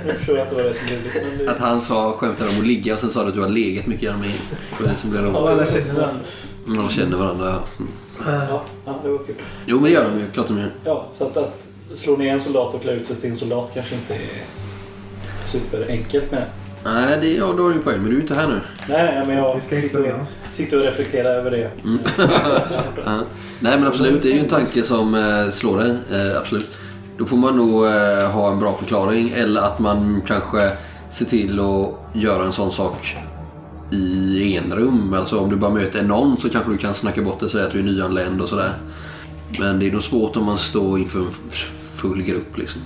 Jag 0.07 0.17
förstår 0.17 0.39
att 0.39 0.51
det 0.51 0.57
var 0.57 0.63
det 0.63 0.75
som 0.75 0.87
blev 0.87 1.01
men 1.25 1.39
det- 1.47 1.51
Att 1.53 1.59
han 1.59 1.81
sa, 1.81 2.13
skämtade 2.13 2.51
om 2.51 2.59
att 2.59 2.67
ligga 2.67 2.95
och 2.95 3.01
sen 3.01 3.11
sa 3.11 3.23
du 3.23 3.29
att 3.29 3.35
du 3.35 3.41
har 3.41 3.49
legat 3.49 3.87
mycket 3.87 4.03
i 4.03 4.09
armén. 4.09 4.33
Det 4.79 4.85
var 4.85 4.91
det 4.93 4.97
som 4.99 5.11
blev 5.11 5.23
roligt. 5.23 5.37
alla 5.37 5.67
känner 5.67 5.95
varandra. 5.95 6.21
Mm, 6.67 6.89
känner 6.89 7.17
varandra. 7.17 7.49
Mm. 7.79 7.91
Ja, 8.27 8.63
ja, 8.87 8.95
det 9.03 9.09
var 9.09 9.19
kul. 9.19 9.35
Jo 9.67 9.77
men 9.77 9.85
det 9.85 9.91
gör 9.91 10.11
de 10.11 10.19
ju, 10.19 10.27
klart 10.27 10.49
de 10.49 10.59
gör. 10.59 10.71
Ja, 10.85 11.07
så 11.13 11.25
att, 11.25 11.37
att 11.37 11.69
slå 11.95 12.17
ner 12.17 12.33
en 12.33 12.41
soldat 12.41 12.75
och 12.75 12.83
klä 12.83 12.93
ut 12.93 13.07
sig 13.07 13.17
till 13.17 13.31
en 13.31 13.37
soldat 13.37 13.71
kanske 13.75 13.95
inte 13.95 14.15
är 14.15 14.43
superenkelt 15.45 16.31
med. 16.31 16.45
Nej, 16.85 17.19
det, 17.21 17.35
ja, 17.35 17.53
då 17.57 17.63
har 17.63 17.71
du 17.71 17.77
ju 17.77 17.83
poäng. 17.83 18.01
Men 18.01 18.11
du 18.11 18.17
är 18.17 18.21
inte 18.21 18.35
här 18.35 18.49
nu. 18.49 18.61
Nej, 18.89 19.15
nej, 19.15 19.27
men 19.27 19.37
jag 19.37 19.55
Vi 19.55 19.61
ska 19.61 19.77
sitter, 19.77 20.13
och, 20.13 20.21
sitter 20.53 20.79
och 20.79 20.85
reflekterar 20.85 21.35
över 21.35 21.51
det. 21.51 21.71
Mm. 21.85 21.99
Ja. 23.07 23.21
Nej 23.61 23.79
men 23.79 23.87
absolut, 23.87 24.23
det 24.23 24.29
är 24.29 24.33
ju 24.33 24.39
en 24.39 24.49
tanke 24.49 24.83
som 24.83 25.15
eh, 25.15 25.51
slår 25.51 25.79
dig. 25.79 25.97
Eh, 26.13 26.39
absolut. 26.39 26.67
Då 27.19 27.25
får 27.25 27.37
man 27.37 27.57
nog 27.57 27.87
eh, 27.87 28.31
ha 28.31 28.53
en 28.53 28.61
bra 28.61 28.73
förklaring 28.73 29.33
eller 29.37 29.61
att 29.61 29.79
man 29.79 30.23
kanske 30.27 30.71
ser 31.13 31.25
till 31.25 31.61
att 31.61 31.95
göra 32.13 32.45
en 32.45 32.53
sån 32.53 32.73
sak 32.73 33.17
i 33.91 34.57
enrum. 34.57 35.15
Alltså 35.15 35.39
om 35.39 35.51
du 35.51 35.57
bara 35.57 35.71
möter 35.71 36.03
någon 36.03 36.37
så 36.41 36.51
kanske 36.51 36.71
du 36.71 36.79
kan 36.79 36.95
snacka 36.95 37.23
bort 37.23 37.41
det 37.41 37.45
och 37.47 37.53
säga 37.53 37.67
att 37.67 37.73
du 37.73 37.79
är 37.79 37.83
nyanländ 37.83 38.41
och 38.41 38.49
sådär. 38.49 38.75
Men 39.59 39.79
det 39.79 39.89
är 39.89 39.93
nog 39.93 40.03
svårt 40.03 40.37
om 40.37 40.45
man 40.45 40.59
står 40.59 40.99
inför 40.99 41.19
en 41.19 41.31
full 41.95 42.23
grupp 42.23 42.59
liksom. 42.59 42.81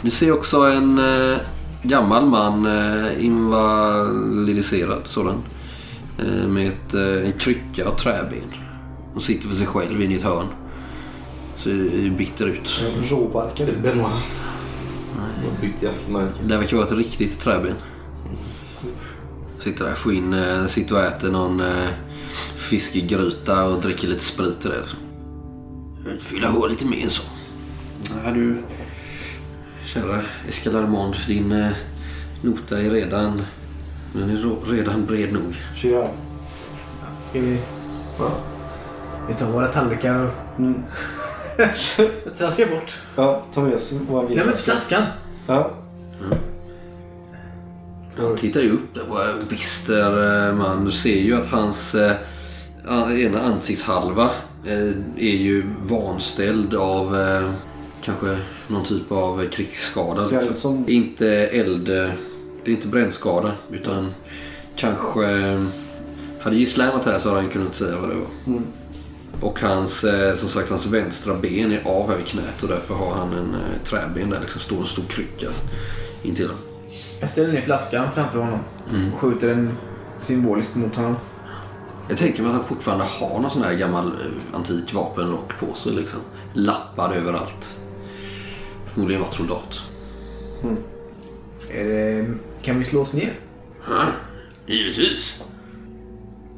Ni 0.00 0.10
ser 0.10 0.32
också 0.32 0.60
en 0.60 0.98
eh, 0.98 1.36
gammal 1.82 2.26
man, 2.26 2.66
eh, 2.66 3.24
invalidiserad 3.24 5.02
sådan. 5.04 5.42
Eh, 6.18 6.48
med 6.48 6.68
ett, 6.68 6.94
eh, 6.94 7.26
en 7.26 7.38
krycka 7.38 7.88
och 7.88 7.98
träben. 7.98 8.54
Och 9.14 9.22
sitter 9.22 9.48
för 9.48 9.54
sig 9.56 9.66
själv 9.66 10.02
inne 10.02 10.14
i 10.14 10.16
ett 10.16 10.22
hörn. 10.22 10.46
Ser 11.58 12.10
bitter 12.10 12.46
ut. 12.46 12.80
Råbarkad. 13.10 13.68
Benoit. 13.82 14.06
Har 15.16 15.60
bytt 15.60 15.82
jaktmärke. 15.82 16.42
Det 16.42 16.56
verkar 16.56 16.76
vara 16.76 16.86
ett 16.86 16.92
riktigt 16.92 17.40
träben. 17.40 17.74
Sitter 19.64 19.84
där, 19.84 19.94
får 19.94 20.12
in, 20.12 20.32
eh, 20.32 20.66
sitter 20.66 20.94
och 20.94 21.02
äter 21.02 21.30
någon 21.30 21.60
eh, 21.60 21.88
fiskgryta 22.56 23.64
och 23.64 23.80
dricker 23.82 24.08
lite 24.08 24.24
sprit 24.24 24.64
och 24.64 24.70
det. 24.70 24.84
Jag 26.04 26.10
vill 26.10 26.20
fylla 26.20 26.52
på 26.52 26.66
lite 26.66 26.86
mer 26.86 27.04
än 27.04 27.10
så. 27.10 27.22
Nej 28.24 28.32
du, 28.34 28.62
kära 29.84 30.20
Escalarmond, 30.48 31.14
din 31.26 31.52
eh, 31.52 31.70
nota 32.42 32.80
är 32.80 32.90
redan, 32.90 33.42
den 34.12 34.30
är 34.30 34.70
redan 34.72 35.06
bred 35.06 35.32
nog. 35.32 35.56
Kör. 35.76 36.08
Ska 37.30 37.40
vi... 37.40 37.60
Vi 39.28 39.34
tar 39.34 39.46
våra 39.46 39.68
tallrikar 39.68 40.18
och 40.18 40.58
Mm. 40.58 40.82
traskar 42.38 42.66
bort. 42.66 42.98
Ja, 43.16 43.42
ta 43.54 43.60
med 43.60 43.74
oss 43.74 43.92
våra 43.92 44.26
Glöm 44.26 44.48
inte 44.48 44.62
flaskan. 44.62 45.02
Ja. 45.46 45.70
Han 48.28 48.36
tittar 48.36 48.60
ju 48.60 48.70
upp 48.70 48.94
där 48.94 49.04
på 49.04 49.18
en 49.22 49.48
bister 49.48 50.48
eh, 50.48 50.54
man. 50.54 50.84
Du 50.84 50.92
ser 50.92 51.20
ju 51.20 51.36
att 51.36 51.46
hans 51.46 51.94
eh, 51.94 52.12
ena 53.24 53.40
ansiktshalva 53.40 54.30
eh, 54.66 54.88
är 55.16 55.36
ju 55.36 55.64
vanställd 55.82 56.74
av 56.74 57.20
eh, 57.20 57.50
kanske 58.02 58.38
någon 58.68 58.84
typ 58.84 59.12
av 59.12 59.44
krigsskada. 59.48 60.26
Liksom. 60.26 60.56
som- 60.56 60.88
Inte 60.88 61.28
eld... 61.30 61.86
Det 62.64 62.70
är 62.70 62.74
inte 62.74 62.88
brännskada 62.88 63.52
utan 63.72 64.14
kanske... 64.76 65.26
Hade 66.40 66.56
gisslan 66.56 66.88
varit 66.88 67.04
här 67.06 67.18
så 67.18 67.28
hade 67.28 67.40
han 67.40 67.50
kunnat 67.50 67.74
säga 67.74 67.96
vad 68.00 68.08
det 68.10 68.14
var. 68.14 68.26
Mm. 68.54 68.62
Och 69.40 69.60
hans, 69.60 70.04
som 70.36 70.48
sagt, 70.48 70.70
hans 70.70 70.86
vänstra 70.86 71.34
ben 71.34 71.72
är 71.72 71.80
av 71.84 72.12
över 72.12 72.22
knät 72.22 72.62
och 72.62 72.68
därför 72.68 72.94
har 72.94 73.14
han 73.14 73.32
en 73.32 73.56
träben 73.84 74.30
där 74.30 74.40
liksom. 74.40 74.60
Står 74.60 74.80
en 74.80 74.86
stor 74.86 75.02
krycka 75.08 75.48
intill 76.22 76.46
honom. 76.46 76.62
Jag 77.22 77.30
ställer 77.30 77.52
ner 77.52 77.62
flaskan 77.62 78.12
framför 78.14 78.38
honom 78.38 78.60
och 79.12 79.20
skjuter 79.20 79.48
den 79.48 79.76
symboliskt 80.20 80.74
mot 80.74 80.94
honom. 80.94 81.16
Jag 82.08 82.18
tänker 82.18 82.42
mig 82.42 82.50
att 82.50 82.56
han 82.56 82.64
fortfarande 82.64 83.04
har 83.04 83.40
någon 83.40 83.50
sån 83.50 83.62
här 83.62 83.74
gammal 83.74 84.06
eh, 84.06 84.56
antik 84.56 84.94
vapenrock 84.94 85.58
på 85.58 85.74
sig. 85.74 85.92
Liksom. 85.92 86.20
Lappad 86.52 87.12
överallt. 87.12 87.76
Förmodligen 88.92 89.22
varit 89.22 89.34
soldat. 89.34 89.82
Är 91.70 91.84
det... 91.84 92.34
Kan 92.62 92.78
vi 92.78 92.84
slå 92.84 93.00
oss 93.00 93.12
ner? 93.12 93.40
Givetvis. 94.66 95.42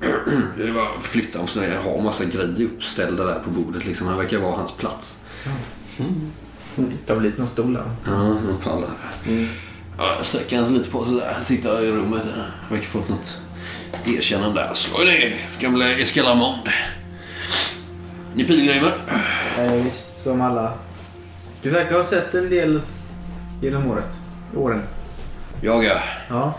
Det 0.57 0.71
var 0.71 0.97
att 0.97 1.03
flytta 1.03 1.41
om 1.41 1.47
sådär. 1.47 1.81
har 1.85 2.03
massa 2.03 2.25
grejer 2.25 2.65
uppställda 2.65 3.25
där 3.25 3.41
på 3.41 3.51
bordet. 3.51 3.87
Liksom. 3.87 4.07
Han 4.07 4.19
verkar 4.19 4.39
vara 4.39 4.57
hans 4.57 4.73
plats. 4.73 5.25
Ta 7.07 7.15
väl 7.15 7.23
dit 7.23 7.39
någon 7.39 7.49
stol 7.49 7.73
där. 7.73 7.91
Ja, 8.07 8.23
någon 8.23 8.59
pallar. 8.65 8.91
Ja, 9.99 10.15
jag 10.17 10.27
sträcker 10.27 10.57
hans 10.57 10.71
lite 10.71 10.91
på 10.91 11.05
sig 11.05 11.15
där. 11.15 11.37
Tittar 11.47 11.85
i 11.85 11.91
rummet. 11.91 12.23
Verkar 12.71 12.85
fått 12.85 13.09
något 13.09 13.39
erkännande 14.07 14.61
där. 14.61 14.75
Slå 14.75 15.03
er 15.03 15.07
ner, 15.07 15.37
gamla 15.61 15.91
Escalamond. 15.91 16.69
Ni 18.35 18.45
pilgrimer. 18.45 18.93
Ja, 19.59 19.75
visst, 19.85 20.23
som 20.23 20.41
alla. 20.41 20.73
Du 21.63 21.71
verkar 21.71 21.97
ha 21.97 22.05
sett 22.05 22.35
en 22.35 22.51
del 22.51 22.81
genom 23.63 23.91
året. 23.91 24.21
Åren. 24.57 24.83
Jag 25.63 25.85
ja. 25.85 26.01
Ja. 26.29 26.55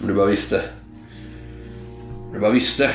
Om 0.00 0.06
du 0.06 0.14
bara 0.14 0.26
visste. 0.26 0.62
Om 2.26 2.32
du 2.34 2.40
bara 2.40 2.50
visste. 2.50 2.90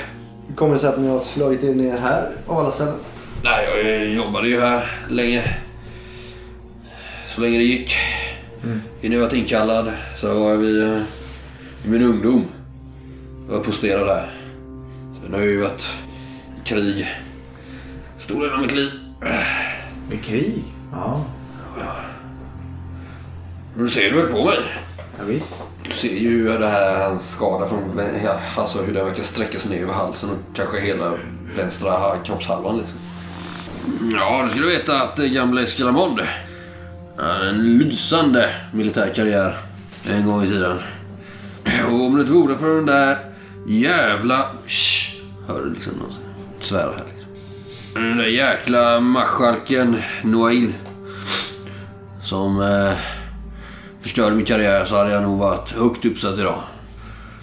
Hur 0.47 0.55
kommer 0.55 0.73
det 0.73 0.79
sig 0.79 0.89
att 0.89 0.99
ni 0.99 1.07
har 1.07 1.19
slagit 1.19 1.63
er 1.63 1.75
ner 1.75 1.97
här 1.97 2.29
av 2.47 2.57
alla 2.57 2.71
ställen? 2.71 2.95
Nej, 3.43 3.65
jag 3.65 4.07
jobbade 4.07 4.47
ju 4.47 4.61
här 4.61 4.91
länge. 5.09 5.57
Så 7.35 7.41
länge 7.41 7.57
det 7.57 7.63
gick. 7.63 7.97
Innan 9.01 9.17
jag 9.17 9.23
varit 9.25 9.33
inkallad 9.33 9.91
så 10.21 10.39
var 10.39 10.55
vi 10.55 10.81
eh, 10.81 10.97
i 11.85 11.89
min 11.89 12.01
ungdom. 12.01 12.45
Jag 13.49 13.57
var 13.57 13.63
posterad 13.63 14.07
där. 14.07 14.31
Sen 15.23 15.33
har 15.33 15.39
jag 15.39 15.49
ju 15.49 15.61
varit 15.61 15.85
i 16.65 16.67
krig. 16.69 17.07
Stor 18.19 18.43
del 18.43 18.53
av 18.53 18.61
mitt 18.61 18.75
liv. 18.75 18.89
Med 20.09 20.23
krig? 20.23 20.63
Ja. 20.91 21.25
Du 23.77 23.89
ser 23.89 24.11
du 24.11 24.17
väl 24.21 24.31
på 24.31 24.43
mig? 24.43 24.57
Ja, 25.17 25.23
visst. 25.25 25.55
Du 25.83 25.91
ser 25.93 26.17
ju 26.17 26.57
det 26.57 26.67
här, 26.67 27.09
hans 27.09 27.31
skada 27.31 27.67
från, 27.69 28.01
alltså 28.55 28.81
hur 28.83 28.93
den 28.93 29.05
verkar 29.05 29.23
sträcka 29.23 29.59
sig 29.59 29.75
ner 29.75 29.83
över 29.83 29.93
halsen 29.93 30.29
och 30.29 30.55
kanske 30.55 30.79
hela 30.81 31.13
vänstra 31.55 31.91
ha- 31.91 32.15
kroppshalvan 32.25 32.77
liksom. 32.77 32.99
Ja, 34.13 34.41
du 34.43 34.49
skulle 34.49 34.67
veta 34.67 35.01
att 35.01 35.15
det 35.15 35.29
gamla 35.29 35.61
Escalamond 35.61 36.19
hade 37.18 37.49
en 37.49 37.78
lysande 37.78 38.49
militär 38.74 39.13
karriär 39.15 39.57
en 40.09 40.26
gång 40.26 40.43
i 40.43 40.47
tiden. 40.47 40.78
Och 41.88 42.05
om 42.05 42.15
det 42.15 42.22
inte 42.22 42.34
vore 42.34 42.57
för 42.57 42.76
den 42.76 42.86
där 42.86 43.18
jävla... 43.68 44.45
Shh, 44.68 45.22
hör 45.47 45.63
du 45.63 45.74
liksom 45.74 45.93
någon 45.93 46.13
svära 46.61 46.91
här 46.97 47.05
liksom. 47.15 47.32
Den 47.93 48.18
där 48.18 48.26
jäkla 48.26 48.99
marskalken 48.99 50.01
Noail. 50.24 50.74
Som 52.24 52.61
eh, 52.61 52.97
förstörde 54.01 54.36
min 54.36 54.45
karriär 54.45 54.86
så 54.86 54.95
hade 54.95 55.11
jag 55.11 55.24
nog 55.24 55.39
varit 55.39 55.72
högt 55.72 56.05
uppsatt 56.05 56.39
idag. 56.39 56.63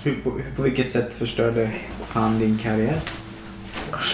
Hur, 0.02 0.14
på, 0.14 0.40
på 0.56 0.62
vilket 0.62 0.90
sätt 0.90 1.14
förstörde 1.18 1.70
han 2.12 2.38
din 2.38 2.58
karriär? 2.58 3.00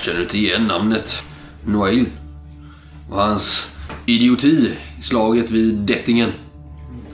Känner 0.04 0.16
du 0.16 0.22
inte 0.22 0.38
igen 0.38 0.66
namnet? 0.66 1.22
Noail. 1.64 2.06
Och 3.10 3.16
hans 3.16 3.66
idioti 4.06 4.76
slaget 5.02 5.50
vid 5.50 5.74
Dettingen. 5.74 6.30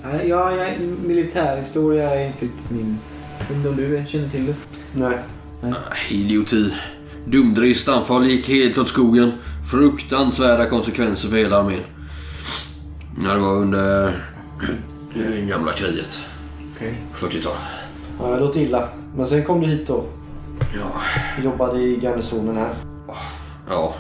Nej, 0.02 0.28
Ja, 0.28 0.56
jag, 0.56 0.80
militärhistoria 1.06 2.14
är 2.14 2.26
inte 2.26 2.48
min... 2.68 2.98
Inte 3.56 3.68
om 3.68 3.76
du 3.76 4.04
känner 4.08 4.28
till 4.28 4.46
det? 4.46 4.54
Nej. 4.94 5.18
Ah, 5.62 5.96
Idioti. 6.10 6.74
Dumdrist 7.26 7.88
anfall 7.88 8.26
gick 8.26 8.48
helt 8.48 8.78
åt 8.78 8.88
skogen. 8.88 9.32
Fruktansvärda 9.70 10.68
konsekvenser 10.68 11.28
för 11.28 11.36
hela 11.36 11.58
armén. 11.58 11.80
Ja, 13.24 13.34
det 13.34 13.40
var 13.40 13.56
under 13.56 14.12
det 15.14 15.40
gamla 15.40 15.72
kriget. 15.72 16.18
Okej. 16.76 16.94
40-tal. 17.14 17.52
Ja, 18.20 18.30
det 18.30 18.40
låter 18.40 18.60
illa. 18.60 18.88
Men 19.16 19.26
sen 19.26 19.44
kom 19.44 19.60
du 19.60 19.66
hit 19.66 19.86
då. 19.86 20.04
Ja. 20.60 21.00
Jobbade 21.44 21.80
i 21.80 21.96
garnisonen 21.96 22.56
här. 22.56 22.74
Ja. 23.68 23.94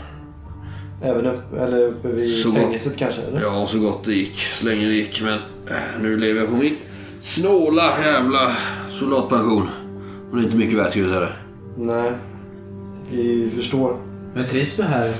Även 1.02 1.26
upp, 1.26 1.52
eller 1.58 1.82
uppe 1.86 2.08
vid 2.08 2.34
Så- 2.42 2.52
fängelset 2.52 2.96
kanske? 2.96 3.22
Eller? 3.22 3.40
ja, 3.40 3.66
så 3.66 3.78
gott 3.78 4.04
det 4.04 4.12
gick. 4.12 4.38
Så 4.38 4.64
länge 4.66 4.86
det 4.86 4.94
gick. 4.94 5.22
Men 5.22 5.34
äh, 5.68 6.00
nu 6.02 6.16
lever 6.16 6.40
jag 6.40 6.48
på 6.48 6.56
min 6.56 6.76
snåla 7.20 7.92
jävla 8.04 8.56
soldatpension. 8.90 9.68
Och 10.30 10.36
det 10.36 10.42
är 10.42 10.44
inte 10.44 10.56
mycket 10.56 10.78
värt, 10.78 10.90
ska 10.90 11.00
jag 11.00 11.08
säga. 11.10 11.28
Nej. 11.78 12.12
Vi 13.10 13.50
förstår. 13.56 13.96
Men 14.34 14.46
trivs 14.48 14.76
du 14.76 14.82
här? 14.82 15.12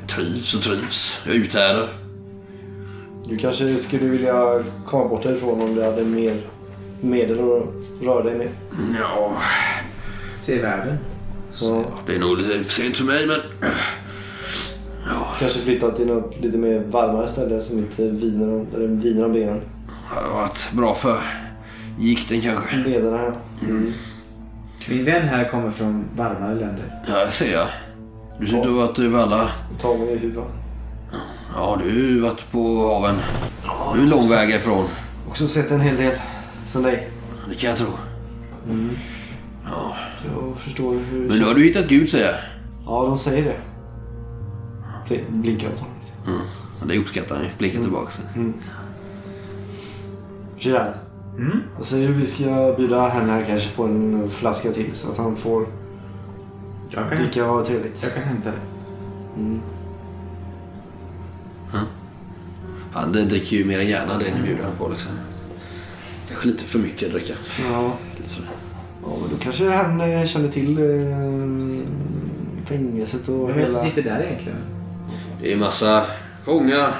Jag 0.00 0.08
trivs 0.08 0.54
och 0.54 0.62
trivs. 0.62 1.22
Jag 1.26 1.34
uthärdar. 1.34 1.88
Du 3.28 3.36
kanske 3.36 3.76
skulle 3.78 4.04
vilja 4.04 4.62
komma 4.86 5.08
bort 5.08 5.24
härifrån 5.24 5.60
om 5.62 5.74
du 5.74 5.84
hade 5.84 6.04
mer 6.04 6.36
medel 7.00 7.38
att 7.40 8.06
röra 8.06 8.22
dig 8.22 8.38
med. 8.38 8.48
Ja, 9.00 9.36
Se 10.38 10.62
världen? 10.62 10.98
Ja. 11.60 11.84
det 12.06 12.14
är 12.14 12.18
nog 12.18 12.38
lite 12.38 12.64
sent 12.64 12.96
för 12.96 13.04
mig, 13.04 13.26
men... 13.26 13.40
Kanske 15.40 15.60
flytta 15.60 15.90
till 15.90 16.06
något 16.06 16.40
lite 16.40 16.58
mer 16.58 16.82
varmare 16.90 17.28
ställe 17.28 17.60
som 17.60 17.78
inte 17.78 18.10
viner 18.10 18.54
om, 18.54 18.66
där 18.72 18.78
det 18.78 18.86
viner 18.86 19.24
om 19.24 19.32
benen. 19.32 19.60
Det 19.86 20.20
hade 20.20 20.28
varit 20.28 20.72
bra 20.72 20.94
för 20.94 21.18
gikten 21.98 22.40
kanske. 22.40 22.76
Lederna 22.76 23.16
här. 23.16 23.32
Min 24.88 25.04
vän 25.04 25.28
här 25.28 25.48
kommer 25.48 25.70
från 25.70 26.04
varmare 26.16 26.54
länder. 26.54 27.00
Ja, 27.08 27.24
det 27.24 27.30
ser 27.30 27.52
jag. 27.52 27.66
Du 28.40 28.46
ser 28.46 28.56
ut 28.56 28.60
att 28.60 28.70
ha 28.70 28.86
varit 28.86 28.98
över 28.98 29.18
alla... 29.18 29.50
Ta 29.80 29.94
mig 29.94 30.12
i 30.12 30.16
huvudet. 30.16 30.44
Ja, 31.54 31.78
du 31.84 31.90
har 31.90 31.98
ju 31.98 32.20
varit 32.20 32.52
på 32.52 32.88
haven. 32.88 33.14
Du 33.94 34.02
är 34.02 34.06
lång 34.06 34.28
väg 34.28 34.50
ifrån. 34.50 34.84
Också 35.28 35.48
sett 35.48 35.70
en 35.70 35.80
hel 35.80 35.96
del 35.96 36.12
som 36.68 36.82
dig. 36.82 37.08
Det 37.48 37.54
kan 37.54 37.70
jag 37.70 37.78
tro. 37.78 37.88
Jag 40.24 40.58
förstår 40.58 40.94
hur... 41.10 41.28
Men 41.28 41.38
nu 41.38 41.44
har 41.44 41.54
du 41.54 41.64
hittat 41.64 41.88
Gud, 41.88 42.10
säger 42.10 42.26
jag. 42.26 42.36
Ja, 42.86 43.04
de 43.04 43.18
säger 43.18 43.44
det. 43.44 43.56
Blinkar 45.28 45.68
åt 45.68 45.78
honom. 45.80 45.94
Mm. 46.26 46.88
Det 46.88 46.98
uppskattar 46.98 47.36
han 47.36 47.44
ju. 47.44 47.50
Blickar 47.58 47.80
tillbaka. 47.80 48.12
Gerard. 50.58 50.94
Mm? 51.38 51.60
Vad 51.78 51.86
säger 51.86 52.08
du? 52.08 52.14
Vi 52.14 52.26
ska 52.26 52.74
bjuda 52.76 53.08
henne 53.08 53.32
här 53.32 53.44
kanske 53.48 53.76
på 53.76 53.84
en 53.84 54.30
flaska 54.30 54.70
till 54.72 54.94
så 54.94 55.10
att 55.12 55.18
han 55.18 55.36
får 55.36 55.66
Jag 56.90 57.08
kan, 57.08 57.18
dricka 57.18 57.44
och 57.50 57.54
ha 57.54 57.64
trevligt. 57.64 58.02
jag 58.02 58.14
kan 58.14 58.22
hämta 58.22 58.50
det. 58.50 58.56
Han 62.92 63.12
dricker 63.12 63.56
ju 63.56 63.64
mer 63.64 63.78
än 63.80 63.88
gärna 63.88 64.18
det 64.18 64.34
ni 64.34 64.42
bjuder 64.42 64.62
han 64.64 64.72
på 64.78 64.88
liksom. 64.88 65.12
Kanske 66.28 66.48
lite 66.48 66.64
för 66.64 66.78
mycket 66.78 67.06
att 67.08 67.14
dricka. 67.14 67.32
Ja. 67.72 67.92
Lite 68.16 68.30
sådär. 68.30 68.50
ja, 69.02 69.08
men 69.20 69.30
då 69.30 69.36
kanske 69.42 69.70
han 69.70 70.26
känner 70.26 70.48
till 70.48 70.78
eh, 70.78 71.86
fängelset 72.66 73.28
och 73.28 73.48
Vem 73.48 73.56
det 73.56 73.60
hela... 73.62 73.78
som 73.78 73.88
sitter 73.88 74.02
där 74.02 74.22
egentligen? 74.22 74.58
Det 75.42 75.52
är 75.52 75.56
massa 75.56 76.04
fångar 76.44 76.90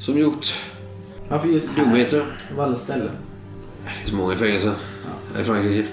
som 0.00 0.18
gjort 0.18 0.46
Varför 1.28 1.48
just 1.48 1.68
här? 1.68 1.84
dumheter. 1.84 2.24
Av 2.54 2.60
alla 2.60 2.76
ställen. 2.76 3.10
Det 3.84 3.90
finns 3.90 4.12
många 4.12 4.34
fängelser 4.36 4.72
här 5.34 5.40
i 5.40 5.44
Frankrike. 5.44 5.88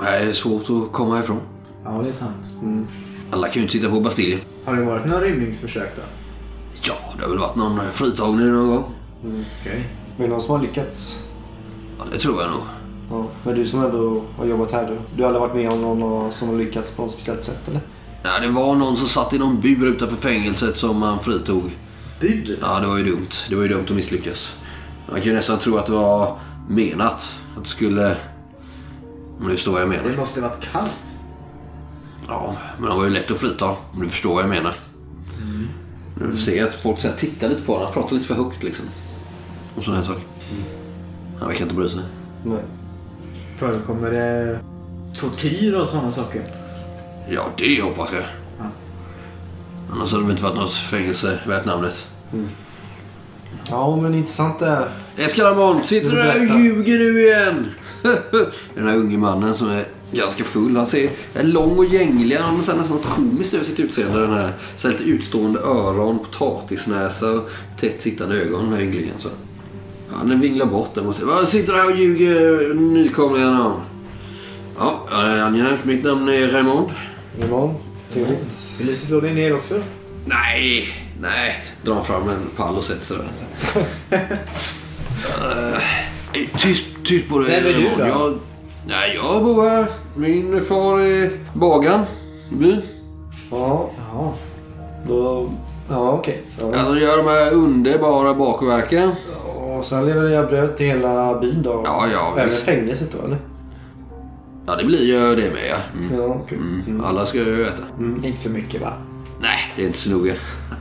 Det 0.00 0.06
är 0.08 0.32
svårt 0.32 0.62
att 0.70 0.92
komma 0.92 1.20
ifrån. 1.20 1.40
Ja, 1.84 1.90
det 1.90 2.08
är 2.08 2.12
sant. 2.12 2.46
Alla 3.30 3.46
kan 3.46 3.54
ju 3.54 3.60
inte 3.60 3.72
sitta 3.72 3.90
på 3.90 4.00
Bastiljen. 4.00 4.40
Har 4.64 4.76
det 4.76 4.82
varit 4.84 5.06
några 5.06 5.20
rymningsförsök 5.20 5.96
då? 5.96 6.02
Ja, 6.82 6.94
det 7.16 7.22
har 7.22 7.30
väl 7.30 7.38
varit 7.38 7.56
någon 7.56 7.80
fritagning 7.92 8.52
någon 8.52 8.68
gång. 8.68 8.84
Okej. 9.60 9.84
Men 10.16 10.30
någon 10.30 10.40
som 10.40 10.54
har 10.54 10.62
lyckats. 10.62 11.28
Ja, 11.98 12.04
det 12.12 12.18
tror 12.18 12.42
jag 12.42 12.50
nog. 12.50 12.60
Ja. 13.10 13.26
Men 13.42 13.54
du 13.54 13.66
som 13.66 13.84
ändå 13.84 14.22
har 14.36 14.44
jobbat 14.46 14.72
här. 14.72 14.86
Du, 14.90 14.98
du 15.16 15.22
har 15.22 15.28
aldrig 15.30 15.40
varit 15.40 15.54
med 15.56 15.72
om 15.72 15.80
någon 16.00 16.32
som 16.32 16.48
har 16.48 16.56
lyckats 16.56 16.90
på 16.90 17.02
något 17.02 17.12
speciellt 17.12 17.42
sätt 17.42 17.68
eller? 17.68 17.80
Nej, 18.22 18.40
det 18.40 18.48
var 18.48 18.76
någon 18.76 18.96
som 18.96 19.08
satt 19.08 19.32
i 19.32 19.38
någon 19.38 19.60
bur 19.60 19.86
utanför 19.86 20.16
fängelset 20.16 20.78
som 20.78 20.98
man 20.98 21.20
fritog. 21.20 21.70
Bur? 22.20 22.58
Ja, 22.60 22.80
det 22.80 22.86
var 22.86 22.98
ju 22.98 23.04
dumt. 23.04 23.28
Det 23.48 23.54
var 23.54 23.62
ju 23.62 23.68
dumt 23.68 23.84
att 23.84 23.90
misslyckas. 23.90 24.56
Man 25.10 25.20
kan 25.20 25.24
ju 25.24 25.34
nästan 25.34 25.58
tro 25.58 25.76
att 25.76 25.86
det 25.86 25.92
var 25.92 26.38
menat. 26.68 27.36
Att 27.56 27.62
det 27.64 27.68
skulle... 27.68 28.16
Om 29.40 29.48
du 29.48 29.50
förstår 29.50 29.72
vad 29.72 29.80
jag 29.80 29.88
menar. 29.88 30.10
Det 30.10 30.16
måste 30.16 30.40
varit 30.40 30.68
kallt. 30.72 30.90
Ja, 32.28 32.56
men 32.78 32.90
det 32.90 32.96
var 32.96 33.04
ju 33.04 33.10
lätt 33.10 33.30
att 33.30 33.38
frita. 33.38 33.76
Om 33.92 34.00
du 34.00 34.08
förstår 34.08 34.34
vad 34.34 34.42
jag 34.42 34.50
menar. 34.50 34.74
Du 36.30 36.36
ser 36.36 36.64
att 36.64 36.74
folk 36.74 37.00
så 37.00 37.08
här 37.08 37.14
tittar 37.14 37.48
lite 37.48 37.62
på 37.62 37.72
honom. 37.72 37.86
Han 37.86 37.94
pratar 37.94 38.16
lite 38.16 38.26
för 38.26 38.34
högt 38.34 38.62
liksom. 38.62 38.86
Och 39.76 39.84
sådana 39.84 40.00
här 40.00 40.06
saker. 40.06 40.22
Han 41.38 41.48
verkar 41.48 41.62
inte 41.62 41.74
bry 41.74 41.88
sig. 41.88 42.00
Nej. 42.44 42.62
Förekommer 43.58 44.10
det 44.10 44.58
tortyr 45.14 45.74
och 45.74 45.86
sådana 45.86 46.10
saker? 46.10 46.59
Ja, 47.30 47.46
det 47.56 47.82
hoppas 47.82 48.10
jag. 48.12 48.24
Annars 49.92 50.12
hade 50.12 50.24
det 50.24 50.30
inte 50.30 50.42
varit 50.42 50.56
något 50.56 50.74
fängelse 50.74 51.38
värt 51.46 51.64
namnet. 51.64 52.06
Ja, 53.68 53.96
men 53.96 54.14
intressant 54.14 54.58
det 54.58 54.66
här. 54.66 54.90
Eskalamon, 55.16 55.82
sitter 55.82 56.10
du 56.10 56.16
där 56.16 56.54
och 56.54 56.60
ljuger 56.60 56.98
nu 56.98 57.20
igen? 57.20 57.66
Den 58.74 58.88
här 58.88 58.96
unge 58.96 59.18
mannen 59.18 59.54
som 59.54 59.70
är 59.70 59.84
ganska 60.12 60.44
full. 60.44 60.76
Han 60.76 60.86
ser 60.86 61.10
är 61.34 61.42
lång 61.42 61.78
och 61.78 61.84
gänglig. 61.84 62.36
Han 62.36 62.50
har 62.50 62.58
nästan 62.58 62.78
något 62.78 63.06
komiskt 63.16 63.54
över 63.54 63.64
sitt 63.64 63.80
utseende. 63.80 64.20
Den 64.20 64.32
här, 64.32 64.52
så 64.76 64.88
här 64.88 64.98
lite 64.98 65.10
utstående 65.10 65.60
öron, 65.60 66.18
potatisnäsa 66.18 67.30
och 67.30 67.50
tätt 67.80 68.00
sittande 68.00 68.36
ögon. 68.36 68.64
Den 68.64 68.72
här 68.72 68.80
ynglingen. 68.80 69.14
Så. 69.18 69.28
Han 70.14 70.40
vinglar 70.40 70.66
bort 70.66 70.94
sig. 70.94 71.24
Vad 71.24 71.48
sitter 71.48 71.72
du 71.72 71.78
här 71.78 71.90
och 71.90 71.96
ljuger 71.96 72.74
nykomlingarna? 72.74 73.72
Ja, 74.78 75.06
eh, 75.12 75.46
angenämt. 75.46 75.84
Mitt 75.84 76.04
namn 76.04 76.28
är 76.28 76.48
Raymond. 76.48 76.90
Imorgon. 77.38 77.74
Trevligt. 78.12 78.76
Vill 78.78 78.86
du 78.86 78.96
slå 78.96 79.20
dig 79.20 79.34
ner 79.34 79.54
också? 79.56 79.74
Nej, 80.24 80.88
nej. 81.20 81.64
Han 81.86 82.04
fram 82.04 82.28
en 82.28 82.50
pall 82.56 82.76
och 82.76 82.84
sätter 82.84 83.04
sig 83.04 83.16
där. 84.10 84.26
Eh, 85.42 85.78
tyst, 86.58 86.86
tyst 87.04 87.28
på 87.28 87.38
dig 87.38 87.48
Vem 87.62 87.66
är 87.74 87.78
du 87.78 87.88
då? 87.98 88.06
Jag, 88.08 88.38
nej, 88.86 89.14
jag 89.24 89.44
bor 89.44 89.68
här. 89.68 89.86
Min 90.14 90.64
far 90.64 91.00
är 91.00 91.30
bagaren 91.52 92.04
i 92.52 92.54
byn. 92.54 92.82
Ja, 93.50 93.90
Ja. 94.12 94.34
då... 95.08 95.50
Ja, 95.88 96.12
okej. 96.12 96.42
Ja. 96.60 96.76
Han 96.76 96.98
gör 96.98 97.16
de 97.16 97.26
här 97.26 97.52
underbara 97.52 98.34
bakverken. 98.34 99.12
Och 99.56 99.84
sen 99.86 100.06
levererar 100.06 100.30
jag 100.30 100.48
bröd 100.48 100.76
till 100.76 100.86
hela 100.86 101.38
byn 101.40 101.62
då? 101.62 101.82
Ja, 101.84 102.06
ja, 102.12 102.32
Även 102.36 102.48
visst. 102.50 102.62
fängelset 102.64 103.12
då, 103.18 103.26
eller? 103.26 103.38
Ja, 104.66 104.76
det 104.76 104.84
blir 104.84 105.04
ju 105.04 105.36
det 105.36 105.50
med 105.50 105.68
ja. 105.70 105.76
Mm. 106.00 106.18
Ja, 106.18 106.24
okej. 106.44 106.58
Mm. 106.58 107.04
Alla 107.04 107.26
ska 107.26 107.38
ju 107.38 107.64
äta. 107.64 107.82
Inte 108.22 108.40
så 108.40 108.50
mycket 108.50 108.80
va? 108.80 108.92
Nej, 109.40 109.72
det 109.76 109.82
är 109.82 109.86
inte 109.86 109.98
så 109.98 110.10
noga. 110.10 110.34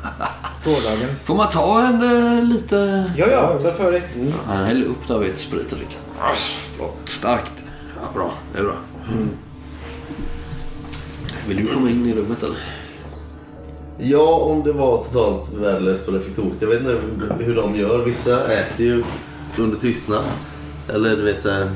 Gårdagens. 0.66 1.22
Får 1.24 1.36
man 1.36 1.50
ta 1.50 1.84
en 1.84 2.04
uh, 2.04 2.44
lite... 2.44 3.12
Ja, 3.18 3.28
ja. 3.28 3.60
Ta 3.62 3.72
för 3.72 3.92
dig. 3.92 4.04
Han 4.46 4.66
häller 4.66 4.86
upp 4.86 5.08
där 5.08 5.20
vid 5.20 5.32
ett 5.32 5.38
sprit 5.38 5.72
och 5.72 5.78
dricker. 5.78 5.98
Starkt. 7.06 7.54
Ja, 7.96 8.10
bra. 8.14 8.32
Det 8.54 8.60
är 8.60 8.64
bra. 8.64 8.76
Vill 11.48 11.58
du 11.58 11.74
komma 11.74 11.90
in 11.90 12.06
i 12.06 12.14
rummet 12.14 12.44
eller? 12.44 12.58
Ja, 13.98 14.36
om 14.36 14.64
det 14.64 14.72
var 14.72 15.04
totalt 15.04 15.54
värdelöst 15.54 16.06
på 16.06 16.12
refektoriet. 16.12 16.58
Jag 16.60 16.68
vet 16.68 16.80
inte 16.80 17.02
hur 17.40 17.56
de 17.56 17.76
gör. 17.76 18.06
Vissa 18.06 18.54
äter 18.54 18.86
ju 18.86 19.04
under 19.58 19.78
tystnad. 19.78 20.24
Eller 20.88 21.16
du 21.16 21.24
vet 21.24 21.42
såhär, 21.42 21.72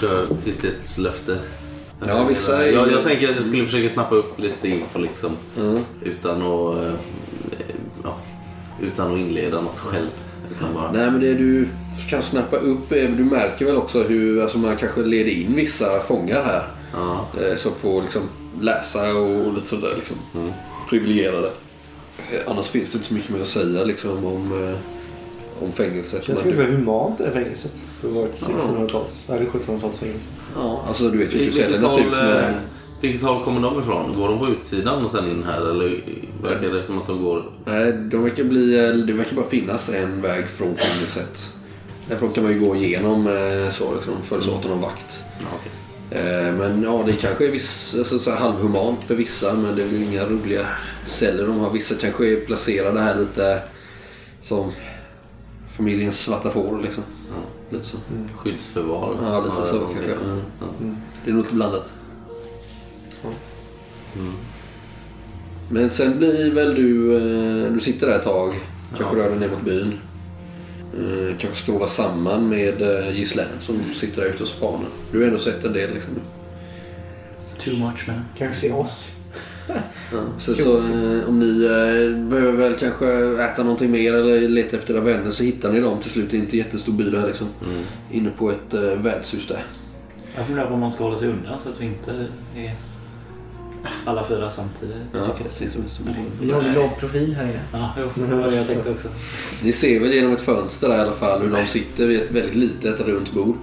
kör 0.00 0.26
tysthetslöfte. 0.44 1.38
Ja, 2.06 2.24
vissa 2.24 2.66
är- 2.66 2.72
jag, 2.72 2.92
jag 2.92 3.02
tänker 3.04 3.28
att 3.28 3.36
jag 3.36 3.44
skulle 3.44 3.64
försöka 3.64 3.88
snappa 3.88 4.14
upp 4.14 4.38
lite 4.40 4.68
info 4.68 4.98
liksom. 4.98 5.30
Mm. 5.58 5.84
Utan 6.02 6.42
att, 6.42 6.76
eh, 6.84 6.92
ja, 8.04 8.16
utan 8.82 9.12
att 9.12 9.18
inleda 9.18 9.60
något 9.60 9.78
själv. 9.78 10.08
Utan 10.56 10.74
bara... 10.74 10.92
Nej 10.92 11.10
men 11.10 11.20
det 11.20 11.34
du 11.34 11.68
kan 12.10 12.22
snappa 12.22 12.56
upp 12.56 12.92
är, 12.92 13.08
du 13.08 13.24
märker 13.24 13.64
väl 13.64 13.76
också 13.76 14.02
hur 14.02 14.42
alltså 14.42 14.58
man 14.58 14.76
kanske 14.76 15.02
leder 15.02 15.30
in 15.30 15.54
vissa 15.56 16.00
fångar 16.00 16.42
här. 16.42 16.62
Ja. 16.92 17.26
Eh, 17.42 17.56
som 17.56 17.72
får 17.74 18.02
liksom 18.02 18.22
läsa 18.60 19.14
och 19.14 19.52
lite 19.54 19.66
sådär 19.66 19.92
liksom. 19.96 20.16
Mm. 20.34 20.52
Privilegierade. 20.90 21.50
Eh, 22.32 22.40
Annars 22.46 22.66
finns 22.66 22.90
det 22.92 22.96
inte 22.96 23.08
så 23.08 23.14
mycket 23.14 23.30
mer 23.30 23.42
att 23.42 23.48
säga 23.48 23.84
liksom 23.84 24.24
om, 24.24 24.74
om 25.62 25.72
fängelset. 25.72 26.24
Känns 26.24 26.44
Men- 26.44 26.56
ganska 26.56 26.72
humant 26.76 27.18
det 27.18 27.30
fängelset. 27.30 27.72
För 28.00 28.08
att 28.08 28.14
vara 28.14 28.26
ett 28.26 28.34
1600-tals, 28.34 29.18
eller 29.28 29.46
1700-talsfängelse. 29.46 30.26
Ja, 30.56 30.84
alltså 30.88 31.08
du 31.10 31.18
vet 31.18 31.34
ju 31.34 31.38
hur 31.44 31.50
cellerna 31.52 31.88
ser 31.88 32.00
ut. 32.06 32.12
eh, 32.12 32.50
vilket 33.00 33.22
håll 33.22 33.44
kommer 33.44 33.60
de 33.60 33.80
ifrån? 33.80 34.14
Går 34.16 34.28
de 34.28 34.38
på 34.38 34.46
utsidan 34.48 35.04
och 35.04 35.10
sen 35.10 35.30
in 35.30 35.42
här 35.46 35.70
eller 35.70 36.04
verkar 36.42 36.68
det 36.74 36.84
som 36.84 36.98
att 36.98 37.06
de 37.06 37.22
går... 37.22 37.44
Nej, 37.64 37.92
de 37.92 38.22
verkar 38.22 38.44
bli, 38.44 38.78
eh, 38.88 38.92
det 38.94 39.12
verkar 39.12 39.36
bara 39.36 39.46
finnas 39.46 39.88
en 39.94 40.22
väg 40.22 40.46
från 40.48 40.76
fängelset. 40.76 41.52
Därifrån 42.08 42.30
kan 42.30 42.44
man 42.44 42.52
ju 42.52 42.60
gå 42.60 42.76
igenom 42.76 43.26
eh, 43.26 43.70
så 43.70 43.94
liksom, 43.94 44.14
följs 44.22 44.48
åt 44.48 44.64
av 44.64 44.70
någon 44.70 44.80
vakt. 44.80 45.22
Ja. 45.40 46.16
Eh, 46.18 46.54
Men 46.54 46.82
ja, 46.82 47.02
det 47.06 47.12
kanske 47.12 47.46
är 47.46 47.50
viss, 47.52 47.94
alltså, 47.98 48.18
så 48.18 48.30
här 48.30 48.36
halvhumant 48.38 49.00
för 49.06 49.14
vissa 49.14 49.54
men 49.54 49.76
det 49.76 49.82
är 49.82 49.86
väl 49.86 50.02
inga 50.02 50.24
roliga 50.24 50.66
celler 51.06 51.46
de 51.46 51.58
har. 51.60 51.70
Vissa 51.70 51.94
kanske 52.00 52.26
är 52.32 52.40
placerade 52.40 53.00
här 53.00 53.18
lite 53.18 53.62
som 54.40 54.72
Familjens 55.78 56.18
svarta 56.20 56.50
får 56.50 56.82
liksom. 56.82 57.02
Ja. 57.30 57.36
Lite 57.76 57.84
så. 57.84 57.96
Skyddsförvar. 58.36 59.16
Ja, 59.22 59.40
lite 59.40 59.68
så 59.70 59.78
kanske. 59.78 60.10
Ja. 60.60 60.66
Det 61.24 61.30
är 61.30 61.34
nog 61.34 61.42
lite 61.42 61.54
blandat. 61.54 61.92
Mm. 64.16 64.32
Men 65.70 65.90
sen 65.90 66.18
blir 66.18 66.52
väl 66.54 66.74
du... 66.74 67.16
eh, 67.66 67.72
Du 67.72 67.80
sitter 67.80 68.06
där 68.06 68.16
ett 68.18 68.24
tag. 68.24 68.54
Kanske 68.96 69.16
rör 69.16 69.30
dig 69.30 69.38
ner 69.38 69.48
mot 69.50 69.64
byn. 69.64 69.92
Eh, 70.94 71.36
Kanske 71.38 71.62
strålar 71.62 71.86
samman 71.86 72.48
med 72.48 72.82
eh, 72.82 73.10
Ghislaine 73.16 73.48
som 73.60 73.80
sitter 73.94 74.22
där 74.22 74.28
ute 74.28 74.42
och 74.42 74.48
spanar. 74.48 74.88
Du 75.12 75.18
har 75.18 75.26
ändå 75.26 75.38
sett 75.38 75.64
en 75.64 75.72
del 75.72 75.94
liksom. 75.94 76.14
Too 77.58 77.74
much 77.86 78.08
man. 78.08 78.24
Kanske 78.38 78.56
se 78.68 78.72
oss. 78.72 79.08
Ja, 80.12 80.18
så, 80.38 80.54
så 80.54 80.76
eh, 80.78 81.28
om 81.28 81.38
ni 81.40 81.64
eh, 81.64 82.28
behöver 82.30 82.52
väl 82.52 82.74
kanske 82.74 83.06
äta 83.42 83.62
någonting 83.62 83.90
mer 83.90 84.14
eller 84.14 84.48
leta 84.48 84.76
efter 84.76 84.94
era 84.94 85.00
vänner 85.00 85.30
så 85.30 85.42
hittar 85.42 85.72
ni 85.72 85.80
dem 85.80 86.00
till 86.02 86.10
slut. 86.10 86.30
Det 86.30 86.36
är 86.36 86.38
inte 86.38 86.56
jättestor 86.56 86.92
by 86.92 87.10
det 87.10 87.20
här 87.20 87.26
liksom. 87.26 87.46
Mm. 87.64 87.82
Inne 88.12 88.30
på 88.30 88.50
ett 88.50 88.74
eh, 88.74 88.80
värdshus 88.80 89.46
där. 89.48 89.64
Jag 90.36 90.46
funderar 90.46 90.66
på 90.66 90.74
om 90.74 90.80
man 90.80 90.90
ska 90.90 91.04
hålla 91.04 91.18
sig 91.18 91.28
undan 91.28 91.60
så 91.60 91.68
att 91.68 91.80
vi 91.80 91.84
inte 91.84 92.10
är 92.56 92.74
alla 94.04 94.24
fyra 94.24 94.50
samtidigt. 94.50 94.96
Ja, 95.12 95.18
så- 95.18 95.32
Vi 96.40 96.74
låg 96.74 96.96
profil 97.00 97.34
här 97.34 97.44
inne. 97.44 97.60
Ja, 97.72 97.90
jo, 98.00 98.08
det 98.28 98.34
var 98.34 98.50
det 98.50 98.56
jag 98.56 98.66
tänkte 98.66 98.90
också. 98.90 99.08
Ni 99.62 99.72
ser 99.72 100.00
väl 100.00 100.12
genom 100.12 100.32
ett 100.32 100.40
fönster 100.40 100.88
där 100.88 100.96
i 100.98 101.00
alla 101.00 101.12
fall 101.12 101.42
hur 101.42 101.50
de 101.50 101.66
sitter 101.66 102.06
vid 102.06 102.20
ett 102.20 102.30
väldigt 102.30 102.54
litet 102.54 103.00
runt 103.00 103.32
bord. 103.32 103.56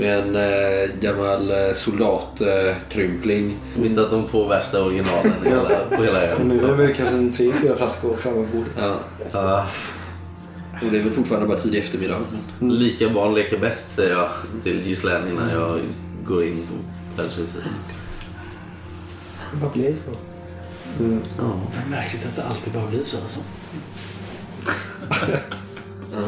Med 0.00 0.18
en 0.18 0.36
eh, 0.36 0.90
gammal 1.00 1.50
eh, 1.50 1.74
soldatkrympling. 1.74 3.56
Mitt 3.76 3.98
att 3.98 4.10
de 4.10 4.26
två 4.26 4.44
värsta 4.44 4.82
originalen 4.84 5.32
hela, 5.44 5.68
på 5.96 6.02
hela 6.04 6.34
Och 6.36 6.46
nu 6.46 6.58
är 6.58 6.62
det 6.62 6.68
ön. 6.68 6.78
väl 6.78 6.94
kanske 6.94 7.14
en 7.16 7.32
tre, 7.32 7.52
fyra 7.62 7.76
flaskor 7.76 8.16
framme 8.16 8.46
på 8.46 8.56
bordet. 8.56 8.72
Ja. 8.78 8.96
Ja, 9.32 9.66
Och 10.82 10.92
det 10.92 10.98
är 10.98 11.02
väl 11.02 11.12
fortfarande 11.12 11.48
bara 11.48 11.58
tidig 11.58 11.78
eftermiddag. 11.78 12.18
Men... 12.58 12.74
lika 12.74 13.08
barn 13.08 13.34
leker 13.34 13.58
bäst 13.58 13.90
säger 13.92 14.10
jag 14.16 14.28
till 14.62 14.80
Ghislaine 14.86 15.28
innan 15.28 15.50
jag 15.50 15.80
går 16.24 16.44
in 16.44 16.66
på 16.66 17.22
värdshuset. 17.22 17.62
Det 19.52 19.60
bara 19.60 19.70
blir 19.70 19.94
så. 19.94 20.10
Mm. 21.04 21.22
Ja. 21.38 21.60
Det 21.72 21.86
är 21.86 22.00
märkligt 22.00 22.26
att 22.26 22.36
det 22.36 22.42
alltid 22.44 22.72
bara 22.72 22.86
blir 22.86 23.04
så 23.04 23.16
alltså. 23.16 23.40
Ja. 26.12 26.18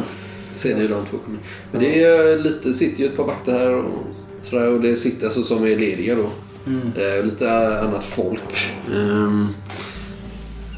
Ser 0.62 0.74
ni 0.74 0.80
hur 0.80 0.88
de 0.88 1.06
två 1.06 1.18
kommer 1.18 1.38
Men 1.70 1.80
det 1.80 2.04
är 2.04 2.36
eh, 2.36 2.42
lite, 2.42 2.74
sitter 2.74 3.02
ju 3.02 3.06
ett 3.08 3.16
par 3.16 3.24
vakter 3.24 3.52
här 3.52 3.74
och 3.74 4.06
sådär. 4.44 4.68
Och 4.68 4.80
det 4.80 4.96
sitter 4.96 5.26
alltså 5.26 5.42
som 5.42 5.64
är 5.64 5.76
lediga 5.76 6.14
då. 6.14 6.30
Mm. 6.66 6.92
Eh, 6.96 7.24
lite 7.24 7.78
annat 7.80 8.04
folk. 8.04 8.70
ehm, 8.94 9.48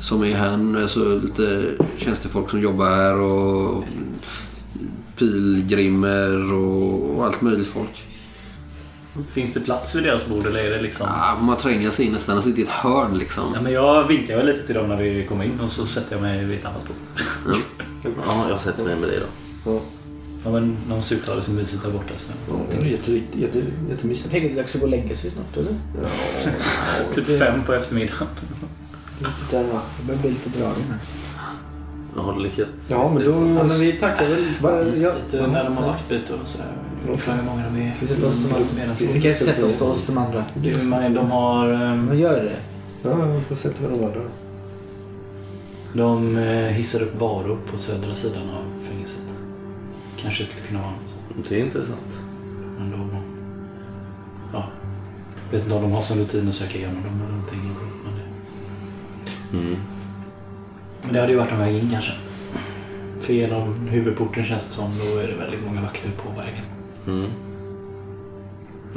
som 0.02 0.24
är 0.24 0.34
här. 0.34 0.82
Alltså 0.82 1.18
lite 1.18 1.70
tjänstefolk 1.96 2.50
som 2.50 2.60
jobbar 2.60 2.90
här 2.90 3.18
och 3.18 3.84
pilgrimer 5.18 6.52
och, 6.52 7.10
och 7.10 7.24
allt 7.24 7.40
möjligt 7.40 7.66
folk. 7.66 8.04
Finns 9.32 9.52
det 9.52 9.60
plats 9.60 9.94
vid 9.94 10.02
deras 10.02 10.26
bord 10.26 10.46
eller 10.46 10.60
är 10.60 10.70
det 10.70 10.82
liksom... 10.82 11.06
Ja, 11.10 11.38
man 11.40 11.56
tränga 11.56 11.90
sig 11.90 12.06
in 12.06 12.12
nästan. 12.12 12.42
sitter 12.42 12.60
i 12.60 12.62
ett 12.62 12.68
hörn 12.68 13.18
liksom. 13.18 13.44
Ja, 13.54 13.60
men 13.62 13.72
jag 13.72 14.08
vinkar 14.08 14.36
väl 14.36 14.46
lite 14.46 14.66
till 14.66 14.74
dem 14.74 14.88
när 14.88 14.96
vi 14.96 15.24
kommer 15.24 15.44
in 15.44 15.60
och 15.60 15.72
så 15.72 15.86
sätter 15.86 16.14
jag 16.14 16.22
mig 16.22 16.44
vid 16.44 16.58
ett 16.58 16.66
annat 16.66 16.86
bord. 16.86 17.56
ja, 18.26 18.46
jag 18.48 18.60
sätter 18.60 18.84
mig 18.84 18.96
med 18.96 19.08
dig 19.08 19.18
då. 19.20 19.43
Ja. 19.66 19.80
Ja, 20.44 20.50
men 20.50 20.76
de 20.88 20.94
ha 21.26 21.34
det 21.34 21.42
så 21.42 21.50
mysigt 21.50 21.82
där 21.82 21.90
borta. 21.90 22.14
Så. 22.16 22.32
Ja, 22.48 22.54
det 22.70 22.86
är 22.86 22.90
jätte, 22.90 23.12
jätte, 23.12 23.40
jätte, 23.40 23.58
Jag 23.58 23.90
jättemysigt. 23.90 24.30
tänker 24.30 24.46
att 24.48 24.54
det 24.54 24.58
är 24.58 24.62
dags 24.62 24.74
att 24.74 24.80
gå 24.80 24.86
och 24.86 24.90
lägga 24.90 25.16
sig 25.16 25.30
snart, 25.30 25.56
eller? 25.56 25.74
Typ 27.14 27.38
fem 27.38 27.62
på 27.66 27.74
eftermiddagen. 27.74 28.28
Där, 29.50 29.62
va. 29.62 29.80
Jag 29.98 30.06
börjar 30.06 30.20
bli 30.20 30.30
lite 30.30 30.48
dragen 30.58 30.84
här. 30.90 30.98
Jag 32.16 32.22
har 32.22 32.40
lyckats. 32.40 32.90
Ja, 32.90 33.10
men 33.14 33.24
då... 33.24 33.30
Ja, 33.30 33.64
men 33.64 33.80
vi 33.80 33.92
tackar 33.92 34.28
väl 34.28 34.44
för... 34.60 34.96
Ja, 34.96 35.12
Lite 35.14 35.46
när 35.46 35.64
de 35.64 35.76
har 35.76 35.86
vaktbyte 35.86 36.32
och 36.34 36.48
sådär. 36.48 36.72
Ungefär 37.06 37.36
hur 37.36 37.42
många 37.42 37.64
de 37.64 37.76
är. 37.82 37.96
Vi 38.00 38.06
sätter 38.08 38.28
oss 38.28 38.42
som 38.42 38.54
andra. 38.54 38.94
Vi 39.12 39.22
kan 39.22 39.34
sätta 39.34 39.66
oss 39.66 39.80
hos 39.80 40.06
de 40.06 40.18
andra. 40.18 40.44
De 40.54 41.30
har... 41.30 41.68
ehm, 41.68 42.04
Men 42.04 42.18
gör 42.18 42.42
det. 42.44 42.56
Ja, 43.02 43.28
jag 43.34 43.42
får 43.48 43.56
sätta 43.56 43.82
mig 43.82 43.98
de 43.98 44.04
andra. 44.04 44.20
De 45.92 46.36
eh, 46.38 46.66
hissar 46.72 47.02
upp 47.02 47.20
varor 47.20 47.58
på 47.70 47.78
södra 47.78 48.14
sidan 48.14 48.42
av 48.50 48.84
fängelset. 48.88 49.23
Kanske 50.24 50.44
skulle 50.44 50.66
kunna 50.66 50.80
vara 50.80 50.90
något. 50.90 51.48
Det 51.48 51.60
är 51.60 51.64
intressant. 51.64 52.18
Men 52.78 52.90
då... 52.90 52.98
Ja. 54.52 54.68
Vet 55.50 55.62
inte 55.62 55.74
om 55.74 55.82
de 55.82 55.92
har 55.92 56.02
som 56.02 56.18
rutin 56.18 56.48
att 56.48 56.54
söka 56.54 56.78
igenom 56.78 57.02
dem 57.02 57.20
eller 57.20 57.32
någonting. 57.32 57.60
Men 58.04 58.12
det, 58.14 59.58
Mm. 59.58 59.76
men 61.04 61.12
det 61.12 61.20
hade 61.20 61.32
ju 61.32 61.38
varit 61.38 61.52
en 61.52 61.58
väg 61.58 61.74
in 61.74 61.90
kanske. 61.90 62.12
För 63.20 63.32
genom 63.32 63.88
huvudporten 63.88 64.44
känns 64.44 64.66
det 64.68 64.72
som 64.74 64.90
då 64.98 65.18
är 65.18 65.26
det 65.28 65.34
väldigt 65.34 65.64
många 65.66 65.80
vakter 65.82 66.10
på 66.10 66.40
vägen. 66.40 66.64
Mm. 67.06 67.30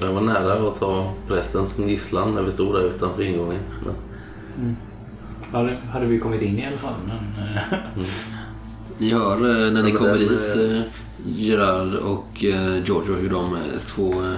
Jag 0.01 0.13
var 0.13 0.21
nära 0.21 0.53
att 0.69 0.79
ta 0.79 1.13
prästen 1.27 1.65
som 1.65 1.89
gisslan 1.89 2.35
när 2.35 2.41
vi 2.41 2.51
stod 2.51 2.75
där 2.75 2.81
utanför 2.83 3.21
ingången. 3.23 3.59
Men, 3.85 4.77
Ja, 5.53 5.63
det 5.63 5.77
hade 5.91 6.05
vi 6.05 6.19
kommit 6.19 6.41
in 6.41 6.59
i 6.59 6.65
alla 6.65 6.77
fall. 6.77 6.93
Men, 7.07 7.47
eh, 7.47 7.63
Ni 8.97 9.13
hör 9.13 9.35
eh, 9.35 9.71
när 9.71 9.83
ni 9.83 9.91
kommer 9.91 10.11
den, 10.11 10.19
dit 10.19 10.55
eh, 10.55 10.77
eh, 10.77 10.83
Gerard 11.25 11.95
och 11.95 12.43
eh, 12.45 12.83
Giorgio 12.85 13.15
hur 13.15 13.29
de 13.29 13.57
två, 13.87 14.11
eh, 14.11 14.33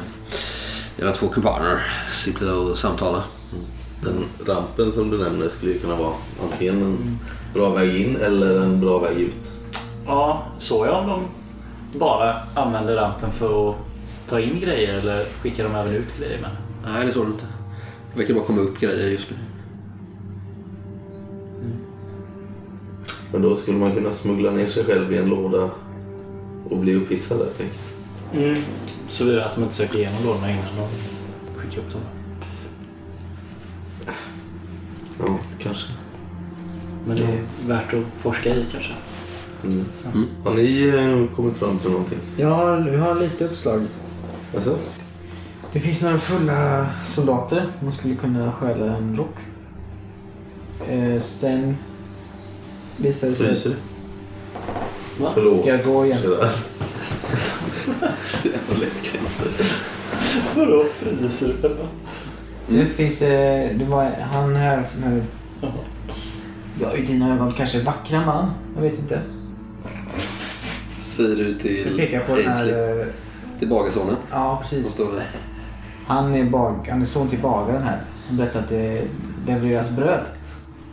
era 1.04 1.12
två 1.12 1.28
kumpaner 1.28 1.80
sitter 2.12 2.58
och 2.58 2.78
samtalar. 2.78 3.24
den 4.04 4.26
rampen 4.46 4.94
som 4.94 5.10
du 5.10 5.18
nämner 5.18 5.50
skulle 5.50 5.72
ju 5.72 5.80
kunna 5.80 5.96
vara 5.96 6.14
antingen 6.44 6.82
en 6.82 7.20
bra 7.54 7.70
väg 7.70 7.96
in 8.02 8.16
eller 8.16 8.60
en 8.62 8.80
bra 8.82 9.00
väg 9.00 9.18
ut. 9.18 9.52
ja, 10.06 10.48
såg 10.58 10.88
jag 10.88 11.00
om 11.00 11.08
de 11.10 12.00
bara 12.00 12.36
använder 12.56 12.96
rampen 12.96 13.32
för 13.32 13.70
att 13.70 13.76
ta 14.30 14.40
in 14.40 14.60
grejer 14.60 14.98
eller 15.00 15.26
skickar 15.42 15.64
de 15.64 15.76
även 15.76 15.94
ut 15.96 16.18
grejer 16.20 16.42
med? 16.42 16.50
Nej, 16.86 17.06
det 17.06 17.14
såg 17.14 17.26
du 17.26 17.32
inte. 17.32 17.46
Det 18.14 18.20
verkar 18.20 18.34
bara 18.34 18.44
komma 18.46 18.62
upp 18.62 18.80
grejer 18.80 19.08
just 19.10 19.30
nu. 19.30 19.38
Men 23.32 23.42
då 23.42 23.56
skulle 23.56 23.78
man 23.78 23.96
kunna 23.96 24.12
smuggla 24.12 24.52
ner 24.52 24.68
sig 24.68 24.84
själv 24.84 25.14
i 25.14 25.18
en 25.18 25.30
låda 25.30 25.70
och 26.70 26.78
bli 26.78 26.96
upphissad 26.96 27.40
där, 27.40 27.46
tänker 27.46 27.76
jag. 28.32 28.44
Mm. 28.44 28.62
Såvida 29.08 29.46
att 29.46 29.56
de 29.56 29.64
inte 29.64 29.76
söker 29.76 29.98
igenom 29.98 30.24
lådorna 30.26 30.52
innan 30.52 30.66
de 30.78 30.88
skickar 31.60 31.82
upp 31.82 31.92
dem. 31.92 32.02
Ja, 35.20 35.40
kanske. 35.60 35.92
Men 37.08 37.18
det 37.18 37.24
är 37.24 37.42
värt 37.68 37.94
att 37.94 38.04
forska 38.18 38.56
i 38.56 38.66
kanske. 38.72 38.94
Mm. 39.64 39.86
Mm. 40.14 40.28
Har 40.44 40.54
ni 40.54 40.88
eh, 40.88 41.36
kommit 41.36 41.58
fram 41.58 41.78
till 41.78 41.92
någonting? 41.92 42.20
Jag 42.38 42.48
har, 42.48 42.80
vi 42.80 42.98
har 42.98 43.16
lite 43.16 43.46
uppslag. 43.46 43.86
Alltså? 44.56 44.78
Det 45.74 45.80
finns 45.80 46.02
några 46.02 46.18
fulla 46.18 46.88
soldater. 47.04 47.70
Man 47.82 47.92
skulle 47.92 48.16
kunna 48.16 48.52
stjäla 48.52 48.96
en 48.96 49.18
rock. 49.18 49.36
Eh, 50.90 51.22
sen 51.22 51.78
visar 53.02 53.28
det 53.28 53.34
sig... 53.36 53.48
Fryser? 53.48 53.76
Va? 55.20 55.32
Förlåt. 55.34 55.60
Ska 55.60 55.70
jag 55.70 55.84
gå 55.84 56.06
igen? 56.06 56.20
Sådär. 56.22 56.50
Jävla 58.44 58.80
lättkränkt. 58.80 59.42
Vadå 60.56 60.84
fryser 61.00 61.54
du? 62.68 62.86
Finns 62.86 63.18
det... 63.20 63.70
Det 63.76 63.86
var 63.86 64.04
han 64.32 64.56
här 64.56 64.90
nu. 65.02 65.24
Ja, 66.82 66.94
i 66.96 67.02
dina 67.06 67.34
ögon 67.36 67.54
kanske 67.58 67.80
vackra 67.80 68.26
man. 68.26 68.52
Jag 68.76 68.82
vet 68.82 69.00
inte. 69.00 69.22
Säger 71.02 71.36
du 71.36 71.50
Jag 71.52 71.60
till 71.60 71.98
pekar 71.98 72.20
på 72.20 72.36
den 72.36 72.48
Ainsley. 72.48 72.74
här... 72.74 73.00
eh, 73.00 73.06
Till 73.60 73.70
bagarsonen. 73.70 74.16
Ja, 74.32 74.64
Som 74.66 74.78
precis. 74.78 74.94
står 74.94 75.12
där. 75.12 75.24
Han 76.08 76.36
är, 76.36 76.44
bag, 76.44 76.88
han 76.92 77.02
är 77.02 77.06
son 77.06 77.28
till 77.30 77.40
bagaren 77.40 77.84
här. 77.84 78.02
Han 78.28 78.38
berättade 78.38 78.64
att 78.64 78.70
det 78.70 79.02
levereras 79.48 79.90
bröd. 79.92 80.20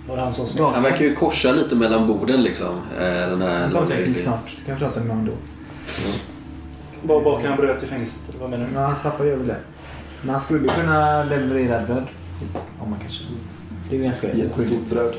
Var 0.09 0.16
det 0.16 0.22
han 0.22 0.32
som 0.32 0.64
Han 0.74 0.82
verkar 0.82 1.04
ju 1.04 1.14
korsa 1.14 1.52
lite 1.52 1.74
mellan 1.74 2.07
borden 2.07 2.42
liksom. 2.42 2.80
eh, 3.00 3.30
Den 3.30 3.42
här 3.42 3.68
Han 3.74 3.88
säkert 3.88 4.18
snart. 4.18 4.57
Du 4.59 4.64
kan 4.64 4.78
prata 4.78 5.00
med 5.00 5.09
honom 5.09 5.26
då. 5.26 5.32
Var 7.14 7.24
bakar 7.24 7.48
han 7.48 7.57
bröd 7.57 7.78
till 7.78 7.88
fängelset? 7.88 8.20
Eller 8.28 8.40
vad 8.40 8.50
menar 8.50 8.66
du? 8.66 8.72
Men 8.72 8.82
hans 8.82 9.02
pappa 9.02 9.26
gör 9.26 9.36
väl 9.36 9.46
det. 9.46 9.57
Men 10.20 10.30
han 10.30 10.40
skulle 10.40 10.68
kunna 10.68 11.24
leverera 11.24 11.82
bröd. 11.86 12.04
Om 12.80 12.90
man 12.90 12.98
kanske... 13.00 13.24
Det 13.90 13.96
är 13.96 14.00
ganska 14.02 14.34
Jättestort 14.34 14.90
bröd. 14.90 15.14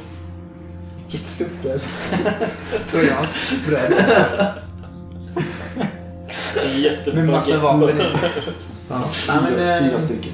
Jättestort 1.07 1.61
bröd. 1.61 1.81
Trojansk 2.91 3.67
bröd. 3.67 3.93
Jättebra 6.75 7.21
Med 7.21 7.29
massa 7.31 7.57
vapen 7.57 8.01
i. 8.01 8.03
Ja. 8.89 9.09
Men, 9.27 9.45
Fyra, 9.57 9.77
eh, 9.77 9.83
fyra 9.89 9.99
stycken. 9.99 10.31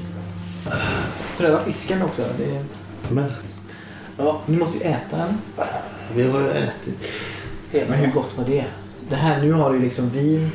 Pröva 1.38 1.60
fisken 1.60 2.02
också. 2.02 2.22
Det 2.38 2.56
är... 2.56 2.64
Men 3.10 3.32
Ja, 4.18 4.42
Ni 4.46 4.58
måste 4.58 4.78
ju 4.78 4.84
äta 4.84 5.18
den. 5.18 5.38
vi 6.16 6.24
har 6.28 6.40
ju 6.42 6.50
ätit. 6.50 6.98
Men 7.72 7.94
hur 8.00 8.12
gott 8.12 8.38
var 8.38 8.46
det? 8.46 8.66
Det 9.10 9.16
här, 9.16 9.42
nu 9.42 9.52
har 9.52 9.74
du 9.74 9.80
liksom 9.80 10.10
vin. 10.10 10.52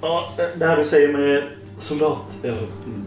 ja, 0.00 0.32
det 0.58 0.66
här 0.66 0.76
du 0.76 0.84
säger 0.84 1.12
med 1.18 1.42
soldat... 1.78 2.38
Jag 2.42 2.56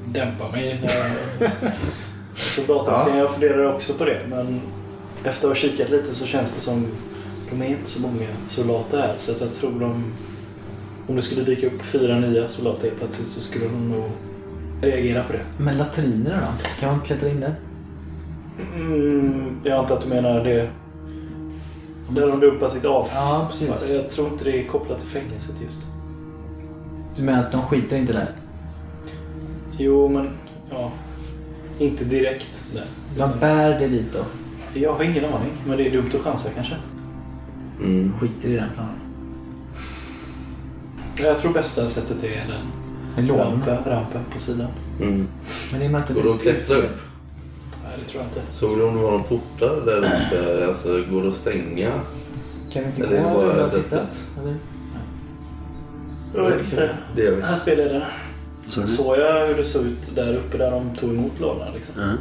dämpar 0.06 0.52
mig. 0.52 0.82
Soldater, 2.36 2.92
Ja. 2.92 3.18
jag 3.18 3.32
funderar 3.32 3.76
också 3.76 3.94
på 3.94 4.06
det. 4.06 4.20
Men 4.30 4.62
efter 5.24 5.48
att 5.48 5.50
ha 5.50 5.56
kikat 5.56 5.90
lite 5.90 6.16
så 6.16 6.26
känns 6.26 6.56
det 6.56 6.62
som 6.62 6.88
de 7.50 7.62
är 7.62 7.68
inte 7.68 7.90
så 7.90 8.02
många 8.02 8.28
soldater 8.50 8.98
här 9.02 9.16
så 9.20 9.32
att 9.32 9.42
jag 9.42 9.54
tror 9.54 9.80
de... 9.80 10.04
Om 11.08 11.16
det 11.16 11.22
skulle 11.22 11.44
dyka 11.44 11.68
upp 11.68 11.82
fyra 11.82 12.20
nya 12.20 12.50
soldater 12.50 12.84
helt 12.88 13.00
plötsligt 13.00 13.28
så 13.28 13.42
skulle 13.42 13.66
de 13.66 13.90
nog 13.90 14.04
reagera 14.82 15.24
på 15.24 15.34
det. 15.34 15.42
Men 15.58 15.78
latrinerna 15.78 16.42
då? 16.42 16.80
Kan 16.80 16.90
man 16.92 17.02
klättra 17.06 17.30
in 17.30 17.40
där? 17.40 17.56
Mm, 18.76 19.60
jag 19.64 19.80
antar 19.80 19.96
att 19.96 20.04
du 20.04 20.10
menar 20.10 20.44
det... 20.44 20.70
Där 22.10 22.28
de 22.28 22.40
dumpar 22.40 22.70
sitt 22.70 22.86
avfall. 22.86 23.16
Ja, 23.16 23.48
precis. 23.52 23.70
Jag 23.90 24.10
tror 24.10 24.28
inte 24.28 24.44
det 24.44 24.64
är 24.64 24.68
kopplat 24.68 25.00
till 25.00 25.08
fängelset 25.08 25.56
just. 25.66 25.88
Du 27.18 27.24
menar 27.24 27.40
att 27.40 27.52
de 27.52 27.62
skiter 27.62 27.98
inte 27.98 28.14
där? 28.14 28.32
Jo, 29.78 30.08
men... 30.08 30.30
Ja. 30.70 30.92
Inte 31.80 32.04
direkt 32.04 32.66
där. 32.74 32.86
De 33.18 33.40
bär 33.40 33.80
det 33.80 33.88
dit 33.88 34.14
då? 34.14 34.20
Jag 34.80 34.94
har 34.94 35.04
ingen 35.04 35.26
aning, 35.26 35.52
men 35.68 35.78
det 35.78 35.88
är 35.88 35.92
dumt 35.92 36.10
att 36.16 36.22
chansa 36.22 36.50
kanske. 36.56 36.76
Mm. 37.80 38.14
Skiter 38.20 38.50
i 38.50 38.56
den 38.56 38.70
planen? 38.74 38.96
Jag 41.18 41.40
tror 41.40 41.54
bästa 41.54 41.88
sättet 41.88 42.24
är 42.24 42.46
den 43.16 43.28
rampen, 43.86 44.24
på 44.34 44.40
sidan. 44.40 44.68
Mm. 45.02 45.28
Men 45.72 45.80
det 45.80 45.86
är 45.86 45.90
man 45.90 46.02
inte... 46.02 46.14
Går 46.14 46.24
det 46.24 46.32
att 46.32 46.42
klättra 46.42 46.76
upp? 46.76 46.98
Nej, 47.92 48.00
det 48.06 48.12
tror 48.12 48.24
jag 48.24 48.30
inte. 48.32 48.54
Såg 48.58 48.78
du 48.78 48.84
om 48.84 48.96
det 48.96 49.04
var 49.04 49.12
någon 49.12 49.24
portar 49.24 49.86
där 49.86 49.98
uppe? 49.98 50.68
Alltså, 50.68 51.04
går 51.12 51.24
det 51.24 51.30
att 51.30 51.36
stänga? 51.36 51.92
Kan 52.72 52.84
vi 52.84 52.90
inte 52.90 53.04
Eller 53.04 53.18
är 53.18 53.24
gå 53.34 53.42
det 53.42 53.54
bara 53.54 53.66
och 53.66 53.74
titta? 53.74 54.00
Eller? 54.42 54.56
Jag 56.36 56.50
vet 56.50 56.66
inte. 56.72 56.98
Det 57.16 57.24
gör 57.24 57.36
vi. 57.36 57.42
Här 57.42 57.56
spelar 57.56 57.84
jag 57.84 58.02
Så 58.70 58.82
det, 58.82 58.88
Såg 58.88 59.18
jag 59.18 59.48
hur 59.48 59.56
det 59.56 59.66
såg 59.66 59.86
ut 59.86 60.16
där 60.16 60.36
uppe 60.36 60.58
där 60.58 60.72
de 60.72 60.96
tog 60.96 61.10
emot 61.10 61.40
lådorna 61.40 61.72
liksom? 61.76 61.96
ja. 62.02 62.12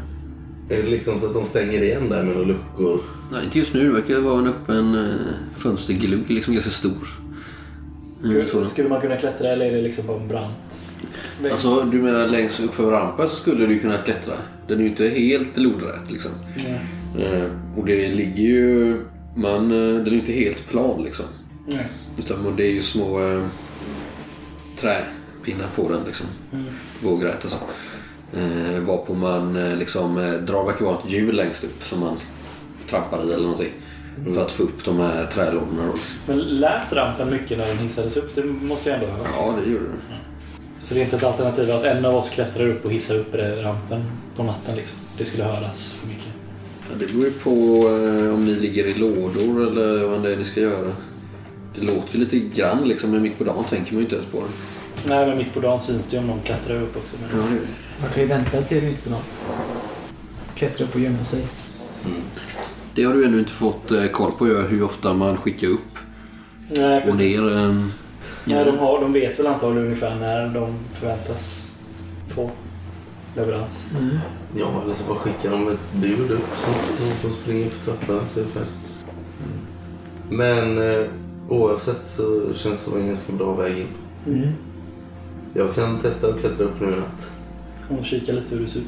Är 0.76 0.82
det 0.82 0.88
liksom 0.90 1.20
så 1.20 1.26
att 1.26 1.34
de 1.34 1.46
stänger 1.46 1.82
igen 1.82 2.08
där 2.08 2.22
med 2.22 2.34
några 2.36 2.48
luckor? 2.48 3.00
Nej, 3.32 3.44
inte 3.44 3.58
just 3.58 3.74
nu. 3.74 3.84
Det 3.88 3.94
verkar 3.94 4.20
vara 4.20 4.38
en 4.38 4.46
öppen 4.46 4.94
uh, 4.94 5.14
fönsterglugg, 5.56 6.30
liksom 6.30 6.52
ganska 6.52 6.70
stor. 6.70 7.08
Mm, 8.24 8.30
Skulle, 8.30 8.46
så. 8.46 8.66
skulle 8.66 8.88
man 8.88 9.00
kunna 9.00 9.16
klättra 9.16 9.48
eller 9.48 9.66
är 9.66 9.72
det 9.72 9.82
liksom 9.82 10.06
bara 10.06 10.16
en 10.20 10.28
brant 10.28 10.82
Alltså, 11.52 11.80
du 11.82 12.02
menar 12.02 12.26
längst 12.26 12.60
upp 12.60 12.74
för 12.74 12.90
rampen 12.90 13.28
så 13.28 13.36
skulle 13.36 13.66
du 13.66 13.78
kunna 13.78 13.98
klättra. 13.98 14.34
Den 14.68 14.78
är 14.78 14.82
ju 14.82 14.88
inte 14.88 15.08
helt 15.08 15.56
lodrät 15.56 16.10
liksom. 16.10 16.30
Eh, 17.18 17.50
och 17.76 17.86
det 17.86 18.08
ligger 18.08 18.42
ju... 18.42 18.96
Man, 19.34 19.72
eh, 19.72 19.94
den 19.94 20.06
är 20.06 20.10
ju 20.10 20.18
inte 20.18 20.32
helt 20.32 20.68
plan 20.68 21.02
liksom. 21.04 21.24
Nej. 21.66 21.86
Utan 22.18 22.56
det 22.56 22.64
är 22.64 22.70
ju 22.70 22.82
små 22.82 23.20
eh, 23.20 23.46
träpinnar 24.76 25.68
på 25.76 25.88
den 25.88 26.00
liksom. 26.06 26.26
Mm. 26.52 26.66
Vågrätt 27.02 27.44
och 27.44 27.50
så. 27.50 27.56
Eh, 28.38 28.80
varpå 28.80 29.14
man 29.14 29.56
eh, 29.56 29.76
liksom 29.76 30.18
eh, 30.18 30.32
drar 30.32 30.64
verkar 30.64 30.84
vara 30.84 30.98
ett 30.98 31.12
hjul 31.12 31.36
längst 31.36 31.64
upp 31.64 31.82
som 31.82 32.00
man 32.00 32.16
trampar 32.90 33.18
i 33.24 33.32
eller 33.32 33.42
någonting. 33.42 33.72
För 34.34 34.42
att 34.42 34.52
få 34.52 34.62
upp 34.62 34.84
de 34.84 34.98
här 34.98 35.26
trälådorna. 35.26 35.92
Men 36.26 36.38
lät 36.38 36.92
rampen 36.92 37.30
mycket 37.30 37.58
när 37.58 37.66
den 37.66 37.78
hissades 37.78 38.16
upp? 38.16 38.34
Det 38.34 38.44
måste 38.44 38.90
jag 38.90 38.98
ändå 38.98 39.12
ha 39.12 39.18
hört. 39.18 39.34
Ja, 39.36 39.54
det 39.64 39.70
gjorde 39.70 39.84
det. 39.84 40.14
Så 40.80 40.94
det 40.94 41.00
är 41.00 41.04
inte 41.04 41.16
ett 41.16 41.22
alternativ 41.22 41.70
att 41.70 41.84
en 41.84 42.04
av 42.04 42.14
oss 42.14 42.30
klättrar 42.30 42.68
upp 42.68 42.84
och 42.84 42.92
hissar 42.92 43.14
upp 43.14 43.34
rampen 43.34 44.04
på 44.36 44.42
natten 44.42 44.76
liksom? 44.76 44.98
Det 45.18 45.24
skulle 45.24 45.44
höras 45.44 45.92
för 45.92 46.08
mycket. 46.08 46.26
Ja, 46.90 46.96
det 46.98 47.06
beror 47.06 47.24
ju 47.24 47.32
på 47.32 47.50
eh, 47.88 48.34
om 48.34 48.44
ni 48.44 48.54
ligger 48.54 48.86
i 48.86 48.94
lådor 48.94 49.66
eller 49.66 50.06
vad 50.06 50.22
det 50.22 50.32
är 50.32 50.36
ni 50.36 50.44
ska 50.44 50.60
göra. 50.60 50.92
Det 51.74 51.80
låter 51.80 52.14
ju 52.14 52.20
lite 52.20 52.38
grann 52.38 52.88
liksom, 52.88 53.10
men 53.10 53.22
mitt 53.22 53.38
på 53.38 53.44
dagen 53.44 53.64
tänker 53.64 53.92
man 53.92 53.98
ju 53.98 54.04
inte 54.04 54.16
ens 54.16 54.28
på 54.28 54.40
det. 54.40 55.08
Nej, 55.08 55.26
men 55.26 55.38
mitt 55.38 55.54
på 55.54 55.60
dagen 55.60 55.80
syns 55.80 56.06
det 56.06 56.16
ju 56.16 56.22
om 56.22 56.26
någon 56.26 56.40
klättrar 56.40 56.82
upp 56.82 56.96
också. 56.96 57.16
Men... 57.20 57.40
Ja, 57.40 57.46
det. 57.46 58.02
Man 58.02 58.10
kan 58.10 58.22
ju 58.22 58.28
vänta 58.28 58.62
till 58.62 58.82
mitt 58.82 59.04
på 59.04 59.10
dagen. 59.10 59.22
Klättra 60.54 60.84
upp 60.84 60.94
och 60.94 61.00
gömma 61.00 61.24
sig. 61.24 61.46
Det 62.94 63.04
har 63.04 63.14
du 63.14 63.24
ännu 63.24 63.38
inte 63.38 63.52
fått 63.52 63.90
eh, 63.90 64.06
koll 64.06 64.32
på 64.32 64.48
ja, 64.48 64.60
hur 64.60 64.82
ofta 64.82 65.14
man 65.14 65.36
skickar 65.36 65.68
upp 65.68 65.98
Nej, 66.68 67.10
och 67.10 67.16
ner. 67.16 67.84
Eh, 68.50 68.56
Nej, 68.56 68.64
de, 68.64 68.78
har, 68.78 69.00
de 69.00 69.12
vet 69.12 69.38
väl 69.38 69.46
antagligen 69.46 69.84
ungefär 69.86 70.14
när 70.14 70.48
de 70.48 70.74
förväntas 70.90 71.70
få 72.28 72.50
leverans. 73.36 73.92
Ja, 74.56 74.82
eller 74.84 74.94
så 74.94 75.04
bara 75.08 75.18
skickar 75.18 75.50
de 75.50 75.68
ett 75.68 75.92
bud 75.92 76.30
upp. 76.30 76.48
Någon 77.00 77.16
som 77.20 77.30
springer 77.30 77.66
upp 77.66 77.84
trappan. 77.84 78.20
Så 78.28 78.40
är 78.40 78.44
det 78.44 78.50
färdigt. 78.50 78.70
Men 80.30 80.78
eh, 80.78 81.06
oavsett 81.48 82.02
så 82.06 82.54
känns 82.54 82.84
det 82.84 82.90
som 82.90 83.00
en 83.00 83.06
ganska 83.06 83.32
bra 83.32 83.54
väg 83.54 83.78
in. 83.78 83.86
Mm. 84.26 84.48
Jag 85.54 85.74
kan 85.74 85.98
testa 85.98 86.28
att 86.28 86.40
klättra 86.40 86.64
upp 86.64 86.80
nu 86.80 86.86
i 86.86 86.90
natt. 86.90 87.30
Och 87.88 88.04
kika 88.04 88.32
lite 88.32 88.54
hur 88.54 88.62
det 88.62 88.68
ser 88.68 88.80
ut. 88.80 88.86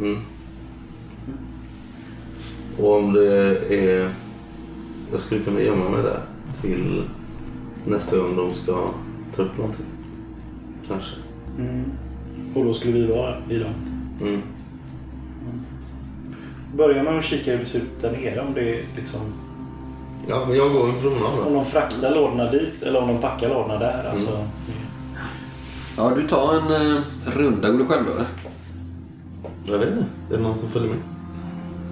Mm. 0.00 0.18
Och 2.78 2.96
om 2.96 3.12
det 3.12 3.58
är... 3.74 4.10
Jag 5.10 5.20
skulle 5.20 5.44
kunna 5.44 5.60
gömma 5.60 5.88
mig 5.88 6.02
där 6.02 6.20
till 6.60 7.02
nästa 7.86 8.18
gång 8.18 8.36
de 8.36 8.54
ska 8.54 8.88
ta 9.36 9.42
upp 9.42 9.58
någonting. 9.58 9.86
Kanske. 10.88 11.16
Mm. 11.58 11.84
Och 12.54 12.64
då 12.64 12.74
skulle 12.74 12.92
vi 12.92 13.06
vara 13.06 13.34
i 13.50 13.58
dem. 13.58 13.72
Mm. 14.20 14.42
Börja 16.76 17.02
med 17.02 17.18
att 17.18 17.24
kika 17.24 17.50
hur 17.50 17.58
det 17.58 17.64
ser 17.64 17.78
ut 17.78 18.00
där 18.00 18.10
nere. 18.10 18.40
Om 18.40 18.54
det 18.54 18.60
är 18.60 18.84
liksom... 18.96 19.20
Ja, 20.28 20.44
men 20.48 20.56
jag 20.56 20.72
går 20.72 20.88
en 20.88 21.00
promenad 21.00 21.46
Om 21.46 21.54
de 21.54 21.64
fraktar 21.64 22.14
lådorna 22.14 22.50
dit 22.50 22.82
eller 22.82 23.02
om 23.02 23.08
de 23.08 23.18
packar 23.18 23.48
lådorna 23.48 23.78
där. 23.78 24.10
Alltså, 24.10 24.46
ja, 25.96 26.12
du 26.16 26.28
tar 26.28 26.54
en 26.54 26.96
eh, 26.96 27.02
runda. 27.24 27.70
Går 27.70 27.78
du 27.78 27.86
själv 27.86 28.06
eller? 28.10 28.26
Jag 29.66 29.78
vet 29.78 29.88
inte. 29.88 30.04
Är 30.30 30.36
det 30.36 30.42
någon 30.42 30.58
som 30.58 30.68
följer 30.68 30.88
med? 30.88 30.98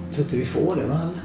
Jag 0.07 0.13
tror 0.15 0.25
inte 0.25 0.37
vi 0.37 0.45
får 0.45 0.75
det 0.75 0.85
va? 0.87 0.99
eller? 1.01 1.24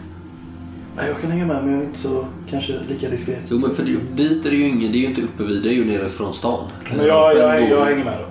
Jag 1.06 1.20
kan 1.20 1.30
hänga 1.30 1.46
med 1.46 1.64
men 1.64 1.72
jag 1.72 1.82
är 1.82 1.86
inte 1.86 1.98
så 1.98 2.24
kanske 2.50 2.72
lika 2.88 3.08
diskret. 3.08 3.48
Jo, 3.50 3.58
men 3.58 3.74
för 3.74 3.82
det, 3.82 4.22
dit 4.24 4.46
är 4.46 4.50
det 4.50 4.56
ju 4.56 4.68
ingen. 4.68 4.92
Det 4.92 4.98
är 4.98 5.00
ju 5.00 5.06
inte 5.06 5.22
uppe 5.22 5.42
vid. 5.44 5.62
Det 5.62 5.68
är 5.68 5.72
ju 5.72 5.84
nere 5.84 6.08
från 6.08 6.34
stan. 6.34 6.68
Men 6.96 7.06
jag, 7.06 7.36
jag, 7.36 7.62
jag, 7.62 7.70
då- 7.70 7.84
hänger 7.84 8.04
med 8.04 8.18
då. 8.18 8.26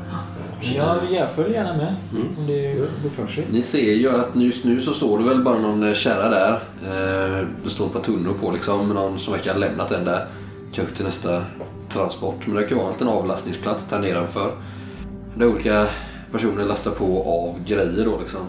Jag, 0.76 0.97
jag 1.11 1.30
följer 1.32 1.53
gärna 1.53 1.78
med. 1.78 1.95
Om 2.38 2.47
det 2.47 2.74
går 3.03 3.09
för 3.09 3.28
sig. 3.28 3.45
Ni 3.51 3.61
ser 3.61 3.93
ju 3.93 4.09
att 4.09 4.28
just 4.34 4.65
nu 4.65 4.82
så 4.82 4.93
står 4.93 5.17
det 5.20 5.24
väl 5.26 5.43
bara 5.43 5.59
någon 5.59 5.84
eh, 5.88 5.93
kärra 5.93 6.30
där. 6.30 6.51
Eh, 6.84 7.45
Det 7.63 7.70
står 7.70 7.86
ett 7.86 7.93
par 7.93 7.99
tunnor 8.01 8.34
på 8.41 8.51
liksom. 8.51 8.88
med 8.88 8.95
Någon 8.95 9.20
som 9.20 9.34
verkar 9.34 9.51
ha 9.53 9.59
lämnat 9.59 9.89
den 9.89 10.05
där. 10.05 10.26
Kanske 10.74 10.95
till 10.95 11.05
nästa 11.05 11.43
transport. 11.89 12.47
Men 12.47 12.55
det 12.55 12.63
kan 12.63 12.78
vara 12.78 12.88
en 12.88 12.93
liten 12.93 13.07
avlastningsplats 13.07 13.86
där 13.89 13.99
nedanför. 13.99 14.51
Där 15.36 15.45
olika 15.47 15.88
personer 16.32 16.65
lastar 16.65 16.91
på 16.91 17.24
av 17.24 17.65
grejer 17.67 18.05
då 18.05 18.20
liksom. 18.20 18.41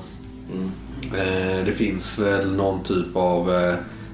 Eh, 1.18 1.64
Det 1.64 1.72
finns 1.72 2.18
väl 2.18 2.50
någon 2.56 2.82
typ 2.84 3.16
av 3.16 3.50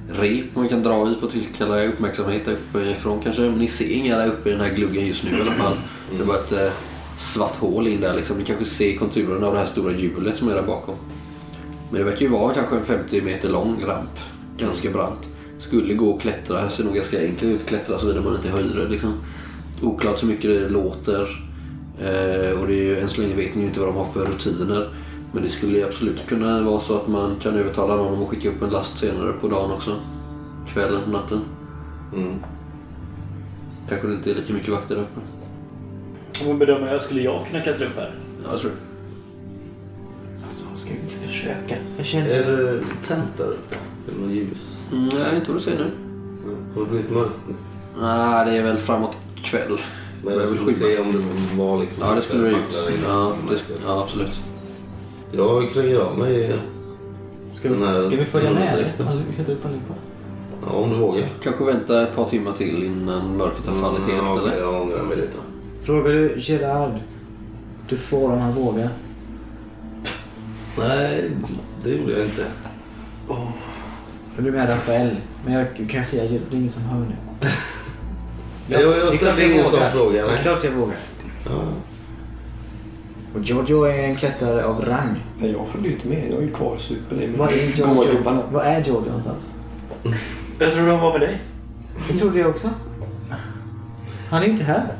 rep 0.09 0.55
man 0.55 0.69
kan 0.69 0.83
dra 0.83 1.11
i 1.11 1.15
för 1.15 1.27
att 1.27 1.33
tillkalla 1.33 1.85
uppmärksamhet 1.85 2.45
där 2.45 2.53
uppifrån 2.53 3.23
kanske. 3.23 3.43
Men 3.43 3.59
ni 3.59 3.69
ser 3.69 3.93
inga 3.93 4.19
där 4.19 4.27
uppe 4.27 4.49
i 4.49 4.53
den 4.53 4.61
här 4.61 4.75
gluggen 4.75 5.07
just 5.07 5.25
nu 5.25 5.39
i 5.39 5.41
alla 5.41 5.55
fall. 5.55 5.77
Det 6.11 6.23
är 6.23 6.27
bara 6.27 6.39
ett 6.39 6.53
eh, 6.53 6.73
svart 7.19 7.57
hål 7.57 7.87
in 7.87 8.01
där 8.01 8.15
liksom. 8.15 8.39
Ni 8.39 8.45
kanske 8.45 8.65
ser 8.65 8.97
konturen 8.97 9.45
av 9.45 9.53
det 9.53 9.59
här 9.59 9.67
stora 9.67 9.93
hjulet 9.93 10.37
som 10.37 10.49
är 10.49 10.55
där 10.55 10.63
bakom. 10.63 10.95
Men 11.91 11.99
det 11.99 12.05
verkar 12.05 12.21
ju 12.21 12.29
vara 12.29 12.55
kanske 12.55 12.77
en 12.77 12.85
50 12.85 13.23
meter 13.23 13.49
lång 13.49 13.85
ramp. 13.85 14.19
Ganska 14.59 14.91
brant. 14.91 15.29
Skulle 15.59 15.95
gå 15.95 16.17
att 16.17 16.23
klättra. 16.23 16.63
Det 16.63 16.71
ser 16.71 16.85
nog 16.85 16.95
ganska 16.95 17.21
enkelt 17.21 17.43
ut 17.43 17.61
att 17.61 17.67
klättra 17.67 17.99
såvida 17.99 18.21
man 18.21 18.37
inte 18.37 18.49
höjer 18.49 18.65
höjdrädd 18.65 18.91
liksom. 18.91 19.13
Oklart 19.83 20.19
så 20.19 20.27
mycket 20.27 20.51
det 20.51 20.69
låter. 20.69 21.23
Eh, 22.01 22.61
och 22.61 22.67
det 22.67 22.75
är 22.75 22.85
ju, 22.85 23.01
än 23.01 23.09
så 23.09 23.21
länge 23.21 23.35
vet 23.35 23.55
ni 23.55 23.61
ju 23.61 23.67
inte 23.67 23.81
vad 23.81 23.89
de 23.89 23.97
har 23.97 24.05
för 24.05 24.25
rutiner. 24.25 24.89
Men 25.37 25.43
det 25.45 25.51
skulle 25.51 25.78
ju 25.78 25.84
absolut 25.84 26.26
kunna 26.26 26.62
vara 26.62 26.80
så 26.80 26.97
att 26.97 27.09
man 27.09 27.37
kan 27.43 27.57
övertala 27.57 27.97
någon 27.97 28.14
om 28.14 28.22
att 28.22 28.28
skicka 28.28 28.49
upp 28.49 28.62
en 28.62 28.70
last 28.70 28.99
senare 28.99 29.32
på 29.32 29.49
dagen 29.49 29.70
också. 29.70 29.97
Kvällen, 30.68 31.11
natten. 31.11 31.41
Mm. 32.14 32.34
Kanske 33.89 34.07
det 34.07 34.14
inte 34.14 34.30
är 34.30 34.34
lika 34.34 34.53
mycket 34.53 34.68
vakter 34.68 34.95
där 34.95 35.03
uppe. 35.03 35.20
Jag 36.47 36.59
bedömer 36.59 36.93
jag, 36.93 37.03
skulle 37.03 37.20
jag 37.20 37.47
kunna 37.51 37.62
klättra 37.62 37.87
upp 37.87 37.97
här? 37.97 38.14
Ja, 38.45 38.51
jag 38.53 38.61
tror 38.61 38.70
det. 38.70 38.76
Alltså, 40.45 40.66
ska 40.76 40.91
vi 40.95 41.01
inte 41.01 41.14
försöka? 41.14 41.76
Jag 41.97 42.07
känner... 42.07 42.28
Är 42.30 42.51
det 42.51 42.80
tänt 43.07 43.37
där 43.37 43.47
uppe? 43.47 43.74
Är 43.74 44.14
det 44.14 44.20
något 44.20 44.30
ljus? 44.30 44.82
Mm, 44.93 45.09
nej, 45.09 45.37
inte 45.37 45.51
vad 45.51 45.61
du 45.61 45.64
säger 45.64 45.78
nu. 45.78 45.91
Har 46.74 46.84
det 46.84 46.91
blivit 46.91 47.11
mörkt 47.11 47.41
nu? 47.49 47.55
Nej, 48.01 48.47
det 48.47 48.57
är 48.59 48.62
väl 48.62 48.78
framåt 48.78 49.16
kväll. 49.43 49.80
Men 50.24 50.34
jag 50.34 50.43
Jag 50.43 50.47
vill 50.47 50.74
se 50.76 50.99
om 50.99 51.12
det 51.12 51.57
var 51.62 51.80
liksom... 51.80 52.03
Ja, 52.03 52.14
det 52.14 52.22
skulle 52.22 52.43
du 52.45 52.51
gjort. 52.51 52.61
facklar 52.61 52.91
inne. 52.91 53.09
Ja, 53.09 53.37
det, 53.51 53.59
ja, 53.87 54.03
absolut. 54.03 54.41
Jag 55.33 55.70
kränger 55.70 55.97
av 55.99 56.18
mig 56.18 56.59
Ska 57.55 57.68
den 57.68 57.83
här 57.83 57.99
vi, 58.01 58.07
ska 58.07 58.16
vi 58.16 58.24
följa 58.24 58.51
med? 58.51 58.62
rullerdräkten. 58.74 59.09
eller? 59.09 59.22
Vi 59.29 59.35
klättrar 59.35 59.55
upp 59.55 59.64
allihopa. 59.66 59.95
Ja, 60.66 60.72
om 60.72 60.91
du 60.91 60.97
vågar. 60.97 61.29
Kanske 61.43 61.64
vänta 61.64 62.03
ett 62.03 62.16
par 62.16 62.29
timmar 62.29 62.53
till 62.53 62.85
innan 62.85 63.37
mörkret 63.37 63.66
har 63.66 63.74
fallit 63.74 64.01
helt, 64.01 64.22
ja, 64.22 64.39
eller? 64.39 64.61
Jag 64.61 64.83
ångrar 64.83 65.03
mig 65.03 65.16
lite. 65.16 65.39
Frågar 65.83 66.12
du 66.12 66.35
Gerard. 66.39 66.93
Du 67.89 67.97
får 67.97 68.33
om 68.33 68.39
han 68.39 68.53
vågar. 68.53 68.89
Nej, 70.79 71.31
det 71.85 71.91
gjorde 71.91 72.12
jag 72.12 72.22
inte. 72.24 72.45
Du 74.39 74.49
är 74.49 74.53
med 74.53 74.68
Rafael. 74.68 75.16
Men 75.45 75.55
jag 75.55 75.91
kan 75.91 76.05
säga 76.05 76.24
att 76.24 76.31
det 76.51 76.57
är 76.57 76.59
ingen 76.59 76.70
som 76.72 76.83
hör 76.83 76.99
nu. 77.01 77.14
Jag, 78.68 78.83
jag 78.83 78.93
klart 79.01 79.14
ställde 79.14 79.43
jag 79.43 79.51
ingen 79.53 79.70
sån 79.70 79.91
fråga. 79.93 80.27
Det 80.27 80.33
är 80.33 80.37
klart 80.37 80.64
jag 80.64 80.72
vågar. 80.72 80.97
Ja. 81.45 81.62
Och 83.37 83.43
Giorgio 83.43 83.84
är 83.84 83.99
en 83.99 84.16
klättrare 84.16 84.64
av 84.64 84.84
rang. 84.84 85.24
Nej, 85.39 85.53
jag 85.53 85.68
följer 85.68 85.93
inte 85.93 86.09
med. 86.09 86.24
Jag 86.30 86.39
är 86.39 86.43
ju 86.43 86.53
kvar 86.53 86.76
super. 86.78 87.16
Är 87.16 87.28
Var 87.28 87.49
är 87.49 87.76
Giorgio? 87.76 88.22
Var 88.53 88.62
är 88.62 88.84
Giorgio 88.84 89.07
någonstans? 89.07 89.51
Jag 90.59 90.72
tror 90.72 90.87
de 90.87 91.01
var 91.01 91.12
med 91.12 91.20
dig. 91.20 91.41
Jag 92.09 92.18
trodde 92.18 92.39
det 92.39 92.47
också. 92.47 92.70
Han 94.30 94.43
är 94.43 94.47
inte 94.47 94.64
här. 94.64 94.93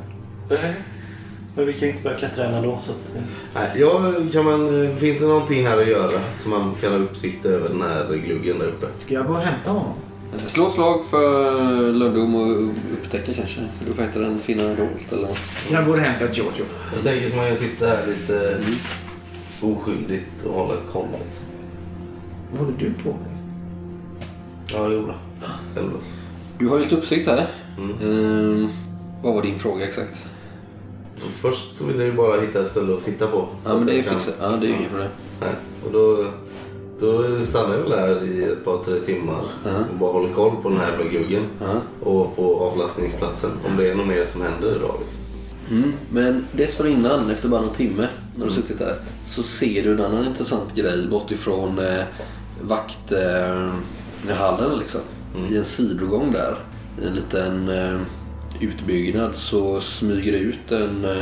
Men 1.55 1.65
vi 1.65 1.73
kan 1.73 1.81
ju 1.81 1.89
inte 1.89 2.03
börja 2.03 2.17
klättra 2.17 2.45
än 2.45 2.53
ändå 2.53 2.77
så 2.77 2.91
att... 2.91 3.15
Nej, 3.55 3.69
ja, 3.75 4.13
kan 4.33 4.45
man, 4.45 4.95
finns 4.97 5.19
det 5.19 5.27
någonting 5.27 5.67
här 5.67 5.81
att 5.81 5.87
göra 5.87 6.19
så 6.37 6.49
man 6.49 6.75
kan 6.81 6.91
ha 6.91 6.99
uppsikt 6.99 7.45
över 7.45 7.69
den 7.69 7.81
här 7.81 8.15
gluggen 8.15 8.59
där 8.59 8.67
uppe? 8.67 8.85
Ska 8.91 9.13
jag 9.13 9.27
gå 9.27 9.33
och 9.33 9.39
hämta 9.39 9.71
honom? 9.71 9.93
Slå 10.45 10.69
slag 10.71 11.05
för 11.05 11.91
lördom 11.93 12.35
och 12.35 12.63
upptäcka 12.93 13.33
kanske. 13.33 13.61
Vad 13.97 14.05
heter 14.07 14.19
den? 14.21 14.39
Finna 14.39 14.63
dolt 14.63 15.11
eller? 15.11 15.29
Jag 15.71 15.85
går 15.85 15.93
och 15.93 15.99
hämtar 15.99 16.25
Giorgio. 16.33 16.65
Jag 16.95 17.03
tänker 17.03 17.29
som 17.29 17.37
man 17.37 17.47
kan 17.47 17.55
sitta 17.55 17.87
här 17.87 18.07
lite 18.07 18.63
oskyldigt 19.61 20.45
och 20.45 20.53
hålla 20.53 20.73
koll. 20.91 21.07
Liksom. 21.25 21.45
Vad 22.51 22.59
håller 22.59 22.77
du 22.79 22.93
på 23.03 23.09
med? 23.09 23.37
Ja, 24.73 24.89
jo 24.91 25.01
då. 25.07 25.81
Elva. 25.81 25.97
Du 26.59 26.67
har 26.67 26.77
ju 26.77 26.83
lite 26.83 26.95
uppsikt 26.95 27.27
här. 27.27 27.47
Mm. 27.77 27.91
Ehm, 28.01 28.69
vad 29.23 29.33
var 29.33 29.41
din 29.41 29.59
fråga 29.59 29.85
exakt? 29.87 30.15
Så 31.17 31.27
först 31.27 31.75
så 31.77 31.85
vill 31.85 31.97
jag 31.97 32.05
ju 32.05 32.13
bara 32.13 32.41
hitta 32.41 32.61
ett 32.61 32.67
ställe 32.67 32.93
att 32.93 33.01
sitta 33.01 33.27
på. 33.27 33.47
Ja, 33.65 33.73
men 33.77 33.85
det 33.85 33.93
är 33.93 33.95
jag 33.95 34.05
kan- 34.05 34.19
fixat. 34.19 34.35
Ja, 34.41 34.47
det 34.61 34.67
är 34.67 34.69
inget 34.69 34.89
problem. 34.89 35.09
Nej. 35.41 35.49
Och 35.85 35.91
då, 35.91 36.25
då 36.99 37.43
stannar 37.43 37.75
jag 37.75 37.97
här 37.97 38.23
i 38.23 38.43
ett 38.43 38.65
par, 38.65 38.83
tre 38.83 38.95
timmar 38.95 39.39
och 39.91 39.97
bara 39.99 40.11
håller 40.11 40.33
koll 40.33 40.55
på 40.63 40.69
den 40.69 40.77
här 40.77 40.91
jävla 40.91 41.05
gluggen. 41.05 41.43
Och 42.03 42.35
på 42.35 42.59
avlastningsplatsen. 42.59 43.51
Om 43.69 43.77
det 43.77 43.91
är 43.91 43.95
något 43.95 44.07
mer 44.07 44.25
som 44.25 44.41
händer 44.41 44.75
idag. 44.75 44.95
Liksom. 44.99 45.17
Mm. 45.69 45.93
Men 46.09 46.47
dessförinnan, 46.51 47.31
efter 47.31 47.49
bara 47.49 47.61
någon 47.61 47.73
timme, 47.73 48.07
när 48.35 48.45
du 48.45 48.51
suttit 48.51 48.79
där, 48.79 48.95
så 49.25 49.43
ser 49.43 49.83
du 49.83 49.93
en 49.93 50.01
annan 50.01 50.25
intressant 50.25 50.75
grej 50.75 51.07
bortifrån 51.07 51.79
eh, 51.79 52.03
vakthallen 52.61 53.19
liksom. 54.79 55.01
I 55.49 55.57
en 55.57 55.65
sidogång 55.65 56.31
där, 56.31 56.55
i 57.01 57.05
en 57.07 57.13
liten 57.13 57.69
eh, 57.69 57.99
utbyggnad, 58.59 59.35
så 59.35 59.81
smyger 59.81 60.31
det 60.31 60.37
ut 60.37 60.71
en 60.71 61.05
eh, 61.05 61.17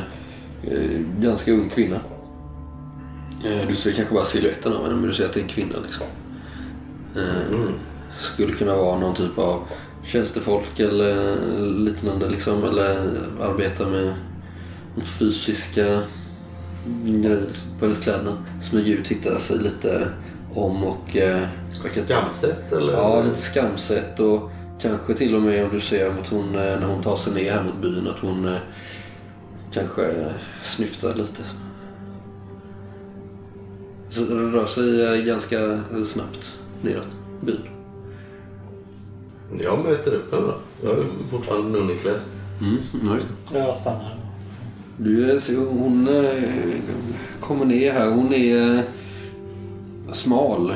eh, 0.64 1.02
ganska 1.20 1.52
ung 1.52 1.70
kvinna. 1.70 2.00
Eh, 3.46 3.68
du 3.68 3.76
ser 3.76 3.91
kanske 3.91 4.14
bara 4.14 4.26
siluetten 4.26 4.74
av 4.74 4.84
henne, 4.84 4.96
men 4.96 5.10
du 5.10 5.14
ser 5.16 5.26
att 5.26 5.34
det 5.34 5.39
är 5.39 5.43
en 5.43 5.50
kvinna 5.50 5.76
liksom. 5.84 6.06
Eh, 7.16 7.70
Skulle 8.20 8.54
kunna 8.54 8.76
vara 8.76 9.00
någon 9.00 9.16
typ 9.16 9.38
av 9.38 9.60
tjänstefolk 10.06 10.80
eller 10.80 11.36
liknande 11.80 12.30
liksom, 12.30 12.64
eller 12.64 12.98
arbeta 13.41 13.89
med 13.89 14.14
fysiska 15.20 16.02
grejer 17.06 17.46
på 17.80 17.86
hennes 17.86 18.00
kläder. 18.00 18.36
Smyga 18.70 18.93
ut, 18.93 19.06
titta 19.06 19.39
sig 19.39 19.58
lite 19.60 20.08
om 20.54 20.84
och... 20.84 21.18
Eh, 21.18 21.41
Skamset 22.06 22.72
eller? 22.72 22.93
Ja, 22.93 23.24
lite 23.24 23.41
skamset 23.41 24.20
och 24.20 24.52
kanske 24.82 25.14
till 25.14 25.36
och 25.36 25.41
med 25.41 25.64
om 25.66 25.70
du 25.74 25.80
ser 25.82 26.10
att 26.10 26.30
hon, 26.30 26.52
när 26.52 26.86
hon 26.86 27.04
tar 27.04 27.18
sig 27.18 27.34
ner 27.34 27.52
här 27.52 27.64
mot 27.64 27.82
byn, 27.82 28.08
att 28.08 28.20
hon 28.22 28.46
eh, 28.48 28.58
kanske 29.74 30.34
snyftar 30.62 31.14
lite. 31.16 31.43
Rör 34.18 34.66
sig 34.66 35.05
eh, 35.05 35.26
ganska 35.26 35.80
snabbt 36.05 36.59
neråt 36.82 37.18
byn. 37.41 37.59
Jag 39.63 39.80
möter 39.86 40.13
upp 40.13 40.34
henne 40.34 40.47
då. 40.47 40.57
Jag 40.84 40.99
är 40.99 41.05
fortfarande 41.32 41.80
nunniklädd. 41.80 42.20
Mm, 42.61 42.78
ja, 43.05 43.16
just 43.16 43.28
det. 43.51 43.59
Jag 43.59 43.78
stannar. 43.78 44.16
Du, 44.97 45.32
eh, 45.32 45.39
ser, 45.39 45.55
hon 45.55 46.07
eh, 46.07 46.43
kommer 47.39 47.66
ner 47.66 47.93
här. 47.93 48.09
Hon 48.09 48.34
är 48.34 48.78
eh, 48.78 48.82
smal. 50.11 50.70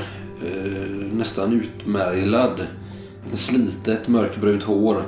Eh, 0.46 0.82
nästan 1.14 1.54
utmärglad. 1.62 2.68
Slitet 3.34 4.08
mörkbrunt 4.08 4.64
hår 4.64 5.04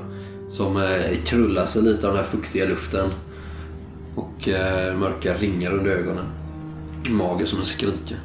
som 0.50 0.78
eh, 0.78 1.24
krullar 1.26 1.66
sig 1.66 1.82
lite 1.82 2.08
av 2.08 2.14
den 2.14 2.24
här 2.24 2.30
fuktiga 2.32 2.66
luften. 2.66 3.10
Och 4.16 4.48
eh, 4.48 4.98
mörka 4.98 5.38
ringar 5.38 5.72
under 5.74 5.92
ögonen. 5.92 6.26
Mage 7.10 7.48
som 7.48 7.60
en 7.60 7.66
skrika. 7.66 8.16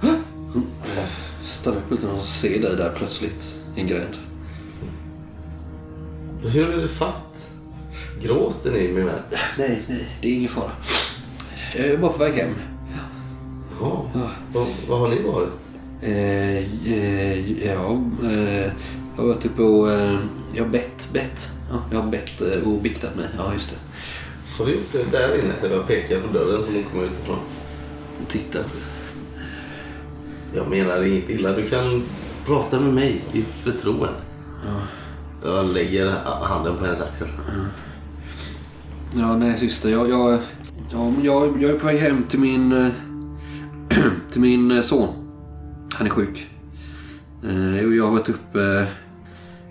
Hon 0.00 0.66
eh, 0.96 1.04
stannar 1.42 1.76
upp 1.76 1.90
lite 1.90 2.06
när 2.06 2.12
hon 2.12 2.22
ser 2.22 2.62
dig 2.62 2.76
där 2.76 2.92
plötsligt 2.96 3.56
i 3.76 3.80
en 3.80 3.86
gränd. 3.86 4.16
Hur 6.42 6.70
är 6.70 6.76
det 6.76 6.88
fatt? 6.88 7.50
Gråter 8.22 8.72
ni 8.72 8.88
min 8.92 9.06
vän? 9.06 9.18
Nej, 9.58 9.82
nej, 9.88 10.08
det 10.20 10.28
är 10.28 10.32
ingen 10.32 10.48
fara. 10.50 10.70
Jag 11.76 11.86
är 11.86 11.98
bara 11.98 12.12
på 12.12 12.18
väg 12.18 12.34
hem. 12.34 12.54
Ja. 13.80 14.10
Var, 14.52 14.66
var 14.88 14.98
har 14.98 15.08
ni 15.08 15.22
varit? 15.22 15.52
Eh, 16.02 16.92
eh, 16.92 17.66
ja, 17.66 18.00
eh, 18.24 18.70
jag 19.16 19.22
har 19.22 19.26
varit 19.26 19.46
uppe 19.46 19.62
och... 19.62 19.92
Eh, 19.92 20.18
jag 20.54 20.64
har 20.64 20.70
bett, 20.70 21.08
bett. 21.12 21.48
Ja, 21.70 21.82
jag 21.92 22.00
har 22.00 22.10
bett 22.10 22.40
eh, 22.40 22.68
och 22.68 22.82
biktat 22.82 23.16
mig. 23.16 23.26
Ja, 23.38 23.54
just 23.54 23.70
det. 23.70 23.76
Har 24.58 24.66
du 24.66 24.72
gjort 24.72 24.92
det 24.92 25.18
där 25.18 25.38
inne? 25.38 25.54
Så 25.60 25.66
jag 25.66 25.86
pekar 25.86 26.20
på 26.20 26.32
dörren 26.32 26.62
som 26.62 26.74
hon 26.74 26.84
kommer 26.84 27.04
utifrån. 27.04 27.38
Och 28.22 28.28
titta. 28.28 28.58
Jag 30.54 30.70
menar 30.70 31.02
inget 31.02 31.30
illa. 31.30 31.52
Du 31.52 31.68
kan 31.68 32.02
prata 32.46 32.80
med 32.80 32.94
mig 32.94 33.24
i 33.32 33.42
förtroende. 33.42 34.20
Jag 35.44 35.66
lägger 35.66 36.10
handen 36.42 36.76
på 36.76 36.84
hennes 36.84 37.00
axel. 37.00 37.28
Ja, 39.16 39.36
nej 39.36 39.58
syster. 39.58 39.88
Jag, 39.90 40.10
jag, 40.10 40.38
ja, 40.92 41.10
men 41.10 41.24
jag, 41.24 41.62
jag 41.62 41.70
är 41.70 41.78
på 41.78 41.86
väg 41.86 41.98
hem 41.98 42.22
till 42.28 42.40
min... 42.40 42.72
eh, 42.72 42.88
till 44.32 44.40
min 44.40 44.70
eh, 44.70 44.82
son. 44.82 45.08
Han 45.94 46.06
är 46.06 46.10
sjuk. 46.10 46.50
Eh, 47.44 47.80
jag 47.96 48.04
har 48.04 48.12
varit 48.12 48.28
uppe... 48.28 48.86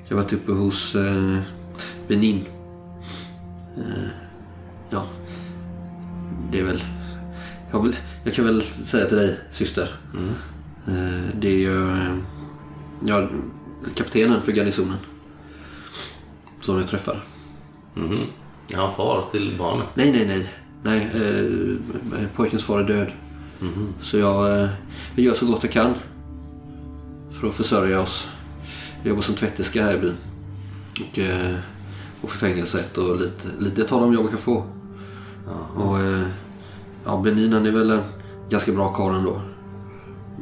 Jag 0.07 0.17
har 0.17 0.23
varit 0.23 0.33
uppe 0.33 0.51
hos 0.51 0.95
eh, 0.95 1.38
Benin. 2.07 2.45
Eh, 4.89 4.97
ja. 4.97 5.03
Det 6.51 6.59
är 6.59 6.63
väl... 6.63 6.83
Jag, 7.71 7.83
vill, 7.83 7.95
jag 8.23 8.33
kan 8.33 8.45
väl 8.45 8.61
säga 8.63 9.05
till 9.05 9.17
dig, 9.17 9.38
syster. 9.51 9.89
Eh, 10.88 11.29
det 11.39 11.47
är 11.47 11.57
ju... 11.57 11.91
eh, 11.91 12.15
Ja, 13.05 13.27
kaptenen 13.95 14.41
för 14.41 14.51
garnisonen. 14.51 14.97
Som 16.61 16.77
jag 16.77 16.88
träffar. 16.88 17.23
Mhm. 17.95 18.19
Ja, 18.73 18.93
far 18.97 19.25
till 19.31 19.55
barnet. 19.57 19.88
Nej, 19.95 20.11
nej, 20.11 20.25
nej. 20.27 20.53
Nej, 20.83 21.09
eh, 21.15 22.27
pojkens 22.35 22.63
far 22.63 22.79
är 22.79 22.83
död. 22.83 23.11
Så 24.01 24.17
jag, 24.17 24.59
eh, 24.63 24.69
jag 25.15 25.25
gör 25.25 25.33
så 25.33 25.45
gott 25.45 25.63
jag 25.63 25.71
kan 25.71 25.93
för 27.31 27.47
att 27.47 27.53
försörja 27.55 28.01
oss. 28.01 28.27
Jag 29.03 29.09
jobbar 29.09 29.21
som 29.21 29.35
tvätterska 29.35 29.83
här 29.83 29.93
i 29.95 29.99
byn. 29.99 30.15
Och, 31.11 31.19
eh, 31.19 31.55
och 32.21 32.29
för 32.29 32.38
fängelset 32.38 32.97
och 32.97 33.17
lite, 33.19 33.47
lite 33.59 33.81
jag 33.81 33.88
tar 33.89 33.99
de 34.01 34.13
jobb 34.13 34.23
jag 34.23 34.29
kan 34.31 34.39
få. 34.39 34.65
Och 35.75 35.99
eh, 35.99 36.27
ja, 37.05 37.21
Benin 37.23 37.53
han 37.53 37.65
är 37.65 37.71
väl 37.71 37.91
en 37.91 38.03
ganska 38.49 38.71
bra 38.71 38.93
karl 38.93 39.15
ändå. 39.15 39.41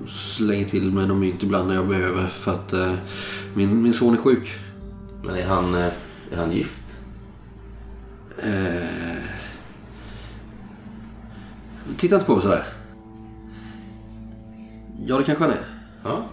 Slänger 0.08 0.66
till 0.66 0.92
med 0.92 1.08
någon 1.08 1.20
mynt 1.20 1.44
ibland 1.44 1.68
när 1.68 1.76
jag 1.76 1.88
behöver 1.88 2.28
för 2.28 2.54
att 2.54 2.74
eh, 2.74 2.94
min, 3.54 3.82
min 3.82 3.94
son 3.94 4.14
är 4.14 4.18
sjuk. 4.18 4.60
Men 5.24 5.36
är 5.36 5.46
han, 5.46 5.76
eh, 5.76 5.92
är 6.32 6.38
han 6.38 6.52
gift? 6.52 6.82
Titta 11.98 12.16
inte 12.16 12.26
på 12.26 12.34
mig 12.34 12.42
sådär. 12.42 12.66
Ja, 15.06 15.18
det 15.18 15.24
kanske 15.24 15.44
han 15.44 15.54
är. 15.54 15.66
Ja. 16.04 16.26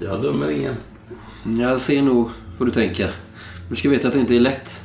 Jag 0.00 0.22
dömer 0.22 0.50
ingen. 0.50 0.74
Jag 1.58 1.80
ser 1.80 2.02
nog 2.02 2.30
vad 2.58 2.68
du 2.68 2.72
tänker. 2.72 3.12
Du 3.70 3.76
ska 3.76 3.88
veta 3.88 4.08
att 4.08 4.14
det 4.14 4.20
inte 4.20 4.36
är 4.36 4.40
lätt. 4.40 4.82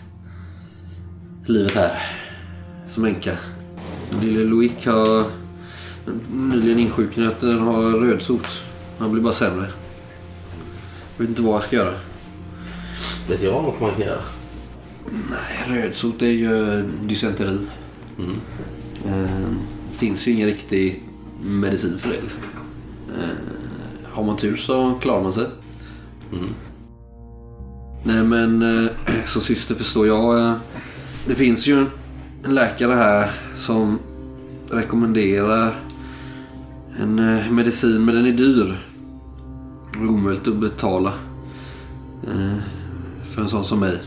Livet 1.45 1.75
här. 1.75 2.22
Som 2.93 3.05
änka. 3.05 3.37
Lille 4.21 4.43
Louis 4.43 4.71
har 4.85 5.25
nyligen 6.31 6.79
insjuknat. 6.79 7.41
Den 7.41 7.59
har 7.59 7.83
rödsot. 7.83 8.47
Han 8.97 9.11
blir 9.11 9.23
bara 9.23 9.33
sämre. 9.33 9.67
Jag 11.17 11.23
vet 11.23 11.29
inte 11.29 11.41
vad 11.41 11.55
jag 11.55 11.63
ska 11.63 11.75
göra. 11.75 11.93
Vet 13.29 13.43
jag 13.43 13.63
något 13.63 13.81
man 13.81 13.91
kan 13.91 14.01
göra? 14.01 14.21
Nej, 15.29 15.81
rödsot 15.81 16.21
är 16.21 16.27
ju 16.27 16.83
dysenteri. 17.03 17.57
Mm. 18.17 18.35
Eh, 19.05 19.47
finns 19.97 20.27
ju 20.27 20.31
ingen 20.31 20.47
riktig 20.47 21.03
medicin 21.41 21.99
för 21.99 22.09
det. 22.09 22.21
Liksom. 22.21 22.39
Eh, 23.09 24.11
har 24.11 24.23
man 24.23 24.37
tur 24.37 24.57
så 24.57 24.93
klarar 25.01 25.23
man 25.23 25.33
sig. 25.33 25.47
Nej 28.03 28.23
men 28.23 28.61
eh, 28.61 28.91
som 29.25 29.41
syster 29.41 29.75
förstår 29.75 30.07
jag. 30.07 30.39
Eh, 30.39 30.55
det 31.27 31.35
finns 31.35 31.67
ju 31.67 31.85
en 32.45 32.55
läkare 32.55 32.93
här 32.93 33.31
som 33.55 33.99
rekommenderar 34.69 35.75
en 36.99 37.19
eh, 37.19 37.51
medicin 37.51 38.05
men 38.05 38.15
den 38.15 38.25
är 38.25 38.31
dyr. 38.31 38.77
Omöjligt 39.97 40.47
att 40.47 40.59
betala. 40.59 41.13
Eh, 42.23 42.57
för 43.23 43.41
en 43.41 43.47
sån 43.47 43.63
som 43.63 43.79
mig. 43.79 44.01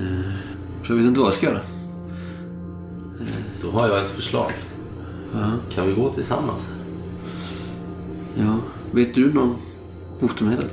Eh, 0.00 0.34
så 0.86 0.92
jag 0.92 0.96
vet 0.96 1.06
inte 1.06 1.20
vad 1.20 1.28
jag 1.28 1.34
ska 1.34 1.46
göra. 1.46 1.60
Då 3.60 3.70
har 3.70 3.88
jag 3.88 4.04
ett 4.04 4.10
förslag. 4.10 4.50
Kan 5.70 5.86
vi 5.86 5.94
gå 5.94 6.12
tillsammans? 6.12 6.72
Ja, 8.34 8.56
vet 8.90 9.14
du 9.14 9.32
någon 9.32 9.56
botemedel? 10.20 10.64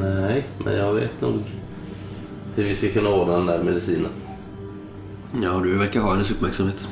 Nej, 0.00 0.46
men 0.64 0.76
jag 0.76 0.94
vet 0.94 1.20
nog 1.20 1.42
hur 2.54 2.64
vi 2.64 2.74
ska 2.74 2.88
kunna 2.88 3.10
ordna 3.10 3.36
den 3.36 3.46
där 3.46 3.62
medicinen. 3.62 4.10
Ja, 5.42 5.60
du 5.62 5.78
verkar 5.78 6.00
ha 6.00 6.12
hennes 6.12 6.30
uppmärksamhet. 6.30 6.88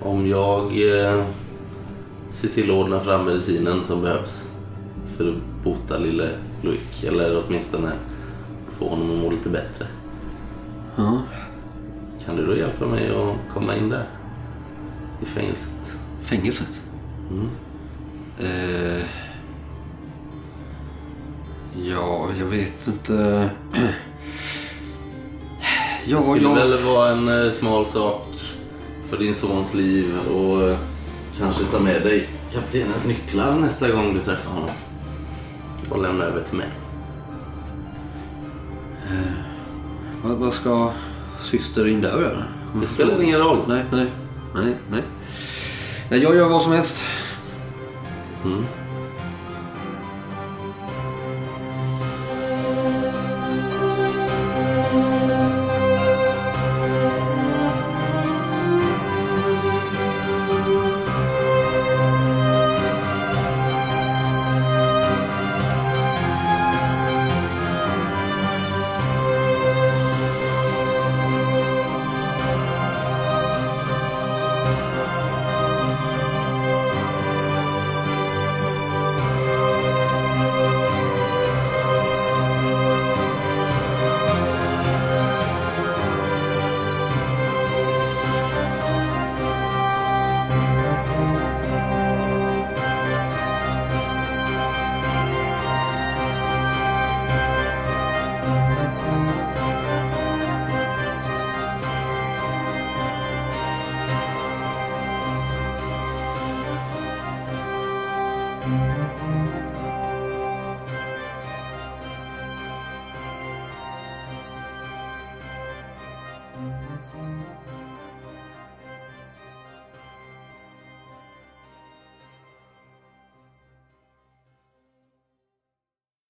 Om 0.00 0.26
jag 0.26 0.62
eh, 0.62 1.24
ser 2.32 2.48
till 2.48 2.70
att 2.70 2.76
ordna 2.76 3.00
fram 3.00 3.24
medicinen 3.24 3.84
som 3.84 4.02
behövs 4.02 4.50
för 5.16 5.28
att 5.28 5.64
bota 5.64 5.98
lille 5.98 6.30
Luik, 6.62 7.04
eller 7.04 7.42
åtminstone 7.46 7.92
få 8.78 8.88
honom 8.88 9.10
att 9.10 9.22
må 9.22 9.30
lite 9.30 9.48
bättre. 9.48 9.86
Ja. 10.96 11.22
Kan 12.24 12.36
du 12.36 12.46
då 12.46 12.56
hjälpa 12.56 12.86
mig 12.86 13.10
att 13.10 13.54
komma 13.54 13.76
in 13.76 13.88
där? 13.88 14.04
I 15.22 15.24
fängelset? 15.24 15.96
Fängelset? 16.22 16.80
Mm. 17.30 17.48
Eh, 18.38 19.02
ja, 21.76 22.28
jag 22.38 22.46
vet 22.46 22.86
inte. 22.86 23.50
Ja, 26.04 26.16
Det 26.16 26.22
skulle 26.24 26.42
jag... 26.48 26.54
väl 26.54 26.82
vara 26.82 27.10
en 27.10 27.44
eh, 27.44 27.50
smal 27.50 27.86
sak 27.86 28.26
för 29.08 29.16
din 29.16 29.34
sons 29.34 29.74
liv 29.74 30.18
och 30.18 30.68
eh, 30.68 30.78
kanske 31.38 31.64
ta 31.64 31.78
med 31.78 32.02
dig 32.02 32.28
kaptenens 32.52 33.06
nycklar 33.06 33.54
nästa 33.54 33.90
gång 33.90 34.14
du 34.14 34.20
träffar 34.20 34.50
honom. 34.50 34.70
Och 35.90 36.02
lämna 36.02 36.24
över 36.24 36.42
till 36.42 36.56
mig. 36.56 36.66
Vad, 40.22 40.36
vad 40.36 40.52
ska 40.52 40.92
syster 41.42 41.88
in 41.88 42.00
där 42.00 42.20
göra? 42.20 42.44
Det 42.80 42.86
spelar 42.86 43.22
ingen 43.22 43.38
roll. 43.38 43.58
Nej, 43.68 43.84
nej, 43.92 44.06
nej, 44.54 44.74
nej. 44.90 45.02
nej. 46.10 46.22
Jag 46.22 46.36
gör 46.36 46.48
vad 46.48 46.62
som 46.62 46.72
helst. 46.72 47.04
Mm. 48.44 48.64